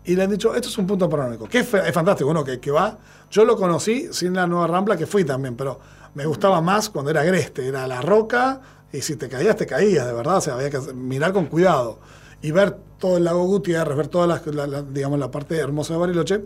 y 0.04 0.14
le 0.14 0.22
han 0.22 0.30
dicho, 0.30 0.54
esto 0.54 0.68
es 0.68 0.78
un 0.78 0.86
punto 0.86 1.10
panorámico, 1.10 1.48
que 1.48 1.58
es, 1.58 1.68
fantástico, 1.92 2.30
uno 2.30 2.44
que, 2.44 2.60
que 2.60 2.70
va. 2.70 2.96
Yo 3.32 3.44
lo 3.44 3.56
conocí 3.56 4.06
sin 4.12 4.32
la 4.32 4.46
nueva 4.46 4.68
Rambla, 4.68 4.96
que 4.96 5.06
fui 5.06 5.24
también, 5.24 5.56
pero 5.56 5.80
me 6.14 6.24
gustaba 6.24 6.60
más 6.60 6.88
cuando 6.88 7.10
era 7.10 7.22
Agreste, 7.22 7.66
era 7.66 7.84
la 7.88 8.00
roca, 8.00 8.60
y 8.96 9.02
si 9.02 9.16
te 9.16 9.28
caías, 9.28 9.56
te 9.56 9.66
caías, 9.66 10.06
de 10.06 10.12
verdad, 10.12 10.36
o 10.38 10.40
sea, 10.40 10.54
había 10.54 10.70
que 10.70 10.78
mirar 10.94 11.32
con 11.32 11.46
cuidado. 11.46 11.98
Y 12.42 12.50
ver 12.50 12.76
todo 12.98 13.16
el 13.16 13.24
lago 13.24 13.44
Gutiérrez, 13.44 13.96
ver 13.96 14.08
toda 14.08 14.26
la, 14.26 14.42
la- 14.52 14.66
la- 14.66 14.82
digamos, 14.82 15.18
la 15.18 15.30
parte 15.30 15.56
hermosa 15.56 15.94
de 15.94 16.00
Bariloche, 16.00 16.42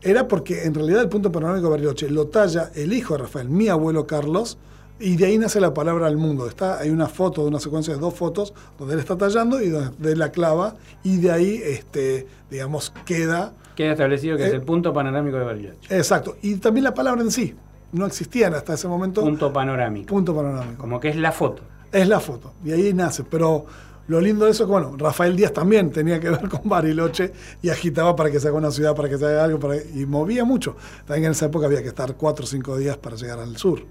era 0.00 0.28
porque 0.28 0.64
en 0.64 0.74
realidad 0.74 1.02
el 1.02 1.08
punto 1.08 1.30
panorámico 1.32 1.66
de 1.66 1.70
Bariloche 1.72 2.08
lo 2.10 2.28
talla 2.28 2.70
el 2.74 2.92
hijo 2.92 3.14
de 3.14 3.22
Rafael, 3.22 3.48
mi 3.48 3.68
abuelo 3.68 4.06
Carlos, 4.06 4.58
y 5.00 5.16
de 5.16 5.26
ahí 5.26 5.38
nace 5.38 5.60
la 5.60 5.72
palabra 5.74 6.06
al 6.06 6.16
mundo. 6.16 6.46
Está, 6.48 6.78
hay 6.78 6.90
una 6.90 7.06
foto, 7.06 7.42
una 7.42 7.60
secuencia 7.60 7.94
de 7.94 8.00
dos 8.00 8.14
fotos 8.14 8.52
donde 8.78 8.94
él 8.94 9.00
está 9.00 9.16
tallando 9.16 9.60
y 9.60 9.68
donde 9.68 10.16
la 10.16 10.30
clava, 10.32 10.74
y 11.04 11.18
de 11.18 11.30
ahí, 11.30 11.60
este, 11.64 12.26
digamos, 12.50 12.92
queda. 13.04 13.52
Queda 13.76 13.92
establecido 13.92 14.36
que 14.36 14.44
Eh, 14.44 14.48
es 14.48 14.52
el 14.54 14.62
punto 14.62 14.92
panorámico 14.92 15.36
de 15.36 15.44
Bariloche. 15.44 15.96
Exacto. 15.96 16.36
Y 16.42 16.56
también 16.56 16.84
la 16.84 16.94
palabra 16.94 17.22
en 17.22 17.30
sí. 17.30 17.54
No 17.92 18.06
existían 18.06 18.54
hasta 18.54 18.74
ese 18.74 18.86
momento. 18.88 19.22
Punto 19.22 19.52
panorámico. 19.52 20.08
Punto 20.08 20.34
panorámico. 20.34 20.78
Como 20.80 20.98
que 21.00 21.08
es 21.10 21.16
la 21.16 21.32
foto. 21.32 21.62
Es 21.92 22.08
la 22.08 22.20
foto. 22.20 22.54
Y 22.64 22.72
ahí 22.72 22.92
nace. 22.92 23.24
Pero 23.24 23.66
lo 24.08 24.20
lindo 24.20 24.46
de 24.46 24.52
eso 24.52 24.64
es 24.64 24.66
que, 24.66 24.72
bueno, 24.72 24.94
Rafael 24.96 25.36
Díaz 25.36 25.52
también 25.52 25.90
tenía 25.90 26.18
que 26.18 26.30
ver 26.30 26.48
con 26.48 26.62
Bariloche 26.64 27.32
y 27.62 27.68
agitaba 27.68 28.16
para 28.16 28.30
que 28.30 28.40
se 28.40 28.48
haga 28.48 28.56
una 28.56 28.70
ciudad, 28.70 28.94
para 28.96 29.08
que 29.08 29.18
se 29.18 29.26
haga 29.26 29.44
algo, 29.44 29.58
para, 29.58 29.76
y 29.76 30.06
movía 30.06 30.44
mucho. 30.44 30.76
También 31.06 31.26
en 31.26 31.32
esa 31.32 31.46
época 31.46 31.66
había 31.66 31.82
que 31.82 31.88
estar 31.88 32.14
cuatro 32.16 32.44
o 32.44 32.48
cinco 32.48 32.76
días 32.76 32.96
para 32.96 33.16
llegar 33.16 33.38
al 33.38 33.56
sur. 33.56 33.82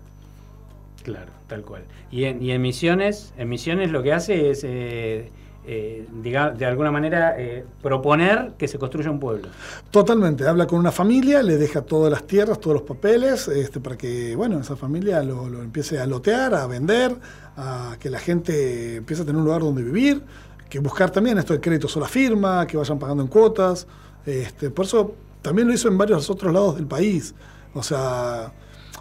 Claro, 1.03 1.31
tal 1.47 1.63
cual. 1.63 1.83
Y 2.11 2.25
en, 2.25 2.41
y 2.41 2.51
en 2.51 2.61
Misiones, 2.61 3.33
en 3.37 3.47
Misiones 3.47 3.91
lo 3.91 4.03
que 4.03 4.11
hace 4.11 4.49
es, 4.49 4.63
eh, 4.63 5.29
eh, 5.68 6.07
diga- 6.24 6.51
de 6.51 6.65
alguna 6.65 6.91
manera, 6.91 7.36
eh, 7.38 7.65
proponer 7.82 8.53
que 8.57 8.68
se 8.68 8.80
construya 8.80 9.11
un 9.11 9.20
pueblo. 9.20 9.49
Totalmente, 9.91 10.47
habla 10.47 10.65
con 10.65 10.80
una 10.80 10.91
familia, 10.91 11.43
le 11.43 11.57
deja 11.57 11.82
todas 11.82 12.09
las 12.11 12.26
tierras, 12.26 12.59
todos 12.59 12.76
los 12.76 12.84
papeles, 12.84 13.47
este, 13.49 13.80
para 13.82 13.97
que, 13.97 14.36
bueno, 14.36 14.59
esa 14.59 14.76
familia 14.76 15.22
lo, 15.24 15.49
lo 15.49 15.61
empiece 15.61 15.99
a 15.99 16.05
lotear, 16.05 16.55
a 16.55 16.65
vender, 16.68 17.15
a 17.57 17.97
que 17.99 18.09
la 18.09 18.20
gente 18.20 18.95
empiece 18.95 19.24
a 19.24 19.26
tener 19.26 19.38
un 19.39 19.45
lugar 19.45 19.61
donde 19.61 19.84
vivir, 19.84 20.24
que 20.70 20.80
buscar 20.80 21.11
también 21.11 21.38
esto 21.38 21.53
de 21.53 21.59
crédito 21.59 21.88
sola 21.88 22.07
firma, 22.07 22.65
que 22.65 22.78
vayan 22.78 22.97
pagando 22.97 23.22
en 23.24 23.30
cuotas. 23.30 23.88
Este, 24.26 24.70
por 24.70 24.86
eso 24.86 25.15
también 25.41 25.68
lo 25.68 25.74
hizo 25.74 25.88
en 25.88 25.97
varios 25.97 26.30
otros 26.30 26.53
lados 26.53 26.76
del 26.76 26.88
país. 26.88 27.36
O 27.74 27.84
sea, 27.84 28.51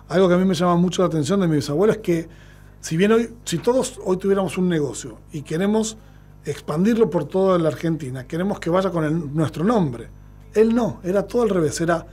algo 0.09 0.29
que 0.29 0.35
a 0.35 0.37
mí 0.37 0.45
me 0.45 0.55
llama 0.55 0.77
mucho 0.77 1.03
la 1.03 1.09
atención 1.09 1.41
de 1.41 1.49
mi 1.49 1.57
bisabuelo 1.57 1.93
es 1.93 1.99
que 1.99 2.29
si 2.81 2.97
bien 2.97 3.11
hoy, 3.11 3.31
si 3.45 3.59
todos 3.59 3.99
hoy 4.05 4.17
tuviéramos 4.17 4.57
un 4.59 4.69
negocio 4.69 5.19
y 5.33 5.43
queremos 5.43 5.97
expandirlo 6.47 7.11
por 7.11 7.25
toda 7.27 7.59
la 7.59 7.69
Argentina, 7.69 8.27
queremos 8.27 8.59
que 8.61 8.71
vaya 8.71 8.91
con 8.91 9.05
el- 9.05 9.35
nuestro 9.35 9.65
nombre. 9.65 10.09
Él 10.55 10.75
no, 10.75 11.01
era 11.05 11.27
todo 11.27 11.43
al 11.43 11.51
revés, 11.51 11.81
era 11.81 12.07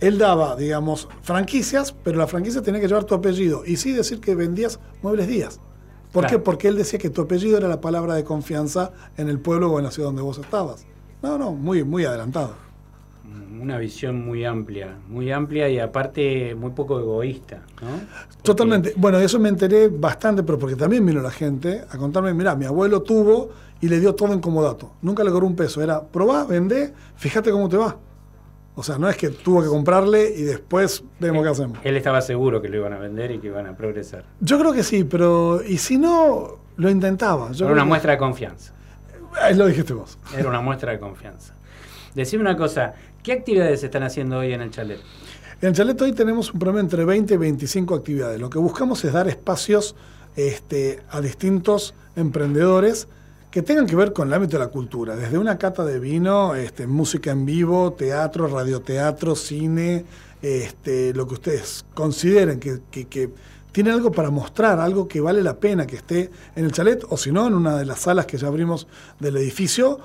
él 0.00 0.16
daba, 0.16 0.56
digamos, 0.56 1.08
franquicias, 1.20 1.92
pero 1.92 2.16
la 2.16 2.26
franquicia 2.26 2.62
tenía 2.62 2.80
que 2.80 2.88
llevar 2.88 3.04
tu 3.04 3.14
apellido 3.14 3.62
y 3.66 3.76
sí 3.76 3.92
decir 3.92 4.20
que 4.20 4.34
vendías 4.34 4.80
muebles 5.02 5.28
días. 5.28 5.60
¿Por 6.12 6.22
Claro. 6.24 6.38
qué? 6.38 6.42
Porque 6.42 6.68
él 6.68 6.76
decía 6.76 6.98
que 6.98 7.10
tu 7.10 7.20
apellido 7.22 7.58
era 7.58 7.68
la 7.68 7.80
palabra 7.82 8.14
de 8.14 8.24
confianza 8.24 8.92
en 9.18 9.28
el 9.28 9.38
pueblo 9.38 9.70
o 9.70 9.78
en 9.78 9.84
la 9.84 9.90
ciudad 9.90 10.08
donde 10.08 10.22
vos 10.22 10.38
estabas. 10.38 10.86
No, 11.22 11.36
no, 11.36 11.52
muy, 11.52 11.84
muy 11.84 12.04
adelantado. 12.06 12.54
Una 13.60 13.78
visión 13.78 14.24
muy 14.24 14.44
amplia, 14.44 14.96
muy 15.08 15.30
amplia 15.30 15.68
y 15.68 15.78
aparte 15.78 16.54
muy 16.54 16.70
poco 16.70 16.98
egoísta, 16.98 17.62
¿no? 17.82 17.88
Totalmente. 18.42 18.94
Bueno, 18.96 19.18
eso 19.18 19.38
me 19.38 19.50
enteré 19.50 19.88
bastante, 19.88 20.42
pero 20.42 20.58
porque 20.58 20.76
también 20.76 21.04
vino 21.04 21.20
la 21.20 21.30
gente 21.30 21.84
a 21.90 21.98
contarme, 21.98 22.32
mira, 22.32 22.56
mi 22.56 22.64
abuelo 22.64 23.02
tuvo 23.02 23.50
y 23.80 23.88
le 23.88 24.00
dio 24.00 24.14
todo 24.14 24.32
en 24.32 24.40
comodato. 24.40 24.92
Nunca 25.02 25.22
le 25.24 25.30
cobró 25.30 25.46
un 25.46 25.56
peso. 25.56 25.82
Era, 25.82 26.02
probá, 26.02 26.44
vendé, 26.44 26.92
fíjate 27.16 27.50
cómo 27.50 27.68
te 27.68 27.76
va. 27.76 27.96
O 28.74 28.82
sea, 28.82 28.96
no 28.96 29.08
es 29.10 29.16
que 29.18 29.28
tuvo 29.28 29.62
que 29.62 29.68
comprarle 29.68 30.32
y 30.34 30.42
después 30.42 31.04
vemos 31.18 31.42
qué 31.42 31.50
hacemos. 31.50 31.78
Él 31.84 31.96
estaba 31.98 32.22
seguro 32.22 32.62
que 32.62 32.68
lo 32.70 32.78
iban 32.78 32.94
a 32.94 32.98
vender 32.98 33.30
y 33.30 33.38
que 33.40 33.48
iban 33.48 33.66
a 33.66 33.76
progresar. 33.76 34.24
Yo 34.40 34.58
creo 34.58 34.72
que 34.72 34.82
sí, 34.82 35.04
pero 35.04 35.60
y 35.62 35.76
si 35.76 35.98
no, 35.98 36.58
lo 36.76 36.88
intentaba. 36.88 37.52
Yo 37.52 37.66
Era 37.66 37.74
una 37.74 37.82
que- 37.82 37.88
muestra 37.88 38.12
de 38.12 38.18
confianza. 38.18 38.72
Ahí 39.42 39.54
lo 39.54 39.66
dijiste 39.66 39.92
vos. 39.92 40.18
Era 40.36 40.48
una 40.48 40.60
muestra 40.62 40.92
de 40.92 40.98
confianza. 40.98 41.54
Decime 42.14 42.40
una 42.42 42.56
cosa, 42.56 42.94
¿qué 43.22 43.32
actividades 43.32 43.80
se 43.80 43.86
están 43.86 44.02
haciendo 44.02 44.38
hoy 44.38 44.52
en 44.52 44.60
el 44.60 44.70
chalet? 44.70 45.00
En 45.60 45.68
el 45.68 45.74
chalet 45.74 46.00
hoy 46.00 46.12
tenemos 46.12 46.52
un 46.52 46.58
promedio 46.58 46.80
entre 46.80 47.04
20 47.04 47.34
y 47.34 47.36
25 47.36 47.94
actividades. 47.94 48.40
Lo 48.40 48.48
que 48.48 48.58
buscamos 48.58 49.04
es 49.04 49.12
dar 49.12 49.28
espacios 49.28 49.94
este, 50.36 51.00
a 51.10 51.20
distintos 51.20 51.94
emprendedores 52.16 53.08
que 53.50 53.62
tengan 53.62 53.86
que 53.86 53.96
ver 53.96 54.12
con 54.12 54.28
el 54.28 54.34
ámbito 54.34 54.58
de 54.58 54.64
la 54.64 54.70
cultura, 54.70 55.16
desde 55.16 55.36
una 55.36 55.58
cata 55.58 55.84
de 55.84 55.98
vino, 55.98 56.54
este, 56.54 56.86
música 56.86 57.32
en 57.32 57.44
vivo, 57.44 57.92
teatro, 57.92 58.46
radioteatro, 58.46 59.34
cine, 59.34 60.04
este, 60.40 61.12
lo 61.14 61.26
que 61.26 61.34
ustedes 61.34 61.84
consideren 61.92 62.60
que, 62.60 63.30
tiene 63.72 63.90
algo 63.90 64.10
para 64.10 64.30
mostrar, 64.30 64.80
algo 64.80 65.06
que 65.06 65.20
vale 65.20 65.42
la 65.42 65.58
pena 65.58 65.86
que 65.86 65.96
esté 65.96 66.30
en 66.56 66.64
el 66.64 66.72
chalet, 66.72 67.04
o 67.08 67.16
si 67.16 67.30
no, 67.30 67.46
en 67.46 67.54
una 67.54 67.76
de 67.76 67.84
las 67.84 68.00
salas 68.00 68.26
que 68.26 68.36
ya 68.36 68.48
abrimos 68.48 68.88
del 69.20 69.36
edificio, 69.36 70.00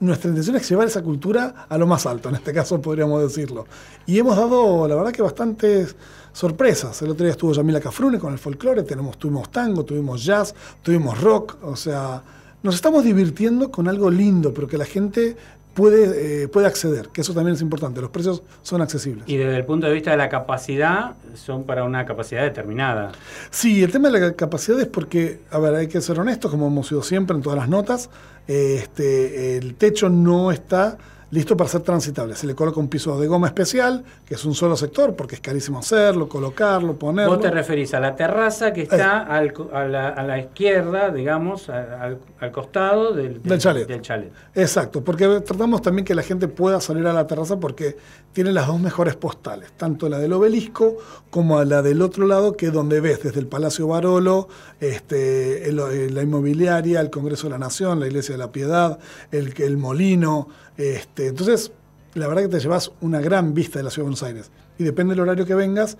nuestra 0.00 0.28
intención 0.28 0.56
es 0.56 0.68
llevar 0.68 0.86
esa 0.86 1.02
cultura 1.02 1.66
a 1.68 1.78
lo 1.78 1.86
más 1.86 2.06
alto, 2.06 2.28
en 2.28 2.36
este 2.36 2.52
caso 2.52 2.80
podríamos 2.80 3.22
decirlo. 3.22 3.66
Y 4.06 4.18
hemos 4.18 4.36
dado, 4.36 4.86
la 4.86 4.94
verdad 4.94 5.12
que 5.12 5.22
bastantes 5.22 5.96
sorpresas. 6.32 7.00
El 7.00 7.10
otro 7.10 7.24
día 7.24 7.32
estuvo 7.32 7.52
Yamila 7.52 7.80
Cafrune 7.80 8.18
con 8.18 8.32
el 8.32 8.38
folclore, 8.38 8.82
tenemos, 8.82 9.18
tuvimos 9.18 9.50
tango, 9.50 9.84
tuvimos 9.84 10.24
jazz, 10.24 10.54
tuvimos 10.82 11.20
rock, 11.20 11.56
o 11.62 11.76
sea, 11.76 12.22
nos 12.62 12.74
estamos 12.74 13.04
divirtiendo 13.04 13.70
con 13.70 13.88
algo 13.88 14.10
lindo, 14.10 14.52
pero 14.52 14.66
que 14.66 14.76
la 14.76 14.84
gente 14.84 15.36
puede, 15.76 16.42
eh, 16.42 16.48
puede 16.48 16.66
acceder, 16.66 17.10
que 17.10 17.20
eso 17.20 17.34
también 17.34 17.54
es 17.54 17.60
importante, 17.60 18.00
los 18.00 18.10
precios 18.10 18.42
son 18.62 18.80
accesibles. 18.80 19.24
Y 19.28 19.36
desde 19.36 19.56
el 19.56 19.64
punto 19.66 19.86
de 19.86 19.92
vista 19.92 20.10
de 20.10 20.16
la 20.16 20.30
capacidad, 20.30 21.14
son 21.34 21.64
para 21.64 21.84
una 21.84 22.06
capacidad 22.06 22.42
determinada. 22.42 23.12
Sí, 23.50 23.84
el 23.84 23.92
tema 23.92 24.10
de 24.10 24.20
la 24.20 24.32
capacidad 24.32 24.80
es 24.80 24.86
porque, 24.86 25.40
a 25.50 25.58
ver, 25.58 25.74
hay 25.74 25.86
que 25.86 26.00
ser 26.00 26.18
honestos, 26.18 26.50
como 26.50 26.66
hemos 26.66 26.88
sido 26.88 27.02
siempre 27.02 27.36
en 27.36 27.42
todas 27.42 27.58
las 27.58 27.68
notas, 27.68 28.08
eh, 28.48 28.78
este, 28.78 29.58
el 29.58 29.74
techo 29.74 30.08
no 30.08 30.50
está 30.50 30.96
listo 31.30 31.56
para 31.56 31.68
ser 31.68 31.80
transitable. 31.80 32.34
Se 32.36 32.46
le 32.46 32.54
coloca 32.54 32.78
un 32.78 32.88
piso 32.88 33.18
de 33.20 33.26
goma 33.26 33.48
especial, 33.48 34.04
que 34.24 34.34
es 34.34 34.44
un 34.44 34.54
solo 34.54 34.76
sector, 34.76 35.14
porque 35.16 35.34
es 35.34 35.40
carísimo 35.40 35.78
hacerlo, 35.80 36.28
colocarlo, 36.28 36.96
ponerlo. 36.96 37.32
Vos 37.34 37.40
te 37.42 37.50
referís 37.50 37.92
a 37.94 38.00
la 38.00 38.14
terraza 38.14 38.72
que 38.72 38.82
está 38.82 39.22
al 39.22 39.52
a, 39.72 39.84
la, 39.84 40.08
a 40.10 40.22
la 40.22 40.38
izquierda, 40.38 41.10
digamos, 41.10 41.68
al, 41.68 42.18
al 42.38 42.52
costado 42.52 43.12
del, 43.12 43.42
Del 43.42 43.58
chalet. 43.58 43.88
del 43.88 44.02
chalet. 44.02 44.30
Exacto, 44.54 45.02
porque 45.02 45.40
tratamos 45.40 45.82
también 45.82 46.04
que 46.04 46.14
la 46.14 46.22
gente 46.22 46.46
pueda 46.48 46.80
salir 46.80 47.06
a 47.06 47.12
la 47.12 47.26
terraza 47.26 47.58
porque 47.58 47.96
tiene 48.32 48.52
las 48.52 48.66
dos 48.66 48.78
mejores 48.78 49.16
postales, 49.16 49.72
tanto 49.76 50.08
la 50.08 50.18
del 50.18 50.32
obelisco 50.32 50.96
como 51.30 51.62
la 51.64 51.82
del 51.82 52.02
otro 52.02 52.26
lado, 52.26 52.56
que 52.56 52.66
es 52.66 52.72
donde 52.72 53.00
ves 53.00 53.22
desde 53.22 53.40
el 53.40 53.46
Palacio 53.46 53.88
Barolo, 53.88 54.48
este, 54.80 55.68
el- 55.68 56.14
la 56.14 56.22
inmobiliaria, 56.22 57.00
el 57.00 57.10
Congreso 57.10 57.44
de 57.48 57.50
la 57.50 57.58
Nación, 57.58 57.98
la 58.00 58.06
Iglesia 58.06 58.34
de 58.34 58.38
la 58.38 58.52
Piedad, 58.52 58.98
el, 59.32 59.52
el 59.58 59.76
molino. 59.76 60.48
Este, 60.76 61.28
entonces, 61.28 61.72
la 62.14 62.28
verdad 62.28 62.42
que 62.42 62.48
te 62.48 62.60
llevas 62.60 62.92
una 63.00 63.20
gran 63.20 63.54
vista 63.54 63.78
de 63.78 63.84
la 63.84 63.90
Ciudad 63.90 64.04
de 64.04 64.10
Buenos 64.10 64.22
Aires. 64.22 64.50
Y 64.78 64.84
depende 64.84 65.14
del 65.14 65.20
horario 65.20 65.46
que 65.46 65.54
vengas, 65.54 65.96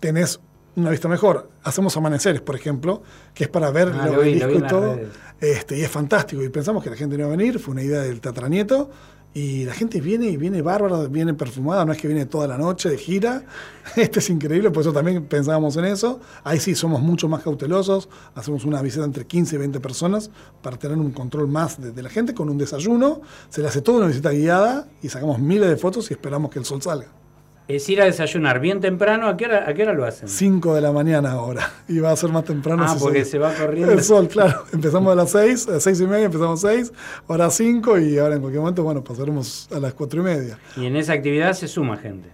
tenés 0.00 0.40
una 0.76 0.90
vista 0.90 1.08
mejor. 1.08 1.48
Hacemos 1.62 1.96
amaneceres, 1.96 2.40
por 2.40 2.54
ejemplo, 2.54 3.02
que 3.34 3.44
es 3.44 3.50
para 3.50 3.70
ver 3.70 3.92
Ah, 3.94 4.06
el 4.06 4.10
vi, 4.10 4.16
obelisco 4.16 4.48
vi 4.48 4.54
en 4.56 4.64
y 4.64 4.68
todo. 4.68 4.98
Este, 5.40 5.78
y 5.78 5.82
es 5.82 5.90
fantástico. 5.90 6.42
Y 6.42 6.48
pensamos 6.48 6.82
que 6.82 6.90
la 6.90 6.96
gente 6.96 7.16
no 7.16 7.24
iba 7.24 7.32
a 7.32 7.36
venir, 7.36 7.58
fue 7.58 7.72
una 7.72 7.82
idea 7.82 8.00
del 8.00 8.20
Tatranieto. 8.20 8.90
Y 9.36 9.66
la 9.66 9.74
gente 9.74 10.00
viene 10.00 10.28
y 10.28 10.38
viene 10.38 10.62
bárbara, 10.62 11.08
viene 11.08 11.34
perfumada, 11.34 11.84
no 11.84 11.92
es 11.92 12.00
que 12.00 12.08
viene 12.08 12.24
toda 12.24 12.46
la 12.46 12.56
noche 12.56 12.88
de 12.88 12.96
gira. 12.96 13.44
Este 13.94 14.20
es 14.20 14.30
increíble, 14.30 14.70
por 14.70 14.80
eso 14.80 14.94
también 14.94 15.26
pensábamos 15.26 15.76
en 15.76 15.84
eso. 15.84 16.20
Ahí 16.42 16.58
sí 16.58 16.74
somos 16.74 17.02
mucho 17.02 17.28
más 17.28 17.42
cautelosos, 17.42 18.08
hacemos 18.34 18.64
una 18.64 18.80
visita 18.80 19.04
entre 19.04 19.26
15 19.26 19.56
y 19.56 19.58
20 19.58 19.80
personas 19.80 20.30
para 20.62 20.78
tener 20.78 20.96
un 20.96 21.10
control 21.10 21.48
más 21.48 21.78
de, 21.78 21.92
de 21.92 22.02
la 22.02 22.08
gente 22.08 22.32
con 22.32 22.48
un 22.48 22.56
desayuno. 22.56 23.20
Se 23.50 23.60
le 23.60 23.68
hace 23.68 23.82
toda 23.82 23.98
una 23.98 24.06
visita 24.06 24.30
guiada 24.30 24.88
y 25.02 25.10
sacamos 25.10 25.38
miles 25.38 25.68
de 25.68 25.76
fotos 25.76 26.10
y 26.10 26.14
esperamos 26.14 26.50
que 26.50 26.58
el 26.58 26.64
sol 26.64 26.80
salga. 26.80 27.25
Es 27.68 27.88
ir 27.88 28.00
a 28.00 28.04
desayunar 28.04 28.60
bien 28.60 28.80
temprano. 28.80 29.26
¿A 29.26 29.36
qué 29.36 29.46
hora, 29.46 29.68
a 29.68 29.74
qué 29.74 29.82
hora 29.82 29.92
lo 29.92 30.04
hacen? 30.04 30.28
5 30.28 30.74
de 30.76 30.80
la 30.80 30.92
mañana 30.92 31.32
ahora. 31.32 31.68
Y 31.88 31.98
va 31.98 32.12
a 32.12 32.16
ser 32.16 32.30
más 32.30 32.44
temprano. 32.44 32.84
Ah, 32.86 32.94
si 32.94 33.00
porque 33.00 33.24
se- 33.24 33.32
se 33.32 33.38
va 33.38 33.52
corriendo. 33.54 33.92
El 33.92 34.02
sol, 34.04 34.28
claro. 34.28 34.64
Empezamos 34.72 35.12
a 35.12 35.16
las 35.16 35.30
6, 35.32 35.66
a 35.68 35.72
las 35.72 35.82
6 35.82 36.00
y 36.00 36.06
media 36.06 36.26
empezamos 36.26 36.64
a 36.64 36.68
6, 36.72 36.92
ahora 37.26 37.50
5 37.50 37.98
y 37.98 38.18
ahora 38.18 38.36
en 38.36 38.40
cualquier 38.40 38.60
momento, 38.60 38.84
bueno, 38.84 39.02
pasaremos 39.02 39.68
a 39.74 39.80
las 39.80 39.94
4 39.94 40.20
y 40.20 40.24
media. 40.24 40.58
Y 40.76 40.86
en 40.86 40.94
esa 40.96 41.14
actividad 41.14 41.54
se 41.54 41.66
suma 41.66 41.96
gente. 41.96 42.28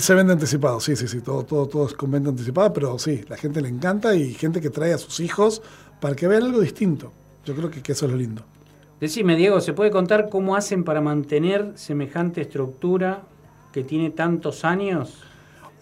Se 0.00 0.14
vende 0.14 0.32
anticipado, 0.32 0.80
sí, 0.80 0.96
sí, 0.96 1.06
sí, 1.08 1.20
todo, 1.20 1.44
todo, 1.44 1.66
todo 1.68 1.86
es 1.86 1.94
con 1.94 2.10
venta 2.10 2.28
anticipada, 2.30 2.72
pero 2.72 2.98
sí, 2.98 3.24
la 3.28 3.36
gente 3.36 3.60
le 3.62 3.68
encanta 3.68 4.14
y 4.16 4.34
gente 4.34 4.60
que 4.60 4.68
trae 4.70 4.92
a 4.92 4.98
sus 4.98 5.20
hijos 5.20 5.62
para 6.00 6.14
que 6.14 6.26
vean 6.28 6.42
algo 6.42 6.60
distinto. 6.60 7.12
Yo 7.44 7.54
creo 7.54 7.70
que, 7.70 7.82
que 7.82 7.92
eso 7.92 8.06
es 8.06 8.12
lo 8.12 8.18
lindo. 8.18 8.42
Decime, 9.00 9.36
Diego, 9.36 9.60
¿se 9.60 9.72
puede 9.72 9.90
contar 9.90 10.28
cómo 10.28 10.56
hacen 10.56 10.82
para 10.84 11.00
mantener 11.00 11.72
semejante 11.76 12.40
estructura 12.40 13.22
que 13.76 13.84
tiene 13.84 14.08
tantos 14.08 14.64
años? 14.64 15.18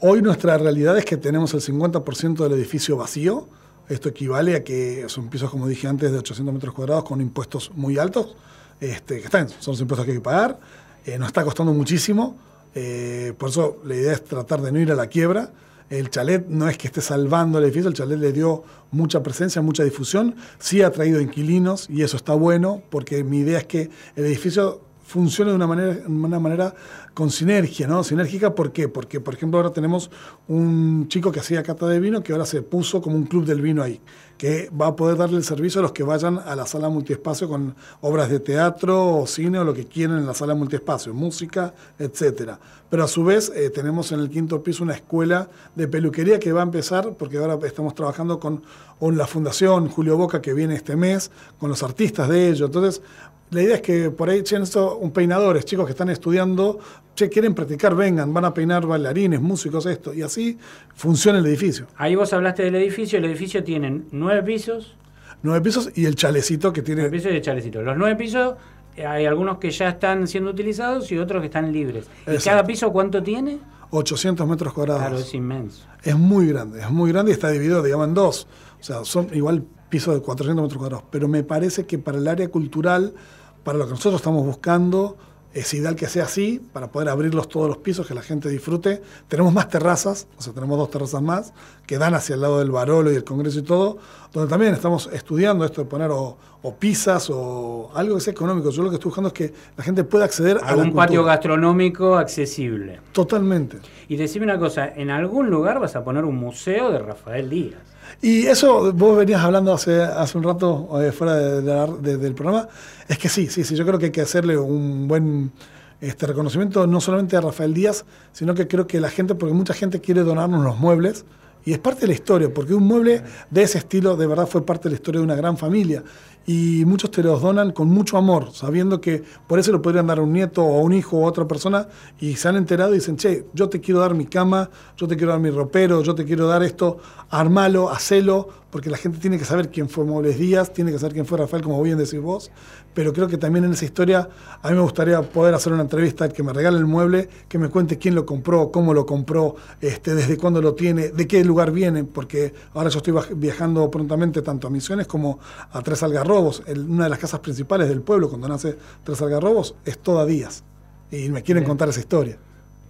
Hoy 0.00 0.20
nuestra 0.20 0.58
realidad 0.58 0.98
es 0.98 1.04
que 1.04 1.16
tenemos 1.16 1.54
el 1.54 1.60
50% 1.60 2.42
del 2.42 2.52
edificio 2.54 2.96
vacío. 2.96 3.46
Esto 3.88 4.08
equivale 4.08 4.56
a 4.56 4.64
que 4.64 5.04
son 5.06 5.28
pisos, 5.28 5.48
como 5.48 5.68
dije 5.68 5.86
antes, 5.86 6.10
de 6.10 6.18
800 6.18 6.52
metros 6.52 6.74
cuadrados 6.74 7.04
con 7.04 7.20
impuestos 7.20 7.70
muy 7.76 7.96
altos, 7.96 8.34
este, 8.80 9.20
que 9.20 9.26
están, 9.26 9.48
son 9.48 9.74
los 9.74 9.80
impuestos 9.80 10.06
que 10.06 10.10
hay 10.10 10.18
que 10.18 10.24
pagar. 10.24 10.58
Eh, 11.06 11.16
nos 11.18 11.28
está 11.28 11.44
costando 11.44 11.72
muchísimo. 11.72 12.36
eh, 12.74 13.32
por 13.38 13.50
eso 13.50 13.76
la 13.84 13.94
idea 13.94 14.14
es 14.14 14.24
tratar 14.24 14.60
de 14.60 14.72
no 14.72 14.80
ir 14.80 14.90
a 14.90 14.96
la 14.96 15.06
quiebra. 15.06 15.52
El 15.88 16.10
chalet 16.10 16.48
no 16.48 16.68
es 16.68 16.76
que 16.76 16.88
esté 16.88 17.00
salvando 17.00 17.58
el 17.58 17.64
edificio, 17.66 17.90
el 17.90 17.94
chalet 17.94 18.18
le 18.18 18.32
dio 18.32 18.64
mucha 18.90 19.22
presencia, 19.22 19.62
mucha 19.62 19.84
difusión, 19.84 20.34
sí 20.58 20.82
ha 20.82 20.90
traído 20.90 21.20
inquilinos 21.20 21.88
y 21.88 22.02
eso 22.02 22.16
está 22.16 22.34
bueno 22.34 22.82
porque 22.90 23.22
mi 23.22 23.38
idea 23.38 23.58
es 23.58 23.66
que 23.66 23.90
el 24.16 24.24
edificio 24.24 24.80
funcione 25.04 25.50
de 25.50 25.56
una 25.56 25.66
manera, 25.66 25.98
una 26.08 26.40
manera 26.40 26.74
con 27.14 27.30
sinergia, 27.30 27.86
¿no? 27.86 28.02
Sinérgica, 28.02 28.54
¿por 28.54 28.72
qué? 28.72 28.88
Porque, 28.88 29.20
por 29.20 29.34
ejemplo, 29.34 29.58
ahora 29.58 29.72
tenemos 29.72 30.10
un 30.48 31.06
chico 31.08 31.30
que 31.30 31.38
hacía 31.40 31.62
cata 31.62 31.86
de 31.86 32.00
vino 32.00 32.22
que 32.22 32.32
ahora 32.32 32.44
se 32.44 32.60
puso 32.60 33.00
como 33.00 33.16
un 33.16 33.24
club 33.24 33.44
del 33.44 33.62
vino 33.62 33.82
ahí, 33.82 34.00
que 34.36 34.68
va 34.70 34.88
a 34.88 34.96
poder 34.96 35.16
darle 35.16 35.36
el 35.36 35.44
servicio 35.44 35.78
a 35.78 35.82
los 35.82 35.92
que 35.92 36.02
vayan 36.02 36.40
a 36.44 36.56
la 36.56 36.66
sala 36.66 36.88
multiespacio 36.88 37.48
con 37.48 37.76
obras 38.00 38.28
de 38.28 38.40
teatro 38.40 39.18
o 39.18 39.26
cine 39.28 39.60
o 39.60 39.64
lo 39.64 39.72
que 39.72 39.86
quieran 39.86 40.18
en 40.18 40.26
la 40.26 40.34
sala 40.34 40.56
multiespacio, 40.56 41.14
música, 41.14 41.72
etcétera. 42.00 42.58
Pero 42.90 43.04
a 43.04 43.08
su 43.08 43.24
vez 43.24 43.50
eh, 43.54 43.70
tenemos 43.70 44.10
en 44.10 44.18
el 44.18 44.28
quinto 44.28 44.62
piso 44.62 44.82
una 44.82 44.94
escuela 44.94 45.48
de 45.76 45.86
peluquería 45.86 46.40
que 46.40 46.52
va 46.52 46.60
a 46.60 46.64
empezar, 46.64 47.14
porque 47.16 47.38
ahora 47.38 47.58
estamos 47.64 47.94
trabajando 47.94 48.40
con, 48.40 48.62
con 48.98 49.16
la 49.16 49.28
Fundación 49.28 49.88
Julio 49.88 50.16
Boca 50.16 50.42
que 50.42 50.52
viene 50.52 50.74
este 50.74 50.96
mes, 50.96 51.30
con 51.60 51.70
los 51.70 51.82
artistas 51.84 52.28
de 52.28 52.48
ello. 52.50 52.66
Entonces, 52.66 53.02
la 53.50 53.62
idea 53.62 53.76
es 53.76 53.82
que 53.82 54.10
por 54.10 54.28
ahí, 54.28 54.42
che, 54.42 54.56
un 54.56 55.12
peinadores, 55.12 55.64
chicos 55.64 55.86
que 55.86 55.92
están 55.92 56.10
estudiando, 56.10 56.78
che, 57.14 57.28
quieren 57.28 57.54
practicar, 57.54 57.94
vengan, 57.94 58.32
van 58.32 58.44
a 58.44 58.54
peinar 58.54 58.86
bailarines, 58.86 59.40
músicos, 59.40 59.86
esto, 59.86 60.12
y 60.12 60.22
así 60.22 60.58
funciona 60.94 61.38
el 61.38 61.46
edificio. 61.46 61.86
Ahí 61.96 62.14
vos 62.14 62.32
hablaste 62.32 62.64
del 62.64 62.74
edificio, 62.76 63.18
el 63.18 63.24
edificio 63.24 63.62
tiene 63.62 64.02
nueve 64.10 64.42
pisos. 64.42 64.96
Nueve 65.42 65.60
pisos 65.62 65.90
y 65.94 66.06
el 66.06 66.16
chalecito 66.16 66.72
que 66.72 66.82
tiene... 66.82 67.02
Nueve 67.02 67.16
pisos 67.16 67.32
y 67.32 67.36
el 67.36 67.42
chalecito. 67.42 67.82
Los 67.82 67.96
nueve 67.96 68.16
pisos, 68.16 68.54
eh, 68.96 69.06
hay 69.06 69.26
algunos 69.26 69.58
que 69.58 69.70
ya 69.70 69.90
están 69.90 70.26
siendo 70.26 70.50
utilizados 70.50 71.10
y 71.12 71.18
otros 71.18 71.40
que 71.40 71.46
están 71.46 71.72
libres. 71.72 72.06
¿Y 72.26 72.38
cada 72.38 72.64
piso 72.64 72.90
cuánto 72.92 73.22
tiene? 73.22 73.58
800 73.90 74.46
metros 74.48 74.72
cuadrados. 74.72 75.02
Claro, 75.02 75.18
es 75.18 75.34
inmenso. 75.34 75.86
Es 76.02 76.16
muy 76.16 76.48
grande, 76.48 76.80
es 76.80 76.90
muy 76.90 77.12
grande 77.12 77.30
y 77.30 77.34
está 77.34 77.50
dividido, 77.50 77.82
digamos, 77.82 78.08
en 78.08 78.14
dos. 78.14 78.48
O 78.80 78.82
sea, 78.82 79.04
son 79.04 79.28
igual 79.32 79.64
pisos 79.88 80.14
de 80.14 80.20
400 80.20 80.62
metros 80.62 80.78
cuadrados. 80.78 81.04
Pero 81.10 81.28
me 81.28 81.42
parece 81.44 81.86
que 81.86 81.98
para 81.98 82.18
el 82.18 82.26
área 82.26 82.48
cultural, 82.48 83.14
para 83.62 83.78
lo 83.78 83.84
que 83.84 83.92
nosotros 83.92 84.16
estamos 84.16 84.44
buscando, 84.44 85.16
es 85.54 85.72
ideal 85.72 85.94
que 85.94 86.08
sea 86.08 86.24
así, 86.24 86.60
para 86.72 86.88
poder 86.88 87.08
abrirlos 87.08 87.48
todos 87.48 87.68
los 87.68 87.78
pisos, 87.78 88.06
que 88.06 88.14
la 88.14 88.22
gente 88.22 88.48
disfrute. 88.48 89.00
Tenemos 89.28 89.52
más 89.52 89.68
terrazas, 89.68 90.26
o 90.36 90.42
sea, 90.42 90.52
tenemos 90.52 90.76
dos 90.76 90.90
terrazas 90.90 91.22
más, 91.22 91.54
que 91.86 91.96
dan 91.96 92.14
hacia 92.14 92.34
el 92.34 92.40
lado 92.40 92.58
del 92.58 92.72
Barolo 92.72 93.12
y 93.12 93.14
el 93.14 93.24
Congreso 93.24 93.60
y 93.60 93.62
todo, 93.62 93.98
donde 94.32 94.50
también 94.50 94.74
estamos 94.74 95.08
estudiando 95.12 95.64
esto 95.64 95.82
de 95.82 95.88
poner 95.88 96.10
o, 96.10 96.36
o 96.62 96.74
pizzas 96.74 97.30
o 97.30 97.92
algo 97.94 98.16
que 98.16 98.20
sea 98.20 98.32
económico. 98.32 98.70
Yo 98.70 98.82
lo 98.82 98.90
que 98.90 98.96
estoy 98.96 99.10
buscando 99.10 99.28
es 99.28 99.34
que 99.34 99.54
la 99.76 99.84
gente 99.84 100.02
pueda 100.02 100.24
acceder 100.24 100.58
a 100.58 100.74
la 100.74 100.82
Algún 100.82 100.92
patio 100.92 101.22
gastronómico 101.22 102.16
accesible. 102.16 103.00
Totalmente. 103.12 103.78
Y 104.08 104.16
decime 104.16 104.46
una 104.46 104.58
cosa, 104.58 104.88
en 104.88 105.10
algún 105.10 105.50
lugar 105.50 105.78
vas 105.78 105.94
a 105.94 106.02
poner 106.02 106.24
un 106.24 106.36
museo 106.36 106.90
de 106.90 106.98
Rafael 106.98 107.48
Díaz. 107.48 107.93
Y 108.22 108.46
eso 108.46 108.92
vos 108.92 109.16
venías 109.18 109.42
hablando 109.42 109.72
hace, 109.72 110.02
hace 110.02 110.38
un 110.38 110.44
rato 110.44 110.88
eh, 111.02 111.12
fuera 111.12 111.34
de- 111.36 111.62
de 111.62 111.86
de- 112.02 112.16
del 112.18 112.34
programa. 112.34 112.68
Es 113.08 113.18
que 113.18 113.28
sí, 113.28 113.48
sí, 113.48 113.64
sí, 113.64 113.74
yo 113.76 113.84
creo 113.86 113.98
que 113.98 114.06
hay 114.06 114.12
que 114.12 114.20
hacerle 114.22 114.56
un 114.56 115.06
buen 115.08 115.52
este 116.00 116.26
reconocimiento 116.26 116.86
no 116.86 117.00
solamente 117.00 117.36
a 117.36 117.40
Rafael 117.40 117.72
Díaz, 117.72 118.04
sino 118.32 118.54
que 118.54 118.68
creo 118.68 118.86
que 118.86 119.00
la 119.00 119.08
gente, 119.10 119.34
porque 119.34 119.54
mucha 119.54 119.72
gente 119.74 120.00
quiere 120.00 120.22
donarnos 120.22 120.62
los 120.62 120.78
muebles, 120.78 121.24
y 121.64 121.72
es 121.72 121.78
parte 121.78 122.02
de 122.02 122.08
la 122.08 122.14
historia, 122.14 122.52
porque 122.52 122.74
un 122.74 122.84
mueble 122.84 123.22
de 123.50 123.62
ese 123.62 123.78
estilo 123.78 124.16
de 124.16 124.26
verdad 124.26 124.46
fue 124.46 124.64
parte 124.64 124.84
de 124.84 124.90
la 124.90 124.96
historia 124.96 125.20
de 125.20 125.24
una 125.24 125.34
gran 125.34 125.56
familia. 125.56 126.02
Y 126.46 126.84
muchos 126.84 127.10
te 127.10 127.22
los 127.22 127.40
donan 127.40 127.72
con 127.72 127.88
mucho 127.88 128.18
amor, 128.18 128.52
sabiendo 128.52 129.00
que 129.00 129.22
por 129.46 129.58
eso 129.58 129.72
lo 129.72 129.80
podrían 129.80 130.06
dar 130.06 130.18
a 130.18 130.22
un 130.22 130.30
nieto 130.30 130.62
o 130.62 130.78
a 130.78 130.82
un 130.82 130.92
hijo 130.92 131.16
o 131.16 131.24
a 131.24 131.28
otra 131.30 131.48
persona, 131.48 131.88
y 132.20 132.36
se 132.36 132.48
han 132.48 132.56
enterado 132.56 132.92
y 132.92 132.98
dicen, 132.98 133.16
che, 133.16 133.46
yo 133.54 133.70
te 133.70 133.80
quiero 133.80 134.00
dar 134.00 134.14
mi 134.14 134.26
cama, 134.26 134.68
yo 134.94 135.08
te 135.08 135.16
quiero 135.16 135.32
dar 135.32 135.40
mi 135.40 135.48
ropero, 135.48 136.02
yo 136.02 136.14
te 136.14 136.26
quiero 136.26 136.46
dar 136.46 136.62
esto, 136.62 136.98
armalo, 137.30 137.88
hacelo, 137.88 138.48
porque 138.70 138.90
la 138.90 138.98
gente 138.98 139.18
tiene 139.18 139.38
que 139.38 139.46
saber 139.46 139.70
quién 139.70 139.88
fue 139.88 140.04
Muebles 140.04 140.38
Díaz, 140.38 140.70
tiene 140.74 140.92
que 140.92 140.98
saber 140.98 141.14
quién 141.14 141.24
fue 141.24 141.38
Rafael, 141.38 141.62
como 141.62 141.80
bien 141.82 141.96
decís 141.96 142.20
vos, 142.20 142.50
pero 142.94 143.12
creo 143.12 143.26
que 143.28 143.36
también 143.36 143.64
en 143.64 143.72
esa 143.72 143.84
historia 143.84 144.28
a 144.62 144.68
mí 144.70 144.74
me 144.76 144.80
gustaría 144.82 145.20
poder 145.20 145.54
hacer 145.54 145.72
una 145.72 145.82
entrevista, 145.82 146.28
que 146.28 146.42
me 146.42 146.52
regale 146.52 146.78
el 146.78 146.86
mueble, 146.86 147.28
que 147.48 147.58
me 147.58 147.68
cuente 147.68 147.98
quién 147.98 148.14
lo 148.14 148.24
compró, 148.24 148.70
cómo 148.70 148.94
lo 148.94 149.04
compró, 149.04 149.56
este, 149.80 150.14
desde 150.14 150.36
cuándo 150.36 150.62
lo 150.62 150.74
tiene, 150.74 151.08
de 151.08 151.26
qué 151.26 151.44
lugar 151.44 151.72
viene, 151.72 152.04
porque 152.04 152.54
ahora 152.72 152.88
yo 152.90 152.98
estoy 152.98 153.14
viajando 153.36 153.90
prontamente 153.90 154.40
tanto 154.42 154.68
a 154.68 154.70
Misiones 154.70 155.06
como 155.06 155.38
a 155.72 155.82
Tres 155.82 156.02
Algarrobos, 156.02 156.62
el- 156.66 156.88
una 156.88 157.04
de 157.04 157.10
las 157.10 157.18
casas 157.18 157.40
principales 157.40 157.88
del 157.88 158.00
pueblo 158.00 158.28
cuando 158.28 158.48
nace 158.48 158.76
Tres 159.02 159.20
Algarrobos 159.20 159.74
es 159.84 159.98
toda 159.98 160.24
Díaz, 160.24 160.62
y 161.10 161.28
me 161.28 161.42
quieren 161.42 161.62
Bien. 161.62 161.68
contar 161.70 161.88
esa 161.88 162.00
historia. 162.00 162.38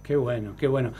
Qué 0.03 0.15
bueno, 0.15 0.53
qué 0.59 0.67
bueno. 0.67 0.91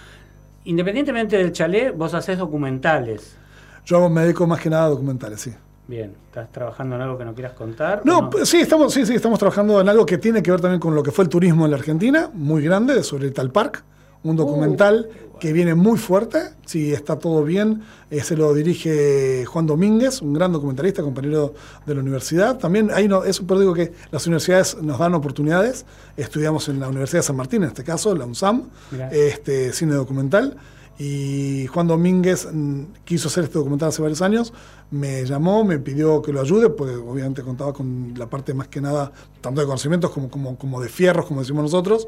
Independientemente 0.66 1.38
del 1.38 1.52
chalet, 1.52 1.96
vos 1.96 2.14
hacés 2.16 2.40
documentales. 2.40 3.38
Yo 3.86 4.10
me 4.10 4.22
dedico 4.22 4.48
más 4.48 4.60
que 4.60 4.70
nada 4.72 4.86
a 4.86 4.90
documentales, 4.90 5.42
sí. 5.42 5.54
Bien, 5.88 6.16
¿estás 6.26 6.52
trabajando 6.52 6.96
en 6.96 7.02
algo 7.02 7.18
que 7.18 7.26
no 7.26 7.34
quieras 7.34 7.54
contar? 7.54 8.02
No, 8.06 8.30
sí, 8.44 8.58
estamos, 8.58 8.92
sí, 8.92 9.06
sí, 9.06 9.14
estamos 9.14 9.38
trabajando 9.38 9.80
en 9.80 9.88
algo 9.88 10.06
que 10.06 10.18
tiene 10.18 10.42
que 10.42 10.50
ver 10.50 10.60
también 10.60 10.80
con 10.80 10.96
lo 10.96 11.04
que 11.04 11.12
fue 11.12 11.24
el 11.24 11.30
turismo 11.30 11.66
en 11.66 11.72
la 11.72 11.78
Argentina, 11.78 12.32
muy 12.34 12.64
grande, 12.64 13.04
sobre 13.04 13.26
el 13.26 13.34
Tal 13.34 13.52
Park, 13.52 13.84
un 14.24 14.36
documental 14.36 15.10
que 15.40 15.54
viene 15.54 15.76
muy 15.76 15.98
fuerte, 15.98 16.40
si 16.66 16.92
está 16.94 17.20
todo 17.20 17.44
bien, 17.44 17.84
eh, 18.10 18.22
se 18.22 18.36
lo 18.36 18.54
dirige 18.54 19.46
Juan 19.46 19.68
Domínguez, 19.68 20.22
un 20.22 20.34
gran 20.34 20.52
documentalista, 20.52 21.04
compañero 21.04 21.54
de 21.86 21.94
la 21.94 22.02
universidad. 22.02 22.58
También 22.58 22.90
hay 22.92 23.08
no, 23.08 23.24
eso 23.24 23.46
por 23.46 23.60
digo 23.60 23.74
que 23.74 23.94
las 24.12 24.26
universidades 24.26 24.82
nos 24.82 24.98
dan 24.98 25.14
oportunidades, 25.14 25.86
estudiamos 26.18 26.70
en 26.70 26.80
la 26.80 26.88
Universidad 26.88 27.20
de 27.20 27.28
San 27.28 27.36
Martín, 27.36 27.64
en 27.64 27.70
este 27.70 27.84
caso, 27.84 28.16
la 28.16 28.26
UNSAM, 28.26 28.64
Mirá. 28.92 29.10
este 29.10 29.74
cine 29.74 29.94
documental. 29.94 30.58
Y 30.98 31.68
Juan 31.68 31.88
Domínguez 31.88 32.48
mm, 32.52 32.84
quiso 33.04 33.28
hacer 33.28 33.44
este 33.44 33.58
documental 33.60 33.90
hace 33.90 34.02
varios 34.02 34.22
años, 34.22 34.54
me 34.92 35.26
llamó, 35.26 35.64
me 35.64 35.80
pidió 35.80 36.22
que 36.22 36.32
lo 36.32 36.42
ayude, 36.42 36.70
porque 36.70 36.96
obviamente 36.96 37.42
contaba 37.42 37.74
con 37.74 38.14
la 38.18 38.28
parte 38.28 38.54
más 38.54 38.68
que 38.68 38.82
nada, 38.82 39.12
tanto 39.42 39.62
de 39.62 39.68
conocimientos 39.68 40.12
como, 40.12 40.30
como, 40.30 40.58
como 40.58 40.82
de 40.82 40.90
fierros, 40.90 41.26
como 41.26 41.42
decimos 41.42 41.64
nosotros. 41.64 42.08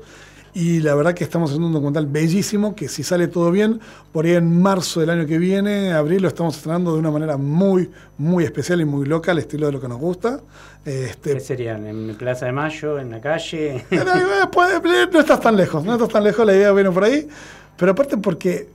Y 0.53 0.79
la 0.79 0.95
verdad 0.95 1.13
que 1.13 1.23
estamos 1.23 1.51
haciendo 1.51 1.67
un 1.67 1.73
documental 1.73 2.07
bellísimo, 2.07 2.75
que 2.75 2.87
si 2.87 3.03
sale 3.03 3.27
todo 3.27 3.51
bien, 3.51 3.79
por 4.11 4.25
ahí 4.25 4.31
en 4.31 4.59
marzo 4.59 5.01
del 5.01 5.11
año 5.11 5.27
que 5.27 5.37
viene, 5.37 5.91
abril, 5.91 6.23
lo 6.23 6.27
estamos 6.29 6.55
estrenando 6.55 6.93
de 6.93 6.99
una 6.99 7.11
manera 7.11 7.37
muy, 7.37 7.91
muy 8.17 8.43
especial 8.43 8.81
y 8.81 8.85
muy 8.85 9.05
loca, 9.05 9.31
al 9.31 9.37
estilo 9.37 9.67
de 9.67 9.73
lo 9.73 9.81
que 9.81 9.87
nos 9.87 9.99
gusta. 9.99 10.39
Este, 10.83 11.33
¿Qué 11.33 11.39
serían? 11.41 11.85
¿En 11.85 12.15
Plaza 12.15 12.47
de 12.47 12.53
Mayo? 12.53 12.97
¿En 12.97 13.11
la 13.11 13.21
calle? 13.21 13.85
no 13.91 15.19
estás 15.19 15.41
tan 15.41 15.55
lejos, 15.55 15.83
no 15.83 15.93
estás 15.93 16.09
tan 16.09 16.23
lejos, 16.23 16.43
la 16.45 16.55
idea 16.55 16.71
viene 16.71 16.89
por 16.89 17.03
ahí. 17.03 17.27
Pero 17.77 17.91
aparte 17.91 18.17
porque 18.17 18.67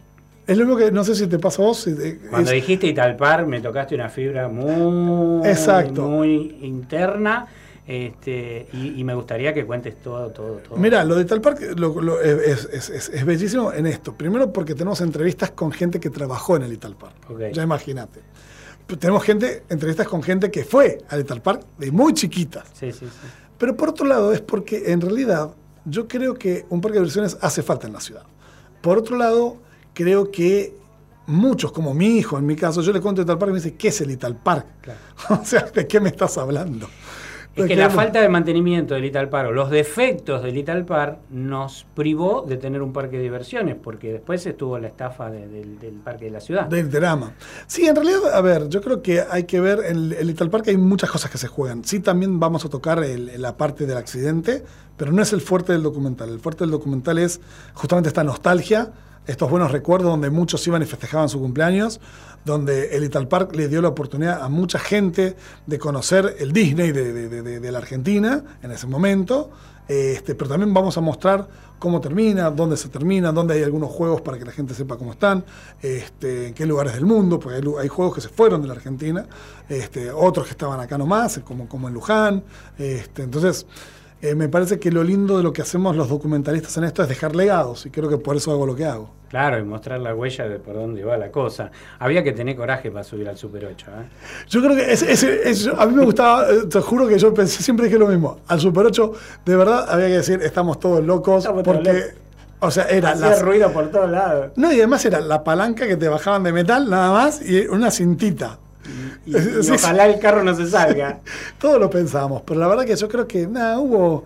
es 0.53 0.59
lo 0.59 0.65
mismo 0.65 0.79
que, 0.79 0.91
no 0.93 1.03
sé 1.05 1.15
si 1.15 1.27
te 1.27 1.39
pasa 1.39 1.63
a 1.63 1.67
vos. 1.67 1.79
si 1.81 1.95
te- 1.95 2.19
Cuando 2.31 2.51
es- 2.51 2.55
dijiste 2.57 2.87
Italpar 2.87 3.47
me 3.47 3.61
tocaste 3.61 3.95
una 3.95 4.09
fibra 4.09 4.49
muy, 4.49 5.47
Exacto. 5.49 6.03
muy 6.09 6.59
interna 6.63 7.47
este, 7.87 8.69
y, 8.73 9.01
y 9.01 9.05
me 9.05 9.15
gustaría 9.15 9.53
que 9.53 9.67
cuentes 9.67 10.01
todo, 10.01 10.29
todo, 10.31 10.59
todo. 10.59 10.77
Mira, 10.79 11.05
lo 11.05 11.17
de 11.17 11.25
Tal 11.25 11.41
Park 11.41 11.61
lo- 11.77 12.01
lo- 12.01 12.21
es, 12.21 12.69
es- 12.73 12.89
es- 12.91 13.09
es 13.09 13.25
bellísimo 13.25 13.73
en 13.73 13.87
esto. 13.87 14.15
Primero 14.17 14.53
porque 14.53 14.75
tenemos 14.75 15.01
entrevistas 15.01 15.51
con 15.51 15.73
gente 15.73 15.99
que 15.99 16.09
trabajó 16.09 16.57
en 16.57 16.63
el 16.63 16.73
Ital 16.73 16.95
Park. 16.97 17.17
Ok. 17.29 17.41
Ya 17.53 17.63
imagínate. 17.65 18.21
Tenemos 18.99 19.23
gente, 19.25 19.65
entrevistas 19.69 20.07
con 20.07 20.23
gente 20.23 20.51
que 20.51 20.65
fue 20.65 20.99
al 21.09 21.21
Ital 21.21 21.41
Park 21.43 21.63
de 21.79 21.91
muy 21.91 22.15
chiquitas. 22.15 22.69
Sí, 22.73 22.93
sí, 22.93 23.07
sí. 23.07 23.27
Pero 23.59 23.77
por 23.77 23.89
otro 23.91 24.07
lado 24.07 24.33
es 24.33 24.41
porque 24.41 24.93
en 24.93 25.01
realidad 25.01 25.51
yo 25.85 26.07
creo 26.07 26.35
que 26.35 26.65
un 26.69 26.81
parque 26.81 26.99
de 26.99 27.01
diversiones 27.01 27.37
hace 27.41 27.63
falta 27.63 27.87
en 27.87 27.95
la 27.95 28.01
ciudad. 28.01 28.23
Por 28.81 28.99
otro 28.99 29.17
lado, 29.17 29.57
creo 29.95 30.31
que 30.31 30.75
muchos, 31.27 31.73
como 31.73 31.95
mi 31.95 32.17
hijo 32.19 32.39
en 32.39 32.47
mi 32.47 32.57
caso, 32.57 32.83
yo 32.83 32.93
le 32.93 33.01
cuento 33.01 33.23
Ital 33.23 33.39
Park 33.39 33.51
y 33.51 33.53
me 33.55 33.59
dice, 33.61 33.75
¿qué 33.77 33.89
es 33.89 34.01
el 34.01 34.11
Ital 34.11 34.37
Park? 34.37 34.67
o 35.31 35.45
sea, 35.45 35.63
¿de 35.63 35.87
qué 35.87 36.01
me 36.01 36.09
estás 36.09 36.37
hablando? 36.39 36.89
Es 37.55 37.65
¿De 37.65 37.69
que 37.69 37.77
la 37.77 37.91
falta 37.91 38.19
de 38.23 38.31
mantenimiento 38.31 38.95
del 38.95 39.05
Italpar 39.05 39.45
o 39.45 39.53
los 39.53 39.69
defectos 39.71 40.43
del 40.43 40.57
Italpar 40.57 41.19
nos 41.29 41.85
privó 41.95 42.47
de 42.49 42.57
tener 42.57 42.81
un 42.81 42.95
parque 42.95 43.19
de 43.19 43.25
diversiones, 43.25 43.77
porque 43.77 44.11
después 44.11 44.47
estuvo 44.47 44.79
la 44.79 44.89
estafa 44.89 45.31
de- 45.31 45.49
del, 45.49 45.79
del 45.79 45.97
parque 45.97 46.25
de 46.25 46.31
la 46.31 46.41
ciudad. 46.41 46.65
Del 46.65 46.91
drama. 46.91 47.35
Sí, 47.67 47.87
en 47.87 47.95
realidad, 47.95 48.33
a 48.33 48.41
ver, 48.41 48.71
yo 48.71 48.81
creo 48.81 49.03
que 49.03 49.21
hay 49.31 49.45
que 49.45 49.61
ver, 49.61 49.81
en 49.85 50.15
el, 50.15 50.27
Little 50.29 50.49
Park 50.49 50.65
hay 50.69 50.79
muchas 50.79 51.11
cosas 51.11 51.31
que 51.31 51.37
se 51.37 51.47
juegan. 51.47 51.85
Sí, 51.85 52.01
también 52.01 52.41
vamos 52.41 52.65
a 52.65 52.71
tocar 52.71 53.05
el- 53.05 53.31
la 53.43 53.55
parte 53.59 53.85
del 53.85 53.99
accidente, 53.99 54.65
pero 54.97 55.13
no 55.13 55.21
es 55.21 55.35
el 55.35 55.43
fuerte 55.43 55.73
del 55.75 55.83
documental. 55.83 56.31
El 56.31 56.41
fuerte 56.41 56.65
del 56.65 56.71
documental 56.71 57.19
es 57.19 57.39
justamente 57.75 58.09
esta 58.09 58.25
nostalgia 58.25 58.93
estos 59.27 59.51
buenos 59.51 59.71
recuerdos 59.71 60.11
donde 60.11 60.31
muchos 60.31 60.67
iban 60.67 60.83
y 60.83 60.87
festejaban 60.87 61.29
su 61.29 61.41
cumpleaños, 61.41 62.01
donde 62.45 62.97
el 62.97 63.05
Ital 63.05 63.29
Park 63.29 63.55
le 63.55 63.69
dio 63.69 63.81
la 63.81 63.89
oportunidad 63.89 64.43
a 64.43 64.49
mucha 64.49 64.79
gente 64.79 65.37
de 65.67 65.79
conocer 65.79 66.37
el 66.41 66.53
Disney 66.53 66.91
de, 66.91 67.71
la 67.73 67.79
Argentina 67.79 68.43
en 68.63 68.73
ese 68.73 68.87
momento. 68.87 69.51
Este, 69.89 70.35
pero 70.35 70.49
también 70.49 70.73
vamos 70.73 70.97
a 70.97 71.01
mostrar 71.01 71.49
cómo 71.79 72.01
termina, 72.01 72.51
dónde 72.51 72.77
se 72.77 72.89
termina, 72.89 73.33
dónde 73.33 73.55
hay 73.55 73.63
algunos 73.65 73.91
juegos 73.91 74.21
para 74.21 74.39
que 74.39 74.45
la 74.45 74.53
gente 74.53 74.75
sepa 74.75 74.97
cómo 74.97 75.13
están, 75.13 75.45
este, 75.83 76.49
en 76.49 76.55
qué 76.55 76.65
lugares 76.65 76.95
del 76.95 77.05
mundo, 77.05 77.41
porque 77.41 77.61
hay, 77.81 77.89
juegos 77.89 78.15
que 78.15 78.21
se 78.21 78.29
fueron 78.29 78.63
de 78.63 78.69
la 78.69 78.75
Argentina, 78.75 79.27
este, 79.69 80.11
otros 80.13 80.47
que 80.47 80.53
estaban 80.53 80.79
acá 80.81 80.97
nomás, 80.97 81.41
como, 81.45 81.69
como 81.69 81.89
en 81.89 81.95
Luján. 81.95 82.45
Entonces, 82.79 83.67
eh, 84.23 84.35
me 84.35 84.49
parece 84.49 84.79
que 84.79 84.91
lo 84.91 85.03
lindo 85.05 85.37
de 85.37 85.43
lo 85.43 85.53
que 85.53 85.61
hacemos 85.63 85.95
los 85.97 86.09
documentalistas 86.09 86.77
en 86.79 86.85
esto 86.85 87.03
es 87.03 87.09
dejar 87.09 87.37
legados, 87.37 87.85
y 87.87 87.91
creo 87.91 88.09
que 88.09 88.17
por 88.19 88.37
eso 88.37 88.51
hago 88.53 88.65
lo 88.67 88.75
que 88.75 88.85
hago. 88.87 89.11
Claro, 89.29 89.59
y 89.59 89.65
mostrar 89.65 89.99
la 90.01 90.15
huella 90.15 90.47
de 90.49 90.59
por 90.59 90.75
dónde 90.75 91.03
va 91.05 91.17
la 91.17 91.31
cosa. 91.31 91.71
Había 91.99 92.23
que 92.23 92.33
tener 92.33 92.55
coraje 92.55 92.91
para 92.91 93.03
subir 93.03 93.29
al 93.29 93.37
Super 93.39 93.65
8. 93.65 93.87
¿eh? 93.91 94.09
Yo 94.49 94.61
creo 94.63 94.77
que 94.77 95.73
a 95.79 95.87
mí 95.87 95.95
me 95.95 96.05
gustaba, 96.05 96.51
eh, 96.51 96.67
te 96.71 96.81
juro 96.81 97.09
que 97.09 97.19
yo 97.19 97.33
pensé, 97.35 97.63
siempre 97.63 97.87
dije 97.87 97.99
lo 97.99 98.09
mismo. 98.09 98.41
Al 98.47 98.61
Super 98.61 98.87
8, 98.87 99.13
de 99.47 99.57
verdad, 99.57 99.87
había 99.89 100.07
que 100.09 100.13
decir, 100.19 100.41
estamos 100.43 100.79
todos 100.79 101.03
locos, 101.05 101.39
Estamos 101.45 101.63
todos 101.63 101.77
porque, 101.79 101.93
locos. 101.93 102.15
o 102.61 102.71
sea, 102.71 102.85
era 102.85 103.13
Hacía 103.13 103.29
las- 103.31 103.43
ruido 103.43 103.73
por 103.73 103.91
todos 103.91 104.11
lados. 104.11 104.53
No, 104.57 104.71
y 104.71 104.77
además 104.77 105.03
era 105.07 105.21
la 105.21 105.43
palanca 105.43 105.87
que 105.87 105.97
te 105.97 106.09
bajaban 106.09 106.43
de 106.43 106.53
metal, 106.53 106.91
nada 106.91 107.11
más, 107.13 107.41
y 107.41 107.67
una 107.69 107.91
cintita. 107.91 108.59
Y, 109.27 109.37
y 109.37 109.71
ojalá 109.71 110.07
el 110.07 110.19
carro 110.19 110.43
no 110.43 110.55
se 110.55 110.69
salga. 110.69 111.21
Todo 111.59 111.79
lo 111.79 111.89
pensábamos, 111.91 112.43
pero 112.47 112.59
la 112.61 112.69
verdad 112.69 112.85
que 112.85 112.97
yo 112.97 113.09
creo 113.09 113.27
que 113.29 113.47
nada, 113.47 113.79
hubo 113.79 114.25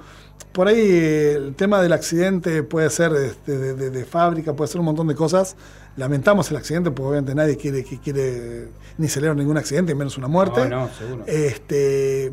por 0.52 0.68
ahí 0.68 0.78
eh, 0.80 1.34
el 1.34 1.54
tema 1.54 1.82
del 1.82 1.92
accidente 1.92 2.62
puede 2.62 2.88
ser 2.90 3.12
este, 3.14 3.58
de, 3.58 3.74
de- 3.74 3.90
de 3.90 4.04
fábrica, 4.04 4.54
puede 4.54 4.68
ser 4.70 4.80
un 4.80 4.86
montón 4.86 5.06
de 5.08 5.14
cosas. 5.14 5.56
Lamentamos 5.96 6.50
el 6.50 6.56
accidente 6.58 6.90
porque 6.90 7.08
obviamente 7.08 7.34
nadie 7.34 7.56
quiere 7.56 7.82
que 7.84 7.98
quiere 7.98 8.68
ni 8.98 9.08
celebrar 9.08 9.36
ningún 9.36 9.56
accidente, 9.58 9.94
menos 9.94 10.16
una 10.18 10.28
muerte. 10.28 10.68
No, 10.68 10.80
no, 10.86 10.88
seguro. 10.94 11.24
Este, 11.26 12.32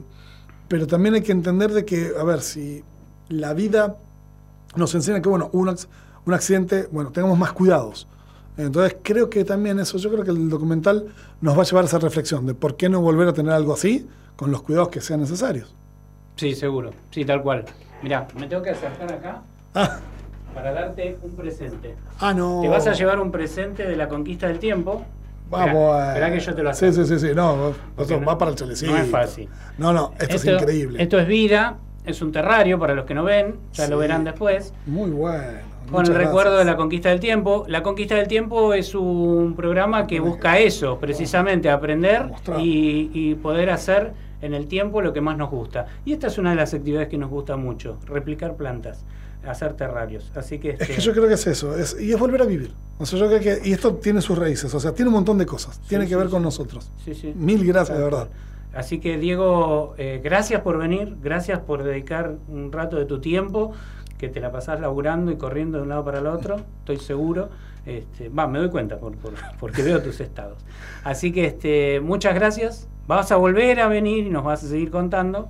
pero 0.68 0.88
también 0.88 1.16
hay 1.16 1.22
que 1.22 1.32
entender 1.32 1.72
de 1.72 1.86
que, 1.86 2.12
a 2.20 2.24
ver, 2.24 2.42
si 2.42 2.84
la 3.30 3.54
vida 3.54 3.98
nos 4.76 4.94
enseña 4.96 5.22
que, 5.22 5.30
bueno, 5.30 5.50
un, 5.54 5.76
un 6.26 6.34
accidente, 6.34 6.88
bueno, 6.92 7.12
tengamos 7.12 7.38
más 7.38 7.54
cuidados. 7.54 8.08
Entonces 8.58 8.98
creo 9.02 9.30
que 9.30 9.44
también 9.46 9.80
eso, 9.80 9.98
yo 9.98 10.12
creo 10.12 10.24
que 10.24 10.32
el 10.32 10.50
documental 10.50 11.08
nos 11.42 11.58
va 11.58 11.62
a 11.64 11.66
llevar 11.66 11.84
a 11.84 11.88
esa 11.88 12.00
reflexión 12.00 12.46
de 12.46 12.54
por 12.54 12.76
qué 12.78 12.88
no 12.90 13.02
volver 13.02 13.28
a 13.28 13.34
tener 13.34 13.52
algo 13.54 13.74
así 13.74 14.08
con 14.36 14.52
los 14.52 14.62
cuidados 14.62 14.90
que 14.90 15.02
sean 15.02 15.22
necesarios. 15.22 15.74
Sí, 16.36 16.54
seguro. 16.56 16.92
Sí, 17.12 17.26
tal 17.26 17.42
cual. 17.42 17.66
Mirá, 18.02 18.28
me 18.40 18.48
tengo 18.48 18.62
que 18.62 18.72
acercar 18.72 19.12
acá 19.12 19.42
Ah, 19.74 20.00
para 20.54 20.72
darte 20.74 21.18
un 21.24 21.32
presente. 21.32 21.96
ah, 22.20 22.34
no. 22.34 22.60
Te 22.62 22.68
vas 22.68 22.86
a 22.88 22.94
llevar 22.94 23.20
un 23.20 23.32
presente 23.32 23.88
de 23.88 23.96
la 23.96 24.08
conquista 24.08 24.48
del 24.48 24.60
tiempo. 24.60 25.04
Vamos 25.50 25.68
Esperá, 25.68 25.96
a- 25.96 26.08
esperá 26.10 26.32
que 26.34 26.40
yo 26.40 26.56
te 26.56 26.64
lo 26.64 26.74
Sí, 26.74 26.86
acerco. 26.86 27.08
sí, 27.08 27.20
sí, 27.20 27.28
sí, 27.28 27.36
no, 27.36 27.74
eso 27.98 28.20
no- 28.20 28.26
va 28.26 28.38
para 28.38 28.52
el 28.52 28.58
chalecito. 28.58 28.92
No 28.92 28.98
es 28.98 29.10
fácil. 29.10 29.50
No, 29.78 29.94
no, 29.94 30.14
esto, 30.20 30.36
es 30.36 30.46
increíble. 30.46 31.02
Esto 31.02 31.20
es 31.20 31.28
vida, 31.28 31.78
es 32.06 32.22
un 32.22 32.32
terrario 32.32 32.80
para 32.80 32.94
los 32.96 33.06
que 33.06 33.14
no 33.14 33.24
ven, 33.24 33.56
ya 33.74 33.88
lo 33.88 33.96
Sí. 33.98 34.02
verán 34.02 34.24
después. 34.24 34.74
Muy 34.86 35.12
bueno. 35.12 35.73
Con 35.92 36.06
el 36.06 36.16
recuerdo 36.16 36.58
de 36.58 36.66
la 36.66 36.76
conquista 36.76 37.10
del 37.10 37.20
tiempo. 37.20 37.66
La 37.68 37.84
conquista 37.84 38.16
del 38.16 38.28
tiempo 38.28 38.74
es 38.74 38.96
un 38.96 39.54
programa 39.56 40.08
que 40.08 40.20
busca 40.20 40.58
eso, 40.60 40.98
precisamente 41.00 41.70
aprender 41.70 42.32
y, 42.60 43.10
y 43.14 43.36
poder 43.36 43.70
hacer 43.70 44.14
en 44.42 44.54
el 44.54 44.68
tiempo 44.68 45.02
lo 45.02 45.14
que 45.14 45.22
más 45.22 45.38
nos 45.38 45.50
gusta. 45.50 45.86
Y 46.06 46.14
esta 46.14 46.28
es 46.28 46.38
una 46.38 46.50
de 46.52 46.56
las 46.58 46.74
actividades 46.74 47.08
que 47.10 47.18
nos 47.18 47.30
gusta 47.30 47.56
mucho, 47.56 47.98
replicar 48.06 48.56
plantas, 48.56 49.06
hacer 49.48 49.74
terrarios. 49.74 50.32
Así 50.36 50.60
que, 50.60 50.72
Es 50.72 50.82
este, 50.82 50.96
que 50.96 51.02
yo 51.02 51.12
creo 51.14 51.28
que 51.28 51.36
es 51.36 51.48
eso, 51.48 51.78
es, 51.78 51.96
y 52.00 52.12
es 52.12 52.20
volver 52.20 52.42
a 52.42 52.46
vivir. 52.46 52.74
O 52.98 53.06
sea, 53.06 53.20
yo 53.20 53.28
creo 53.28 53.40
que, 53.40 53.68
y 53.68 53.72
esto 53.72 53.96
tiene 53.96 54.22
sus 54.22 54.38
raíces, 54.38 54.74
o 54.74 54.80
sea, 54.80 54.94
tiene 54.94 55.10
un 55.10 55.16
montón 55.16 55.38
de 55.38 55.46
cosas, 55.46 55.80
tiene 55.88 56.04
Sí, 56.06 56.10
que 56.10 56.16
sí, 56.16 56.20
ver 56.20 56.30
con 56.30 56.42
sí. 56.42 56.46
nosotros. 56.46 56.92
Sí, 57.04 57.14
sí. 57.14 57.34
Mil 57.36 57.66
gracias, 57.66 57.98
de 57.98 58.04
verdad. 58.04 58.30
Así 58.74 59.00
que 59.00 59.18
Diego, 59.18 59.94
eh, 59.98 60.20
gracias 60.24 60.62
por 60.62 60.78
venir, 60.80 61.16
gracias 61.22 61.60
por 61.60 61.84
dedicar 61.84 62.36
un 62.48 62.72
rato 62.72 62.98
de 62.98 63.06
tu 63.06 63.22
tiempo, 63.22 63.72
que 64.24 64.30
te 64.30 64.40
la 64.40 64.54
pasás 64.54 64.80
laburando 64.80 65.32
y 65.32 65.36
corriendo 65.36 65.78
de 65.80 65.84
un 65.84 65.90
lado 65.90 66.06
para 66.06 66.20
el 66.20 66.28
otro, 66.28 66.56
estoy 66.80 66.96
seguro. 66.98 67.50
Este, 67.86 68.30
Va, 68.30 68.48
me 68.48 68.60
doy 68.60 68.70
cuenta 68.70 68.98
por, 68.98 69.18
por- 69.18 69.34
porque 69.60 69.82
veo 69.84 70.02
tus 70.02 70.22
estados. 70.22 70.60
Así 71.04 71.34
que 71.34 71.46
este, 71.46 72.00
muchas 72.00 72.34
gracias. 72.34 72.88
Vas 73.06 73.34
a 73.34 73.36
volver 73.36 73.82
a 73.82 73.90
venir 73.90 74.26
y 74.26 74.30
nos 74.30 74.46
vas 74.46 74.64
a 74.64 74.68
seguir 74.68 74.92
contando. 74.92 75.50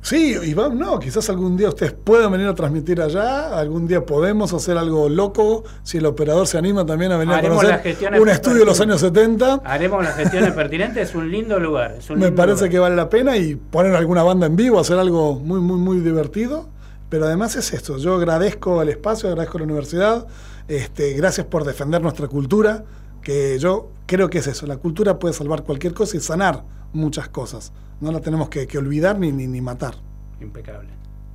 Sí, 0.00 0.36
y 0.44 0.52
vamos, 0.54 0.78
no, 0.78 0.98
quizás 1.00 1.28
algún 1.30 1.56
día 1.56 1.70
ustedes 1.70 1.92
puedan 1.92 2.30
venir 2.30 2.46
a 2.46 2.54
transmitir 2.54 3.00
allá, 3.00 3.58
algún 3.58 3.88
día 3.88 4.04
podemos 4.04 4.52
hacer 4.52 4.76
algo 4.76 5.08
loco, 5.08 5.64
si 5.82 5.96
el 5.96 6.04
operador 6.04 6.46
se 6.46 6.58
anima 6.58 6.84
también 6.84 7.10
a 7.10 7.16
venir 7.16 7.34
Haremos 7.34 7.64
a 7.64 7.80
conocer 7.82 8.20
un 8.20 8.28
estudio 8.28 8.58
de 8.60 8.64
los 8.66 8.78
años 8.82 9.00
pertinentes. 9.02 9.48
70. 9.48 9.68
Haremos 9.68 10.04
las 10.04 10.14
gestiones 10.14 10.52
pertinentes, 10.52 11.08
es 11.08 11.14
un 11.14 11.30
lindo 11.30 11.58
lugar. 11.58 11.94
un 12.10 12.18
Me 12.18 12.26
lindo 12.26 12.36
parece 12.36 12.56
lugar. 12.58 12.70
que 12.70 12.78
vale 12.80 12.96
la 12.96 13.08
pena 13.08 13.36
y 13.38 13.56
poner 13.56 13.96
alguna 13.96 14.22
banda 14.22 14.46
en 14.46 14.54
vivo, 14.56 14.78
hacer 14.78 14.98
algo 14.98 15.36
muy, 15.40 15.58
muy, 15.60 15.78
muy 15.78 15.98
divertido. 16.00 16.68
Pero 17.08 17.26
además 17.26 17.54
es 17.56 17.72
esto, 17.72 17.98
yo 17.98 18.14
agradezco 18.14 18.82
el 18.82 18.88
espacio, 18.88 19.28
agradezco 19.28 19.58
la 19.58 19.64
universidad, 19.64 20.26
este, 20.68 21.12
gracias 21.12 21.46
por 21.46 21.64
defender 21.64 22.00
nuestra 22.02 22.28
cultura, 22.28 22.84
que 23.22 23.58
yo 23.58 23.90
creo 24.06 24.28
que 24.30 24.38
es 24.38 24.46
eso, 24.46 24.66
la 24.66 24.78
cultura 24.78 25.18
puede 25.18 25.34
salvar 25.34 25.62
cualquier 25.62 25.94
cosa 25.94 26.16
y 26.16 26.20
sanar 26.20 26.64
muchas 26.92 27.28
cosas. 27.28 27.72
No 28.00 28.10
la 28.10 28.20
tenemos 28.20 28.48
que, 28.48 28.66
que 28.66 28.78
olvidar 28.78 29.18
ni, 29.18 29.32
ni, 29.32 29.46
ni 29.46 29.60
matar. 29.60 29.94
Impecable. 30.40 30.90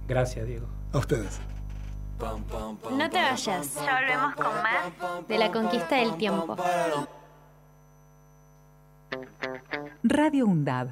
Gracias, 0.08 0.46
Diego. 0.46 0.68
A 0.92 0.98
ustedes. 0.98 1.40
No 2.20 3.10
te 3.10 3.18
vayas, 3.18 3.76
ya 3.76 4.00
volvemos 4.00 4.36
con 4.36 4.48
más 4.48 5.28
de 5.28 5.38
la 5.38 5.52
conquista 5.52 5.96
del 5.96 6.18
tiempo. 6.18 6.58
Radio 10.04 10.46
UNDAB. 10.46 10.92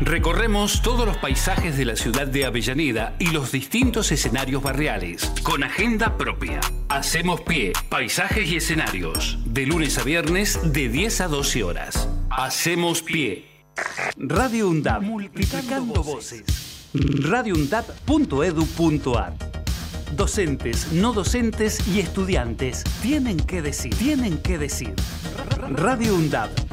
Recorremos 0.00 0.80
todos 0.80 1.04
los 1.04 1.18
paisajes 1.18 1.76
de 1.76 1.84
la 1.84 1.94
ciudad 1.94 2.26
de 2.26 2.46
Avellaneda 2.46 3.14
y 3.18 3.32
los 3.32 3.52
distintos 3.52 4.10
escenarios 4.10 4.62
barriales, 4.62 5.30
con 5.42 5.62
agenda 5.62 6.16
propia. 6.16 6.60
Hacemos 6.88 7.42
pie, 7.42 7.74
paisajes 7.90 8.50
y 8.50 8.56
escenarios, 8.56 9.36
de 9.44 9.66
lunes 9.66 9.98
a 9.98 10.02
viernes 10.02 10.58
de 10.72 10.88
10 10.88 11.20
a 11.20 11.28
12 11.28 11.64
horas. 11.64 12.08
Hacemos 12.30 13.02
pie. 13.02 13.66
Radio 14.16 14.70
UNDAP, 14.70 15.02
multiplicando 15.02 16.02
voces. 16.02 16.44
radioundap.edu.ar 16.94 19.34
Docentes, 20.16 20.92
no 20.92 21.12
docentes 21.12 21.86
y 21.88 22.00
estudiantes 22.00 22.84
tienen 23.02 23.36
que 23.36 23.60
decir, 23.60 23.94
tienen 23.94 24.38
que 24.38 24.56
decir. 24.56 24.94
Radio 25.70 26.14
UNDAP 26.14 26.69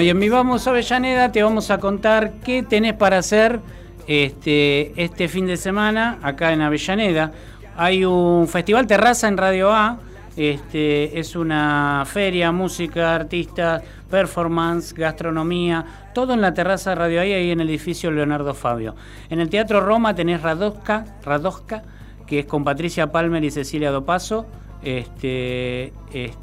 Bueno, 0.00 0.06
y 0.06 0.10
en 0.12 0.20
Vivamos 0.20 0.66
Avellaneda 0.66 1.30
te 1.30 1.42
vamos 1.42 1.70
a 1.70 1.76
contar 1.76 2.32
qué 2.42 2.62
tenés 2.62 2.94
para 2.94 3.18
hacer 3.18 3.60
este, 4.06 4.94
este 4.96 5.28
fin 5.28 5.46
de 5.46 5.58
semana 5.58 6.18
acá 6.22 6.54
en 6.54 6.62
Avellaneda. 6.62 7.32
Hay 7.76 8.06
un 8.06 8.48
festival 8.48 8.86
terraza 8.86 9.28
en 9.28 9.36
Radio 9.36 9.70
A. 9.70 9.98
Este, 10.38 11.20
es 11.20 11.36
una 11.36 12.04
feria, 12.06 12.50
música, 12.50 13.14
artistas, 13.14 13.82
performance, 14.08 14.94
gastronomía, 14.94 15.84
todo 16.14 16.32
en 16.32 16.40
la 16.40 16.54
terraza 16.54 16.88
de 16.88 16.96
Radio 16.96 17.20
A 17.20 17.26
y 17.26 17.34
ahí 17.34 17.50
en 17.50 17.60
el 17.60 17.68
edificio 17.68 18.10
Leonardo 18.10 18.54
Fabio. 18.54 18.94
En 19.28 19.38
el 19.38 19.50
Teatro 19.50 19.82
Roma 19.82 20.14
tenés 20.14 20.40
Radosca, 20.40 21.04
Radosca 21.22 21.82
que 22.26 22.38
es 22.38 22.46
con 22.46 22.64
Patricia 22.64 23.12
Palmer 23.12 23.44
y 23.44 23.50
Cecilia 23.50 23.90
Dopaso. 23.90 24.46
Este, 24.82 25.92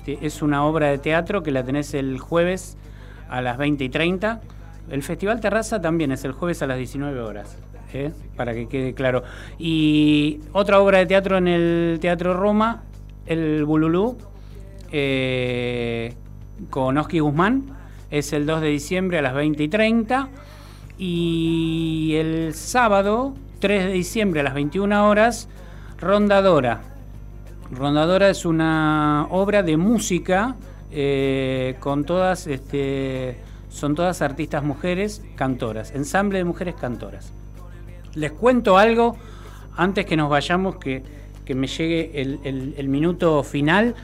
es 0.05 0.43
una 0.43 0.63
obra 0.63 0.91
de 0.91 0.99
teatro 0.99 1.41
que 1.41 1.49
la 1.49 1.63
tenés 1.63 1.95
el 1.95 2.19
jueves 2.19 2.77
a 3.29 3.41
las 3.41 3.57
20 3.57 3.83
y 3.83 3.89
30. 3.89 4.41
El 4.89 5.03
Festival 5.03 5.41
Terraza 5.41 5.81
también 5.81 6.11
es 6.11 6.23
el 6.23 6.31
jueves 6.31 6.61
a 6.61 6.67
las 6.67 6.77
19 6.77 7.19
horas, 7.19 7.57
¿eh? 7.93 8.11
para 8.35 8.53
que 8.53 8.67
quede 8.67 8.93
claro. 8.93 9.23
Y 9.57 10.39
otra 10.53 10.79
obra 10.79 10.99
de 10.99 11.05
teatro 11.05 11.37
en 11.37 11.47
el 11.47 11.97
Teatro 11.99 12.33
Roma, 12.33 12.83
El 13.25 13.65
Bululú, 13.65 14.17
eh, 14.91 16.13
con 16.69 16.97
Oski 16.97 17.19
Guzmán, 17.19 17.65
es 18.09 18.31
el 18.31 18.45
2 18.45 18.61
de 18.61 18.67
diciembre 18.67 19.19
a 19.19 19.21
las 19.21 19.33
20 19.33 19.63
y 19.63 19.67
30. 19.67 20.29
Y 20.97 22.13
el 22.15 22.53
sábado, 22.53 23.35
3 23.59 23.85
de 23.85 23.91
diciembre 23.91 24.39
a 24.39 24.43
las 24.43 24.53
21 24.53 25.09
horas, 25.09 25.49
Rondadora. 25.99 26.81
Rondadora 27.71 28.29
es 28.29 28.45
una 28.45 29.27
obra 29.29 29.63
de 29.63 29.75
música 29.75 30.55
eh, 30.91 31.75
con 31.79 32.05
todas, 32.05 32.47
este, 32.47 33.37
son 33.69 33.95
todas 33.95 34.21
artistas 34.21 34.63
mujeres 34.63 35.23
cantoras, 35.35 35.93
ensamble 35.93 36.37
de 36.39 36.43
mujeres 36.43 36.75
cantoras. 36.75 37.33
Les 38.15 38.31
cuento 38.31 38.77
algo 38.77 39.17
antes 39.75 40.05
que 40.05 40.17
nos 40.17 40.29
vayamos, 40.29 40.77
que, 40.77 41.03
que 41.45 41.55
me 41.55 41.67
llegue 41.67 42.11
el, 42.21 42.87
minuto 42.87 43.43
final. 43.43 43.95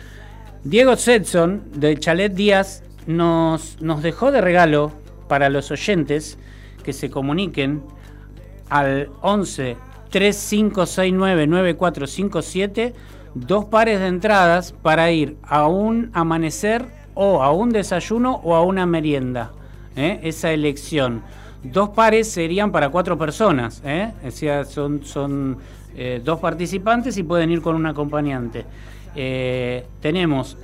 Diego 0.63 0.95
Setson, 0.95 1.63
de 1.73 1.97
Chalet 1.97 2.33
Díaz, 2.33 2.83
nos, 3.07 3.81
nos 3.81 4.01
dejó 4.01 4.31
de 4.31 4.41
regalo 4.41 4.91
para 5.27 5.49
los 5.49 5.71
oyentes 5.71 6.37
que 6.83 6.93
se 6.93 7.09
comuniquen 7.09 7.83
al 8.69 9.09
11 9.21 9.77
3569 10.09 11.47
9457 11.47 12.93
dos 13.35 13.65
pares 13.65 13.99
de 13.99 14.07
entradas 14.07 14.71
para 14.71 15.11
ir 15.11 15.37
a 15.43 15.67
un 15.67 16.09
amanecer 16.13 16.85
o 17.13 17.43
a 17.43 17.51
un 17.51 17.71
desayuno 17.71 18.39
o 18.43 18.55
a 18.55 18.63
una 18.63 18.85
merienda. 18.85 19.51
¿eh? 19.95 20.19
Esa 20.23 20.51
elección. 20.51 21.21
Dos 21.63 21.89
pares 21.89 22.29
serían 22.29 22.71
para 22.71 22.89
cuatro 22.89 23.17
personas. 23.17 23.81
¿eh? 23.85 24.11
O 24.25 24.65
son, 24.65 25.03
son 25.03 25.57
eh, 25.95 26.21
dos 26.23 26.39
participantes 26.39 27.17
y 27.17 27.23
pueden 27.23 27.51
ir 27.51 27.61
con 27.61 27.75
un 27.75 27.85
acompañante. 27.85 28.65
Eh, 29.15 29.85
tenemos 30.01 30.57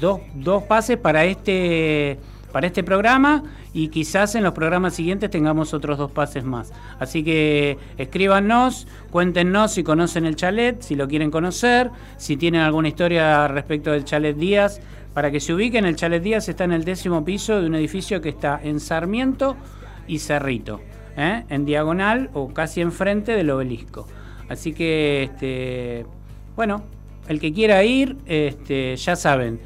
dos, 0.00 0.20
dos 0.34 0.62
pases 0.64 0.98
para 0.98 1.24
este, 1.24 2.18
para 2.52 2.66
este 2.66 2.82
programa 2.82 3.42
y 3.72 3.88
quizás 3.88 4.34
en 4.34 4.42
los 4.42 4.52
programas 4.52 4.94
siguientes 4.94 5.30
tengamos 5.30 5.74
otros 5.74 5.98
dos 5.98 6.10
pases 6.10 6.44
más. 6.44 6.72
Así 6.98 7.22
que 7.22 7.78
escríbanos, 7.98 8.86
cuéntenos 9.10 9.72
si 9.72 9.82
conocen 9.82 10.24
el 10.24 10.36
chalet, 10.36 10.80
si 10.80 10.94
lo 10.94 11.08
quieren 11.08 11.30
conocer, 11.30 11.90
si 12.16 12.36
tienen 12.36 12.62
alguna 12.62 12.88
historia 12.88 13.48
respecto 13.48 13.92
del 13.92 14.04
chalet 14.04 14.36
Díaz. 14.36 14.80
Para 15.14 15.30
que 15.30 15.40
se 15.40 15.52
ubiquen, 15.52 15.84
el 15.84 15.96
chalet 15.96 16.22
Díaz 16.22 16.48
está 16.48 16.64
en 16.64 16.72
el 16.72 16.84
décimo 16.84 17.24
piso 17.24 17.60
de 17.60 17.66
un 17.66 17.74
edificio 17.74 18.20
que 18.20 18.28
está 18.28 18.60
en 18.62 18.78
Sarmiento 18.78 19.56
y 20.06 20.20
Cerrito, 20.20 20.80
¿eh? 21.16 21.44
en 21.48 21.64
diagonal 21.64 22.30
o 22.34 22.52
casi 22.52 22.80
enfrente 22.80 23.32
del 23.32 23.50
obelisco. 23.50 24.06
Así 24.48 24.72
que, 24.72 25.24
este, 25.24 26.06
bueno, 26.56 26.84
el 27.28 27.40
que 27.40 27.52
quiera 27.52 27.84
ir, 27.84 28.16
este, 28.26 28.96
ya 28.96 29.16
saben, 29.16 29.60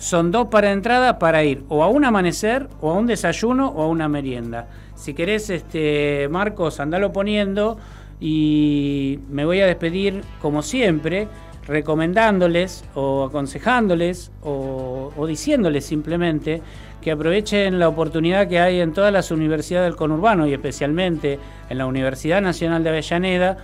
son 0.00 0.30
dos 0.30 0.48
para 0.48 0.72
entrada 0.72 1.18
para 1.18 1.44
ir 1.44 1.62
o 1.68 1.84
a 1.84 1.88
un 1.88 2.06
amanecer, 2.06 2.68
o 2.80 2.90
a 2.90 2.94
un 2.94 3.06
desayuno, 3.06 3.68
o 3.68 3.82
a 3.82 3.86
una 3.86 4.08
merienda. 4.08 4.66
Si 4.94 5.12
querés, 5.12 5.50
este, 5.50 6.26
Marcos, 6.30 6.80
andalo 6.80 7.12
poniendo 7.12 7.76
y 8.18 9.18
me 9.28 9.44
voy 9.44 9.60
a 9.60 9.66
despedir 9.66 10.22
como 10.40 10.62
siempre, 10.62 11.28
recomendándoles 11.66 12.82
o 12.94 13.24
aconsejándoles 13.24 14.32
o, 14.42 15.12
diciéndoles 15.28 15.84
simplemente 15.84 16.62
que 17.02 17.10
aprovechen 17.10 17.78
la 17.78 17.88
oportunidad 17.88 18.48
que 18.48 18.58
hay 18.58 18.80
en 18.80 18.94
todas 18.94 19.12
las 19.12 19.30
universidades 19.30 19.86
del 19.86 19.96
conurbano 19.96 20.46
y 20.46 20.54
especialmente 20.54 21.38
en 21.68 21.76
la 21.76 21.84
Universidad 21.84 22.40
Nacional 22.40 22.82
de 22.82 22.88
Avellaneda 22.88 23.58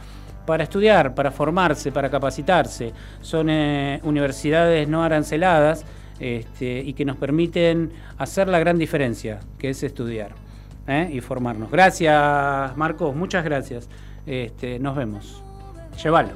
para 0.45 0.65
estudiar, 0.65 1.15
para 1.15 1.31
formarse, 1.31 1.93
para 1.93 2.11
capacitarse. 2.11 2.93
Son 3.23 3.49
eh, 3.49 4.01
universidades 4.05 4.87
no 4.87 5.03
aranceladas 5.03 5.87
este, 6.21 6.81
y 6.81 6.93
que 6.93 7.05
nos 7.05 7.17
permiten 7.17 7.93
hacer 8.19 8.49
la 8.49 8.59
gran 8.59 8.79
diferencia, 8.79 9.41
que 9.59 9.71
es 9.71 9.83
estudiar 9.83 10.35
¿eh? 10.87 11.11
y 11.13 11.21
formarnos. 11.21 11.71
Gracias, 11.71 12.77
Marcos, 12.77 13.15
muchas 13.15 13.45
gracias. 13.45 13.89
Este, 14.27 14.79
nos 14.79 14.97
vemos. 14.97 15.43
Llévalo. 16.03 16.33